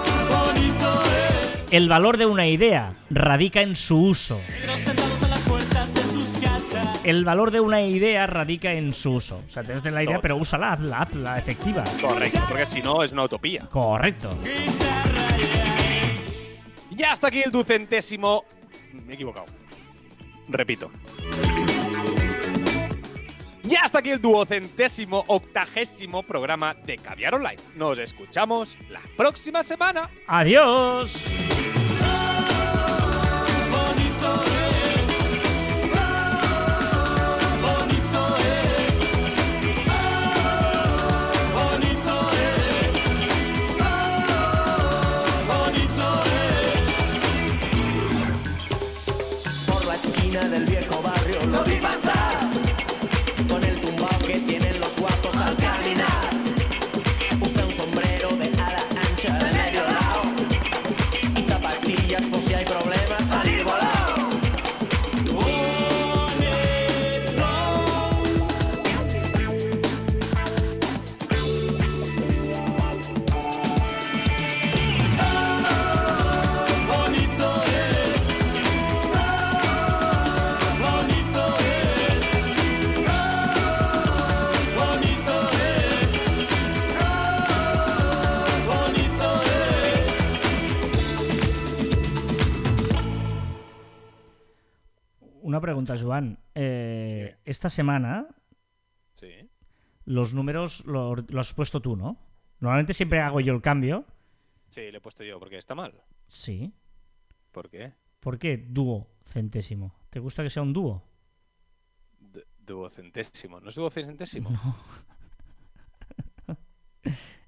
El 1.70 1.88
valor 1.88 2.16
de 2.16 2.24
una 2.24 2.46
idea 2.46 2.94
radica 3.10 3.60
en 3.60 3.76
su 3.76 4.00
uso. 4.00 4.40
El 7.04 7.24
valor 7.26 7.50
de 7.50 7.60
una 7.60 7.82
idea 7.82 8.26
radica 8.26 8.72
en 8.72 8.92
su 8.92 9.12
uso. 9.12 9.42
O 9.46 9.50
sea, 9.50 9.62
tienes 9.62 9.84
la 9.84 10.02
idea, 10.02 10.18
pero 10.20 10.36
úsala, 10.36 10.72
hazla, 10.72 11.02
hazla, 11.02 11.38
efectiva. 11.38 11.84
Correcto, 12.00 12.40
porque 12.48 12.64
si 12.64 12.80
no 12.80 13.02
es 13.02 13.12
una 13.12 13.24
utopía. 13.24 13.66
Correcto. 13.70 14.30
Y 16.90 17.02
hasta 17.02 17.28
aquí 17.28 17.42
el 17.42 17.52
ducentésimo. 17.52 18.44
Me 18.92 19.12
he 19.12 19.14
equivocado. 19.14 19.46
Repito. 20.48 20.90
Y 23.68 23.76
hasta 23.76 23.98
aquí 23.98 24.10
el 24.10 24.22
duocentésimo 24.22 25.24
octagésimo 25.26 26.22
programa 26.22 26.74
de 26.74 26.96
Caviar 26.96 27.34
Online. 27.34 27.60
Nos 27.76 27.98
escuchamos 27.98 28.78
la 28.88 29.00
próxima 29.16 29.62
semana. 29.62 30.08
Adiós. 30.26 31.24
Pregunta, 95.84 95.96
Joan. 96.02 96.38
Eh, 96.54 97.36
esta 97.44 97.68
semana 97.68 98.26
Sí. 99.14 99.48
los 100.04 100.32
números 100.34 100.84
lo, 100.86 101.14
lo 101.14 101.40
has 101.40 101.54
puesto 101.54 101.80
tú, 101.80 101.96
¿no? 101.96 102.16
Normalmente 102.60 102.92
siempre 102.94 103.20
hago 103.20 103.40
yo 103.40 103.54
el 103.54 103.62
cambio. 103.62 104.04
Sí, 104.68 104.90
le 104.90 104.98
he 104.98 105.00
puesto 105.00 105.22
yo, 105.24 105.38
porque 105.38 105.56
está 105.58 105.74
mal. 105.74 105.92
Sí. 106.26 106.72
¿Por 107.52 107.70
qué? 107.70 107.92
¿Por 108.20 108.38
qué 108.38 108.56
dúo 108.58 109.08
centésimo? 109.24 109.94
¿Te 110.10 110.18
gusta 110.18 110.42
que 110.42 110.50
sea 110.50 110.62
un 110.62 110.72
dúo? 110.72 111.04
D- 112.18 112.44
duocentésimo. 112.58 113.60
¿No 113.60 113.68
es 113.68 113.74
duocentésimo? 113.76 114.50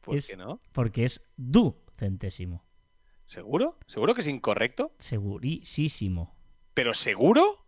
¿Por 0.02 0.16
Es- 0.16 0.28
qué 0.28 0.36
no? 0.36 0.60
Porque 0.72 1.04
es 1.04 1.28
du 1.36 1.76
centésimo. 1.96 2.64
¿Seguro? 3.24 3.78
¿Seguro 3.86 4.14
que 4.14 4.20
es 4.22 4.26
incorrecto? 4.28 4.92
Segurísimo. 4.98 6.34
¿Pero 6.74 6.94
seguro? 6.94 7.59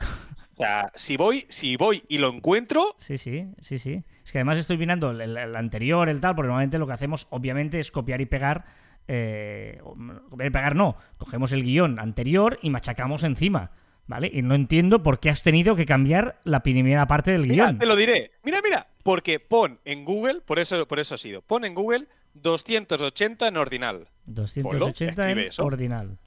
O 0.00 0.56
sea, 0.56 0.90
si 0.96 1.16
voy, 1.16 1.46
si 1.48 1.76
voy 1.76 2.02
y 2.08 2.18
lo 2.18 2.28
encuentro, 2.30 2.94
Sí, 2.96 3.16
sí, 3.16 3.46
sí, 3.60 3.78
sí. 3.78 4.02
Es 4.24 4.32
que 4.32 4.38
además 4.38 4.58
estoy 4.58 4.76
mirando 4.76 5.10
el, 5.12 5.56
anterior, 5.56 6.08
el 6.08 6.20
tal, 6.20 6.34
porque 6.34 6.48
normalmente 6.48 6.78
lo 6.78 6.86
que 6.86 6.94
hacemos, 6.94 7.28
obviamente, 7.30 7.78
es 7.78 7.90
copiar 7.92 8.20
y 8.20 8.26
pegar. 8.26 8.64
eh, 9.06 9.80
copiar 10.28 10.48
y 10.48 10.50
pegar 10.50 10.74
no. 10.74 10.96
Cogemos 11.16 11.52
el 11.52 11.62
guion 11.62 11.98
anterior 12.00 12.58
y 12.60 12.70
machacamos 12.70 13.22
encima. 13.22 13.70
¿Vale? 14.08 14.30
Y 14.32 14.40
no 14.42 14.54
entiendo 14.54 15.02
por 15.02 15.20
qué 15.20 15.28
has 15.30 15.42
tenido 15.42 15.76
que 15.76 15.84
cambiar 15.84 16.40
la 16.44 16.62
primera 16.62 17.06
parte 17.06 17.30
del 17.30 17.42
mira, 17.42 17.66
guion. 17.66 17.78
te 17.78 17.86
lo 17.86 17.94
diré. 17.94 18.32
Mira, 18.42 18.60
mira, 18.64 18.86
porque 19.02 19.38
pon 19.38 19.78
en 19.84 20.04
Google, 20.04 20.40
por 20.40 20.58
eso, 20.58 20.88
por 20.88 20.98
eso 20.98 21.14
ha 21.14 21.18
sido, 21.18 21.42
pon 21.42 21.64
en 21.66 21.74
Google 21.74 22.06
280 22.32 23.48
en 23.48 23.56
ordinal. 23.58 24.08
280 24.24 25.22
en 25.22 25.28
escribe 25.28 25.48
eso. 25.48 25.62
ordinal. 25.64 26.18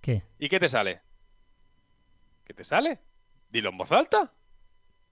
¿Qué? 0.00 0.24
¿Y 0.38 0.48
qué 0.48 0.58
te 0.60 0.68
sale? 0.68 1.00
¿Qué 2.44 2.54
te 2.54 2.64
sale? 2.64 3.00
Dilo 3.50 3.70
en 3.70 3.78
voz 3.78 3.90
alta. 3.92 4.32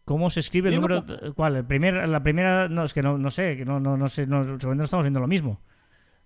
¿Cómo 0.04 0.30
se 0.30 0.40
escribe 0.40 0.68
el 0.68 0.80
número? 0.80 1.04
¿Cuál? 1.34 1.56
¿El 1.56 1.64
primer, 1.66 2.08
la 2.08 2.22
primera. 2.22 2.68
No, 2.68 2.84
es 2.84 2.92
que 2.92 3.02
no, 3.02 3.18
no 3.18 3.30
sé, 3.30 3.56
que 3.56 3.64
no, 3.64 3.78
no, 3.80 3.96
no 3.96 4.08
sé, 4.08 4.26
no, 4.26 4.42
no 4.44 4.84
estamos 4.84 5.04
viendo 5.04 5.20
lo 5.20 5.28
mismo. 5.28 5.60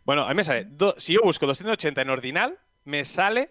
Bueno, 0.05 0.23
a 0.25 0.29
mí 0.31 0.35
me 0.35 0.45
sale. 0.45 0.65
do- 0.65 0.95
si 0.99 1.13
yo 1.15 1.21
busco 1.23 1.47
280 1.47 2.01
en 2.01 2.11
ordinal, 2.11 2.59
me 2.85 3.05
sale 3.05 3.51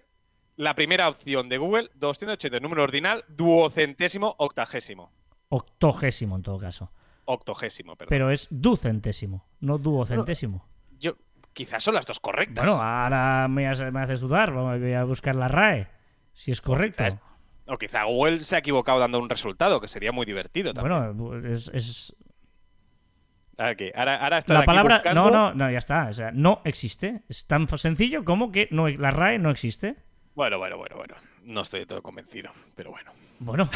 la 0.56 0.74
primera 0.74 1.10
opción 1.10 1.48
de 1.50 1.58
Google, 1.58 1.90
280 1.96 2.58
en 2.58 2.64
número 2.64 2.84
ordinal, 2.84 3.24
duocentésimo 3.28 4.36
octagésimo. 4.40 5.12
Octogésimo 5.50 6.36
en 6.38 6.42
todo 6.44 6.58
caso. 6.58 6.92
Octogésimo, 7.26 7.96
perdón. 7.96 8.10
Pero 8.10 8.32
es 8.32 8.48
ducentésimo, 8.50 9.48
no 9.60 9.78
duocentésimo. 9.78 10.68
Yo, 11.00 11.18
quizás 11.54 11.84
son 11.84 11.94
las 11.96 12.06
dos 12.08 12.20
correctas. 12.20 12.66
Bueno, 12.66 12.82
ahora 12.82 13.48
me 13.48 13.68
haces, 13.68 14.22
dudar. 14.22 14.52
Voy 14.54 14.94
a 14.94 15.04
buscar 15.04 15.36
la 15.36 15.48
RAE. 15.48 15.88
Si 16.34 16.52
es 16.52 16.62
correcto. 16.62 17.04
quizás- 17.04 17.20
O 17.68 17.78
quizá 17.78 18.04
Google 18.04 18.42
se 18.42 18.56
ha 18.56 18.60
equivocado 18.60 19.00
dando 19.00 19.18
un 19.20 19.30
resultado, 19.30 19.82
que 19.82 19.88
sería 19.88 20.12
muy 20.12 20.26
divertido 20.26 20.74
también. 20.74 21.18
Bueno, 21.18 21.48
es, 21.48 21.70
es- 21.74 22.16
Ahora, 23.58 23.76
¿qué? 23.76 23.92
ahora, 23.96 24.16
ahora 24.18 24.38
están 24.40 24.56
la 24.56 24.60
aquí 24.62 24.68
palabra. 24.68 25.02
No, 25.14 25.30
no, 25.30 25.54
no, 25.54 25.72
ya 25.72 25.78
está. 25.78 26.08
O 26.10 26.14
sea, 26.14 26.32
no 26.32 26.62
existe. 26.66 27.22
Es 27.30 27.46
tan 27.48 27.68
sencillo 27.70 28.26
como 28.26 28.52
que 28.52 28.68
no, 28.72 28.90
la 28.90 29.12
RAE 29.12 29.40
no 29.40 29.50
existe. 29.50 29.96
Bueno, 30.36 30.58
bueno, 30.58 30.78
bueno, 30.78 30.98
bueno. 30.98 31.16
No 31.44 31.62
estoy 31.62 31.82
de 31.82 31.86
todo 31.86 32.02
convencido, 32.02 32.52
pero 32.76 32.92
bueno. 32.92 33.12
Bueno, 33.40 33.70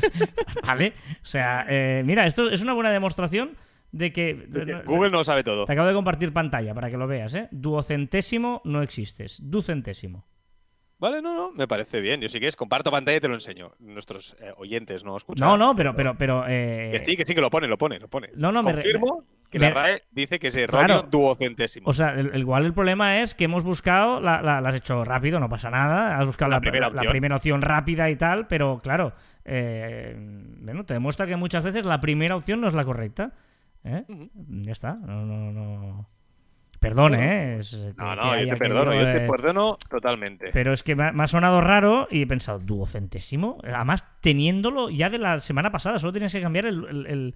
vale. 0.66 0.92
O 1.22 1.26
sea, 1.26 1.64
eh, 1.68 2.02
mira, 2.04 2.26
esto 2.26 2.50
es 2.50 2.60
una 2.62 2.74
buena 2.74 2.90
demostración 2.90 3.56
de 3.92 4.12
que. 4.12 4.46
Google 4.84 5.10
no 5.10 5.18
lo 5.18 5.24
sabe 5.24 5.42
todo. 5.42 5.64
Te 5.64 5.72
acabo 5.72 5.88
de 5.88 5.94
compartir 5.94 6.32
pantalla 6.32 6.74
para 6.74 6.90
que 6.90 6.96
lo 6.98 7.06
veas, 7.06 7.34
¿eh? 7.34 7.48
Duocentésimo 7.50 8.60
no 8.64 8.82
existe, 8.82 9.24
es 9.24 9.38
ducentésimo. 9.42 10.26
Vale, 10.98 11.20
no, 11.20 11.34
no, 11.34 11.52
me 11.52 11.66
parece 11.68 12.00
bien. 12.00 12.20
Yo 12.20 12.28
sí 12.28 12.38
que 12.40 12.46
es, 12.46 12.56
comparto 12.56 12.90
pantalla 12.90 13.16
y 13.16 13.20
te 13.20 13.28
lo 13.28 13.34
enseño. 13.34 13.72
Nuestros 13.80 14.36
eh, 14.40 14.52
oyentes 14.56 15.04
no 15.04 15.16
escuchan. 15.16 15.46
No, 15.46 15.56
no, 15.58 15.74
pero, 15.74 15.94
pero, 15.94 16.14
pero. 16.16 16.44
eh, 16.48 16.90
Que 16.92 17.04
sí, 17.04 17.16
que 17.16 17.26
sí, 17.26 17.34
que 17.34 17.40
lo 17.40 17.50
pone, 17.50 17.66
lo 17.66 17.76
pone, 17.76 17.98
lo 17.98 18.08
pone. 18.08 18.28
No, 18.36 18.52
no, 18.52 18.62
me 18.62 18.72
Confirmo 18.72 19.24
que 19.50 19.58
me- 19.58 19.68
la 19.68 19.74
RAE 19.74 20.02
dice 20.12 20.38
que 20.38 20.48
es 20.48 20.56
erróneo 20.56 20.86
Claro. 20.86 21.08
duocentésimo. 21.10 21.90
O 21.90 21.92
sea, 21.92 22.10
el- 22.14 22.34
igual 22.38 22.64
el 22.64 22.72
problema 22.72 23.20
es 23.20 23.34
que 23.34 23.44
hemos 23.44 23.64
buscado, 23.64 24.20
la, 24.20 24.40
la- 24.40 24.60
la 24.60 24.68
has 24.68 24.74
hecho 24.76 25.04
rápido, 25.04 25.40
no 25.40 25.48
pasa 25.48 25.68
nada, 25.68 26.16
has 26.18 26.26
buscado 26.26 26.50
La 26.50 26.56
la, 26.56 26.60
primera 26.60 26.86
la 26.86 26.92
opción. 26.94 27.10
primera 27.10 27.36
opción 27.36 27.60
rápida 27.62 28.08
y 28.08 28.16
tal, 28.16 28.46
pero 28.46 28.78
claro, 28.82 29.12
eh, 29.44 30.14
bueno, 30.60 30.84
te 30.84 30.94
demuestra 30.94 31.26
que 31.26 31.36
muchas 31.36 31.64
veces 31.64 31.84
la 31.84 32.00
primera 32.00 32.36
opción 32.36 32.60
no 32.60 32.68
es 32.68 32.74
la 32.74 32.84
correcta. 32.84 33.32
¿eh? 33.84 34.04
Ya 34.62 34.72
está, 34.72 34.94
no, 34.94 35.26
no, 35.26 35.52
no. 35.52 36.08
Perdone, 36.88 37.54
¿eh? 37.54 37.56
Es, 37.58 37.70
que- 37.70 37.92
no, 38.02 38.14
no, 38.16 38.38
yo 38.40 38.48
te 38.48 38.56
perdono, 38.56 38.94
yo 38.94 39.04
te 39.04 39.24
eh, 39.24 39.28
perdono 39.28 39.76
totalmente. 39.90 40.50
Pero 40.52 40.72
es 40.72 40.82
que 40.82 40.94
me 40.94 41.04
ha, 41.04 41.12
me 41.12 41.24
ha 41.24 41.26
sonado 41.26 41.60
raro 41.60 42.06
y 42.10 42.22
he 42.22 42.26
pensado, 42.26 42.58
duocentésimo. 42.58 43.58
Además, 43.64 44.06
teniéndolo 44.20 44.90
ya 44.90 45.10
de 45.10 45.18
la 45.18 45.38
semana 45.38 45.70
pasada, 45.70 45.98
solo 45.98 46.12
tienes 46.12 46.32
que 46.32 46.40
cambiar 46.40 46.66
el- 46.66 46.86
el- 46.88 47.06
el, 47.06 47.34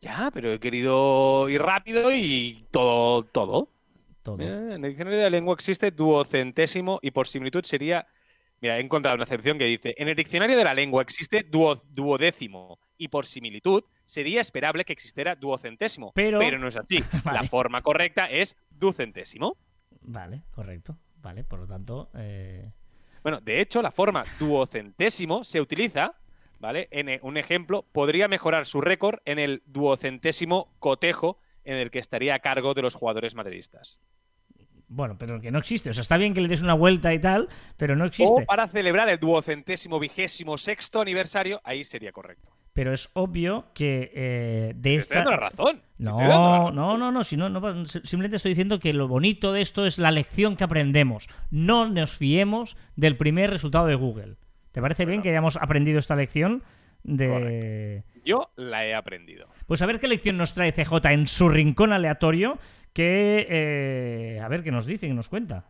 Ya, 0.00 0.30
pero 0.32 0.50
he 0.52 0.58
querido 0.58 1.48
ir 1.48 1.60
rápido 1.62 2.10
y 2.12 2.64
todo, 2.70 3.24
todo. 3.24 3.68
todo. 4.22 4.36
Mira, 4.36 4.56
en 4.74 4.84
el 4.84 4.90
diccionario 4.90 5.18
de 5.18 5.24
la 5.24 5.30
lengua 5.30 5.54
existe 5.54 5.90
duocentésimo 5.90 6.98
y 7.02 7.10
por 7.10 7.26
similitud 7.28 7.64
sería. 7.64 8.06
Mira, 8.60 8.78
he 8.78 8.80
encontrado 8.80 9.16
una 9.16 9.24
excepción 9.24 9.58
que 9.58 9.64
dice: 9.66 9.94
En 9.98 10.08
el 10.08 10.14
diccionario 10.14 10.56
de 10.56 10.64
la 10.64 10.74
lengua 10.74 11.02
existe 11.02 11.44
duo- 11.48 11.82
duodécimo 11.90 12.78
y 12.98 13.08
por 13.08 13.26
similitud 13.26 13.84
sería 14.04 14.40
esperable 14.40 14.84
que 14.84 14.92
existiera 14.92 15.34
duocentésimo. 15.34 16.12
Pero- 16.14 16.58
no 16.58 16.68
es 16.68 16.76
así. 16.76 17.02
La 17.24 17.42
forma 17.44 17.82
correcta 17.82 18.26
es 18.30 18.56
ducentésimo. 18.70 19.56
Vale, 20.02 20.42
correcto. 20.50 20.96
Vale, 21.22 21.44
por 21.44 21.60
lo 21.60 21.66
tanto, 21.66 22.10
eh, 22.14 22.72
Bueno, 23.22 23.40
de 23.40 23.60
hecho, 23.60 23.80
la 23.82 23.92
forma 23.92 24.24
duocentésimo 24.40 25.44
se 25.44 25.60
utiliza, 25.60 26.14
¿vale? 26.58 26.88
En 26.90 27.08
e- 27.08 27.20
un 27.22 27.36
ejemplo, 27.36 27.86
podría 27.92 28.26
mejorar 28.26 28.66
su 28.66 28.80
récord 28.80 29.20
en 29.24 29.38
el 29.38 29.62
duocentésimo 29.66 30.72
cotejo 30.80 31.38
en 31.64 31.76
el 31.76 31.90
que 31.92 32.00
estaría 32.00 32.34
a 32.34 32.40
cargo 32.40 32.74
de 32.74 32.82
los 32.82 32.94
jugadores 32.96 33.34
madridistas. 33.36 33.98
bueno, 34.88 35.16
pero 35.16 35.40
que 35.40 35.50
no 35.52 35.58
existe. 35.58 35.90
O 35.90 35.94
sea, 35.94 36.02
está 36.02 36.16
bien 36.18 36.34
que 36.34 36.40
le 36.42 36.48
des 36.48 36.60
una 36.60 36.74
vuelta 36.74 37.14
y 37.14 37.18
tal, 37.20 37.48
pero 37.78 37.94
no 37.96 38.04
existe. 38.04 38.42
O 38.42 38.44
para 38.44 38.66
celebrar 38.68 39.08
el 39.08 39.18
duocentésimo 39.18 39.98
vigésimo 40.00 40.58
sexto 40.58 41.00
aniversario, 41.00 41.60
ahí 41.64 41.82
sería 41.84 42.12
correcto. 42.12 42.50
Pero 42.74 42.92
es 42.94 43.10
obvio 43.12 43.66
que 43.74 44.10
eh, 44.14 44.72
de 44.76 44.94
esta. 44.94 45.16
estoy 45.20 45.30
dando 45.30 45.30
la 45.32 45.50
razón. 45.50 45.82
te 45.98 46.04
estoy 46.04 46.26
dando 46.26 46.50
la 46.50 46.58
No, 46.58 46.58
razón. 46.60 46.74
no, 46.76 46.96
no, 46.98 47.12
no, 47.12 47.22
si 47.24 47.36
no, 47.36 47.84
simplemente 47.86 48.36
estoy 48.36 48.50
diciendo 48.52 48.78
que 48.78 48.92
lo 48.94 49.08
bonito 49.08 49.52
de 49.52 49.60
esto 49.60 49.84
es 49.84 49.98
la 49.98 50.10
lección 50.10 50.56
que 50.56 50.64
aprendemos. 50.64 51.26
No 51.50 51.88
nos 51.88 52.16
fiemos 52.16 52.76
del 52.96 53.16
primer 53.18 53.50
resultado 53.50 53.86
de 53.86 53.94
Google. 53.94 54.36
¿Te 54.72 54.80
parece 54.80 55.04
bien 55.04 55.20
que 55.20 55.28
hayamos 55.28 55.56
aprendido 55.58 55.98
esta 55.98 56.16
lección? 56.16 56.62
De. 57.02 58.04
Yo 58.24 58.52
la 58.56 58.86
he 58.86 58.94
aprendido. 58.94 59.48
Pues 59.66 59.82
a 59.82 59.86
ver 59.86 59.98
qué 60.00 60.06
lección 60.08 60.36
nos 60.38 60.54
trae 60.54 60.72
CJ 60.72 60.94
en 61.10 61.26
su 61.26 61.48
rincón 61.50 61.92
aleatorio. 61.92 62.58
Que. 62.94 63.46
eh, 63.50 64.40
a 64.40 64.48
ver 64.48 64.62
qué 64.62 64.70
nos 64.70 64.86
dice, 64.86 65.08
qué 65.08 65.12
nos 65.14 65.28
cuenta. 65.28 65.66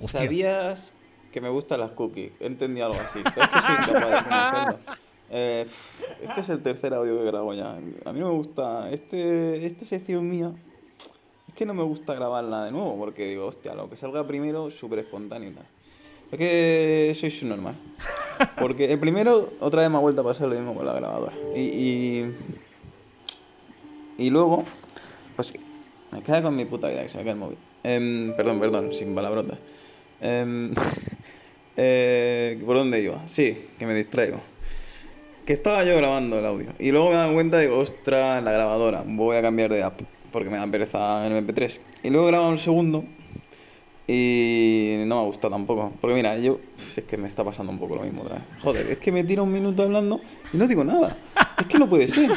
¿Sabías 0.00 0.94
que 1.32 1.40
me 1.40 1.48
gustan 1.48 1.80
las 1.80 1.90
cookies? 1.90 2.32
He 2.40 2.46
entendido 2.46 2.86
algo 2.86 3.00
así. 3.00 3.18
Es 3.18 3.48
que 3.48 3.60
soy 3.60 3.74
incapaz 3.74 4.66
de. 4.66 4.76
Eh, 5.30 5.66
este 6.22 6.40
es 6.40 6.48
el 6.48 6.62
tercer 6.62 6.94
audio 6.94 7.18
que 7.18 7.24
grabo 7.24 7.52
ya. 7.52 7.72
A 7.72 8.12
mí 8.12 8.20
no 8.20 8.28
me 8.28 8.34
gusta. 8.34 8.90
Este, 8.90 9.66
esta 9.66 9.84
sección 9.84 10.28
mía. 10.28 10.52
Es 11.48 11.54
que 11.54 11.66
no 11.66 11.74
me 11.74 11.82
gusta 11.82 12.14
grabarla 12.14 12.64
de 12.64 12.72
nuevo. 12.72 12.96
Porque 12.96 13.26
digo, 13.26 13.46
hostia, 13.46 13.74
lo 13.74 13.90
que 13.90 13.96
salga 13.96 14.26
primero, 14.26 14.70
súper 14.70 15.00
espontáneo 15.00 15.50
y 15.50 15.52
tal. 15.52 15.66
Es 16.32 16.38
que 16.38 17.12
soy 17.14 17.30
subnormal. 17.30 17.74
Porque 18.58 18.90
el 18.90 18.98
primero, 18.98 19.50
otra 19.60 19.82
vez 19.82 19.90
me 19.90 19.96
ha 19.96 20.00
vuelto 20.00 20.22
a 20.22 20.24
pasar 20.24 20.48
lo 20.48 20.54
mismo 20.54 20.74
con 20.74 20.86
la 20.86 20.94
grabadora. 20.94 21.34
Y. 21.54 21.60
Y, 21.60 22.34
y 24.18 24.30
luego. 24.30 24.64
Pues 25.36 25.54
me 26.10 26.22
cae 26.22 26.42
con 26.42 26.56
mi 26.56 26.64
puta 26.64 26.88
vida 26.88 27.02
que 27.02 27.08
se 27.08 27.18
me 27.18 27.24
cae 27.24 27.32
el 27.32 27.38
móvil. 27.38 27.58
Em, 27.82 28.34
perdón, 28.34 28.60
perdón, 28.60 28.92
sin 28.92 29.14
palabrotas. 29.14 29.58
Em, 30.20 30.72
eh, 31.80 32.58
¿Por 32.66 32.76
dónde 32.76 33.00
iba? 33.00 33.22
Sí, 33.28 33.56
que 33.78 33.86
me 33.86 33.94
distraigo. 33.94 34.40
Que 35.46 35.52
estaba 35.52 35.84
yo 35.84 35.96
grabando 35.96 36.40
el 36.40 36.44
audio. 36.44 36.66
Y 36.80 36.90
luego 36.90 37.10
me 37.10 37.14
dado 37.14 37.32
cuenta, 37.32 37.58
digo, 37.60 37.78
ostras, 37.78 38.42
la 38.42 38.50
grabadora, 38.50 39.04
voy 39.06 39.36
a 39.36 39.42
cambiar 39.42 39.72
de 39.72 39.84
app. 39.84 40.00
Porque 40.32 40.50
me 40.50 40.58
da 40.58 40.66
pereza 40.66 41.24
en 41.24 41.46
MP3. 41.46 41.78
Y 42.02 42.10
luego 42.10 42.26
he 42.26 42.30
grabado 42.32 42.50
un 42.50 42.58
segundo. 42.58 43.04
Y 44.08 44.96
no 45.06 45.16
me 45.16 45.20
ha 45.22 45.24
gustado 45.24 45.52
tampoco. 45.52 45.92
Porque 46.00 46.14
mira, 46.14 46.36
yo. 46.36 46.58
Es 46.96 47.04
que 47.04 47.16
me 47.16 47.28
está 47.28 47.44
pasando 47.44 47.70
un 47.70 47.78
poco 47.78 47.94
lo 47.94 48.02
mismo 48.02 48.22
otra 48.22 48.36
vez. 48.36 48.44
Joder, 48.60 48.90
es 48.90 48.98
que 48.98 49.12
me 49.12 49.22
tiro 49.22 49.44
un 49.44 49.52
minuto 49.52 49.84
hablando 49.84 50.20
y 50.52 50.56
no 50.56 50.66
digo 50.66 50.82
nada. 50.82 51.16
Es 51.60 51.66
que 51.66 51.78
no 51.78 51.88
puede 51.88 52.08
ser. 52.08 52.30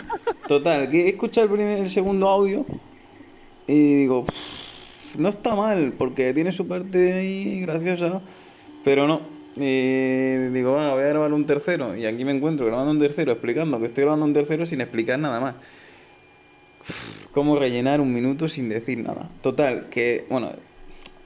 Total, 0.47 0.87
que 0.87 1.05
he 1.05 1.09
escuchado 1.09 1.47
el, 1.47 1.53
primer, 1.53 1.79
el 1.79 1.89
segundo 1.89 2.29
audio. 2.29 2.65
Y 3.67 3.95
digo, 4.01 4.25
no 5.17 5.29
está 5.29 5.55
mal, 5.55 5.93
porque 5.97 6.33
tiene 6.33 6.51
su 6.51 6.67
parte 6.67 7.13
ahí 7.13 7.61
graciosa, 7.61 8.21
pero 8.83 9.07
no. 9.07 9.21
Y 9.55 10.35
digo, 10.53 10.73
bueno, 10.73 10.93
voy 10.93 11.03
a 11.03 11.07
grabar 11.07 11.33
un 11.33 11.45
tercero. 11.45 11.95
Y 11.95 12.05
aquí 12.05 12.23
me 12.25 12.31
encuentro 12.31 12.65
grabando 12.65 12.91
un 12.91 12.99
tercero, 12.99 13.31
explicando 13.33 13.79
que 13.79 13.85
estoy 13.87 14.03
grabando 14.03 14.25
un 14.25 14.33
tercero 14.33 14.65
sin 14.65 14.79
explicar 14.81 15.19
nada 15.19 15.39
más. 15.39 15.55
Uf, 16.81 17.27
¿Cómo 17.31 17.57
rellenar 17.59 18.01
un 18.01 18.13
minuto 18.13 18.47
sin 18.47 18.69
decir 18.69 18.97
nada? 18.99 19.29
Total, 19.41 19.87
que, 19.89 20.25
bueno, 20.29 20.51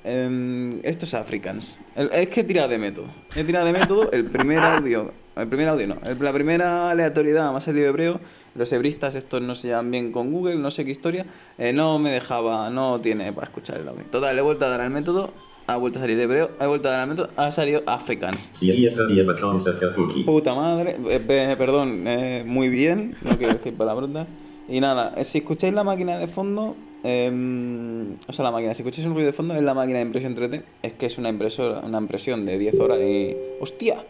em, 0.03 0.79
estos 0.83 1.13
Africans. 1.13 1.77
El- 1.95 2.09
es 2.13 2.29
que 2.29 2.41
he 2.41 2.43
tirado 2.43 2.67
de 2.69 2.77
método. 2.77 3.07
He 3.35 3.43
tirado 3.43 3.65
de 3.65 3.73
método 3.73 4.11
el 4.11 4.25
primer 4.25 4.59
audio. 4.63 5.11
El 5.35 5.47
primer 5.47 5.67
audio 5.67 5.87
no. 5.87 5.97
el- 6.03 6.17
la 6.19 6.31
primera 6.33 6.89
aleatoriedad 6.91 7.51
más 7.51 7.63
salido 7.63 7.87
hebreo. 7.87 8.19
Los 8.55 8.71
hebristas 8.71 9.15
estos 9.15 9.41
no 9.41 9.53
se 9.53 9.67
llevan 9.67 9.91
bien 9.91 10.11
con 10.13 10.31
Google, 10.31 10.55
no 10.55 10.71
sé 10.71 10.85
qué 10.85 10.91
historia. 10.91 11.25
eh, 11.57 11.73
no 11.73 11.99
me 11.99 12.09
dejaba, 12.11 12.69
no 12.69 13.01
tiene 13.01 13.33
para 13.33 13.45
escuchar 13.47 13.77
el 13.77 13.87
audio. 13.87 14.03
Total, 14.11 14.33
le 14.35 14.39
he 14.41 14.43
vuelto 14.43 14.65
a 14.65 14.69
dar 14.69 14.81
al 14.81 14.89
método. 14.91 15.31
Ha 15.67 15.77
vuelto 15.77 15.97
a 15.99 16.01
salir 16.03 16.19
hebreo. 16.19 16.51
He 16.59 16.67
vuelto 16.67 16.87
a 16.89 16.91
dar 16.91 17.01
al 17.01 17.07
método. 17.09 17.29
Ha 17.37 17.51
salido 17.51 17.81
Africans. 17.87 18.49
Puta 20.23 20.53
madre, 20.53 20.95
eh, 21.09 21.19
pe- 21.19 21.55
perdón, 21.57 22.03
eh, 22.05 22.43
muy 22.45 22.69
bien, 22.69 23.15
no 23.23 23.37
quiero 23.37 23.53
decir 23.53 23.73
palabrotas. 23.77 24.27
Y 24.69 24.79
nada, 24.79 25.13
eh, 25.17 25.25
si 25.25 25.39
escucháis 25.39 25.73
la 25.73 25.83
máquina 25.83 26.17
de 26.19 26.27
fondo, 26.27 26.75
em, 27.03 28.13
o 28.27 28.33
sea, 28.33 28.43
la 28.43 28.51
máquina, 28.51 28.73
si 28.75 28.81
escucháis 28.83 29.07
un 29.07 29.13
ruido 29.13 29.27
de 29.27 29.33
fondo, 29.33 29.55
es 29.55 29.61
la 29.63 29.73
máquina 29.73 29.99
de 29.99 30.05
impresión 30.05 30.35
3D, 30.35 30.61
es 30.83 30.93
que 30.93 31.05
es 31.07 31.17
una 31.17 31.29
impresora, 31.29 31.79
una 31.79 31.97
impresión 31.99 32.45
de 32.45 32.57
10 32.59 32.79
horas 32.79 32.99
y. 32.99 33.35
¡Hostia! 33.59 34.03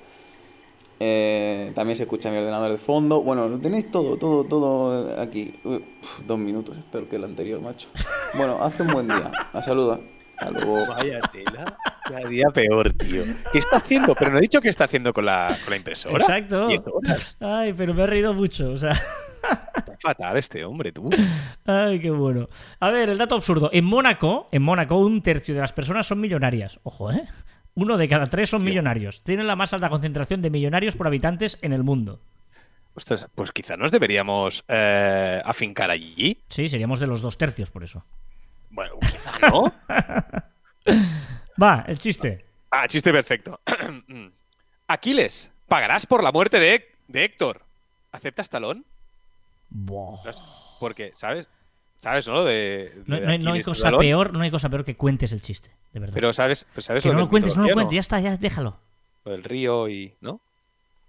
Eh, 1.00 1.72
también 1.76 1.98
se 1.98 2.04
escucha 2.04 2.32
mi 2.32 2.38
ordenador 2.38 2.72
de 2.72 2.78
fondo. 2.78 3.22
Bueno, 3.22 3.50
lo 3.50 3.58
tenéis 3.58 3.92
todo, 3.92 4.16
todo, 4.18 4.44
todo 4.46 5.22
aquí. 5.22 5.54
Uf, 5.66 6.22
dos 6.26 6.40
minutos, 6.40 6.78
espero 6.78 7.08
que 7.10 7.18
el 7.18 7.24
anterior, 7.26 7.62
macho. 7.62 7.88
Bueno, 8.34 8.58
hace 8.62 8.84
un 8.84 8.94
buen 8.94 9.08
día. 9.08 9.32
A 9.52 9.62
saluda. 9.62 10.00
Luego. 10.52 10.86
Vaya 10.88 11.22
tela. 11.32 11.78
Cada 12.06 12.28
día 12.28 12.46
peor, 12.54 12.94
tío. 12.94 13.24
¿Qué 13.52 13.60
está 13.60 13.78
haciendo? 13.78 14.16
Pero 14.16 14.32
no 14.32 14.38
he 14.38 14.42
dicho 14.42 14.62
qué 14.62 14.70
está 14.70 14.84
haciendo 14.86 15.14
con 15.14 15.26
la, 15.26 15.58
con 15.64 15.72
la 15.72 15.78
impresora. 15.78 16.18
Exacto. 16.18 16.68
Ay, 17.40 17.74
pero 17.74 17.94
me 17.94 18.04
he 18.04 18.06
reído 18.08 18.34
mucho. 18.34 18.72
O 18.72 18.78
sea, 18.78 18.92
Está 18.92 19.96
fatal 20.02 20.38
este 20.38 20.64
hombre, 20.66 20.92
tú. 20.92 21.10
ay, 21.66 22.00
qué 22.00 22.10
bueno. 22.10 22.48
A 22.80 22.90
ver, 22.92 23.10
el 23.10 23.18
dato 23.18 23.36
absurdo. 23.36 23.70
En 23.74 23.86
Mónaco, 23.86 24.48
en 24.52 24.62
Mónaco, 24.64 24.98
un 24.98 25.22
tercio 25.22 25.54
de 25.56 25.62
las 25.62 25.74
personas 25.74 26.08
son 26.08 26.20
millonarias. 26.20 26.80
Ojo, 26.84 27.12
¿eh? 27.12 27.28
Uno 27.76 27.98
de 27.98 28.08
cada 28.08 28.26
tres 28.28 28.50
son 28.50 28.64
millonarios. 28.64 29.22
Tienen 29.24 29.48
la 29.48 29.56
más 29.56 29.74
alta 29.74 29.90
concentración 29.90 30.42
de 30.42 30.50
millonarios 30.50 30.96
por 30.96 31.08
habitantes 31.08 31.58
en 31.62 31.74
el 31.74 31.84
mundo. 31.84 32.22
Ostras, 32.94 33.28
pues 33.36 33.52
quizá 33.52 33.76
nos 33.76 33.92
deberíamos 33.92 34.64
eh, 34.70 35.42
afincar 35.44 35.92
allí. 35.92 36.42
Sí, 36.48 36.70
seríamos 36.70 37.02
de 37.02 37.08
los 37.08 37.22
dos 37.22 37.38
tercios 37.38 37.70
por 37.70 37.84
eso. 37.84 38.06
Bueno, 38.76 39.00
quizá 39.00 39.40
no. 39.40 39.72
Va, 41.62 41.86
el 41.88 41.98
chiste. 41.98 42.46
Ah, 42.70 42.88
chiste 42.90 43.14
perfecto. 43.14 43.62
Aquiles, 44.88 45.50
pagarás 45.70 46.06
por 46.06 46.22
la 46.22 46.34
muerte 46.34 46.60
de, 46.60 46.86
de 47.08 47.24
Héctor. 47.24 47.62
¿Aceptas 48.12 48.50
talón? 48.50 48.86
Buah. 49.70 50.18
Porque, 50.82 51.12
¿sabes? 51.16 51.48
¿Sabes, 51.96 52.28
no? 52.28 52.44
De, 52.44 52.92
de 52.94 53.04
No, 53.08 53.18
no 53.22 53.32
hay, 53.32 53.38
no 53.38 53.54
hay 53.54 53.60
Aquiles 53.60 53.66
cosa 53.66 53.84
Talón. 53.84 54.02
peor, 54.02 54.34
no 54.34 54.42
hay 54.42 54.52
cosa 54.52 54.68
peor 54.70 54.84
que 54.84 54.98
cuentes 54.98 55.32
el 55.32 55.42
chiste, 55.42 55.72
de 55.94 56.00
verdad. 56.02 56.14
Pero, 56.14 56.34
¿sabes? 56.34 56.68
Pero 56.70 56.82
¿sabes 56.82 57.04
que 57.04 57.10
no 57.10 57.20
lo 57.20 57.30
cuentes, 57.30 57.56
no 57.56 57.66
lo 57.66 57.74
cuentes, 57.74 57.96
ya 57.96 58.02
está, 58.02 58.20
ya 58.20 58.36
déjalo. 58.36 58.78
Lo 59.24 59.32
del 59.32 59.44
río 59.46 59.88
y. 59.88 60.14
¿No? 60.20 60.42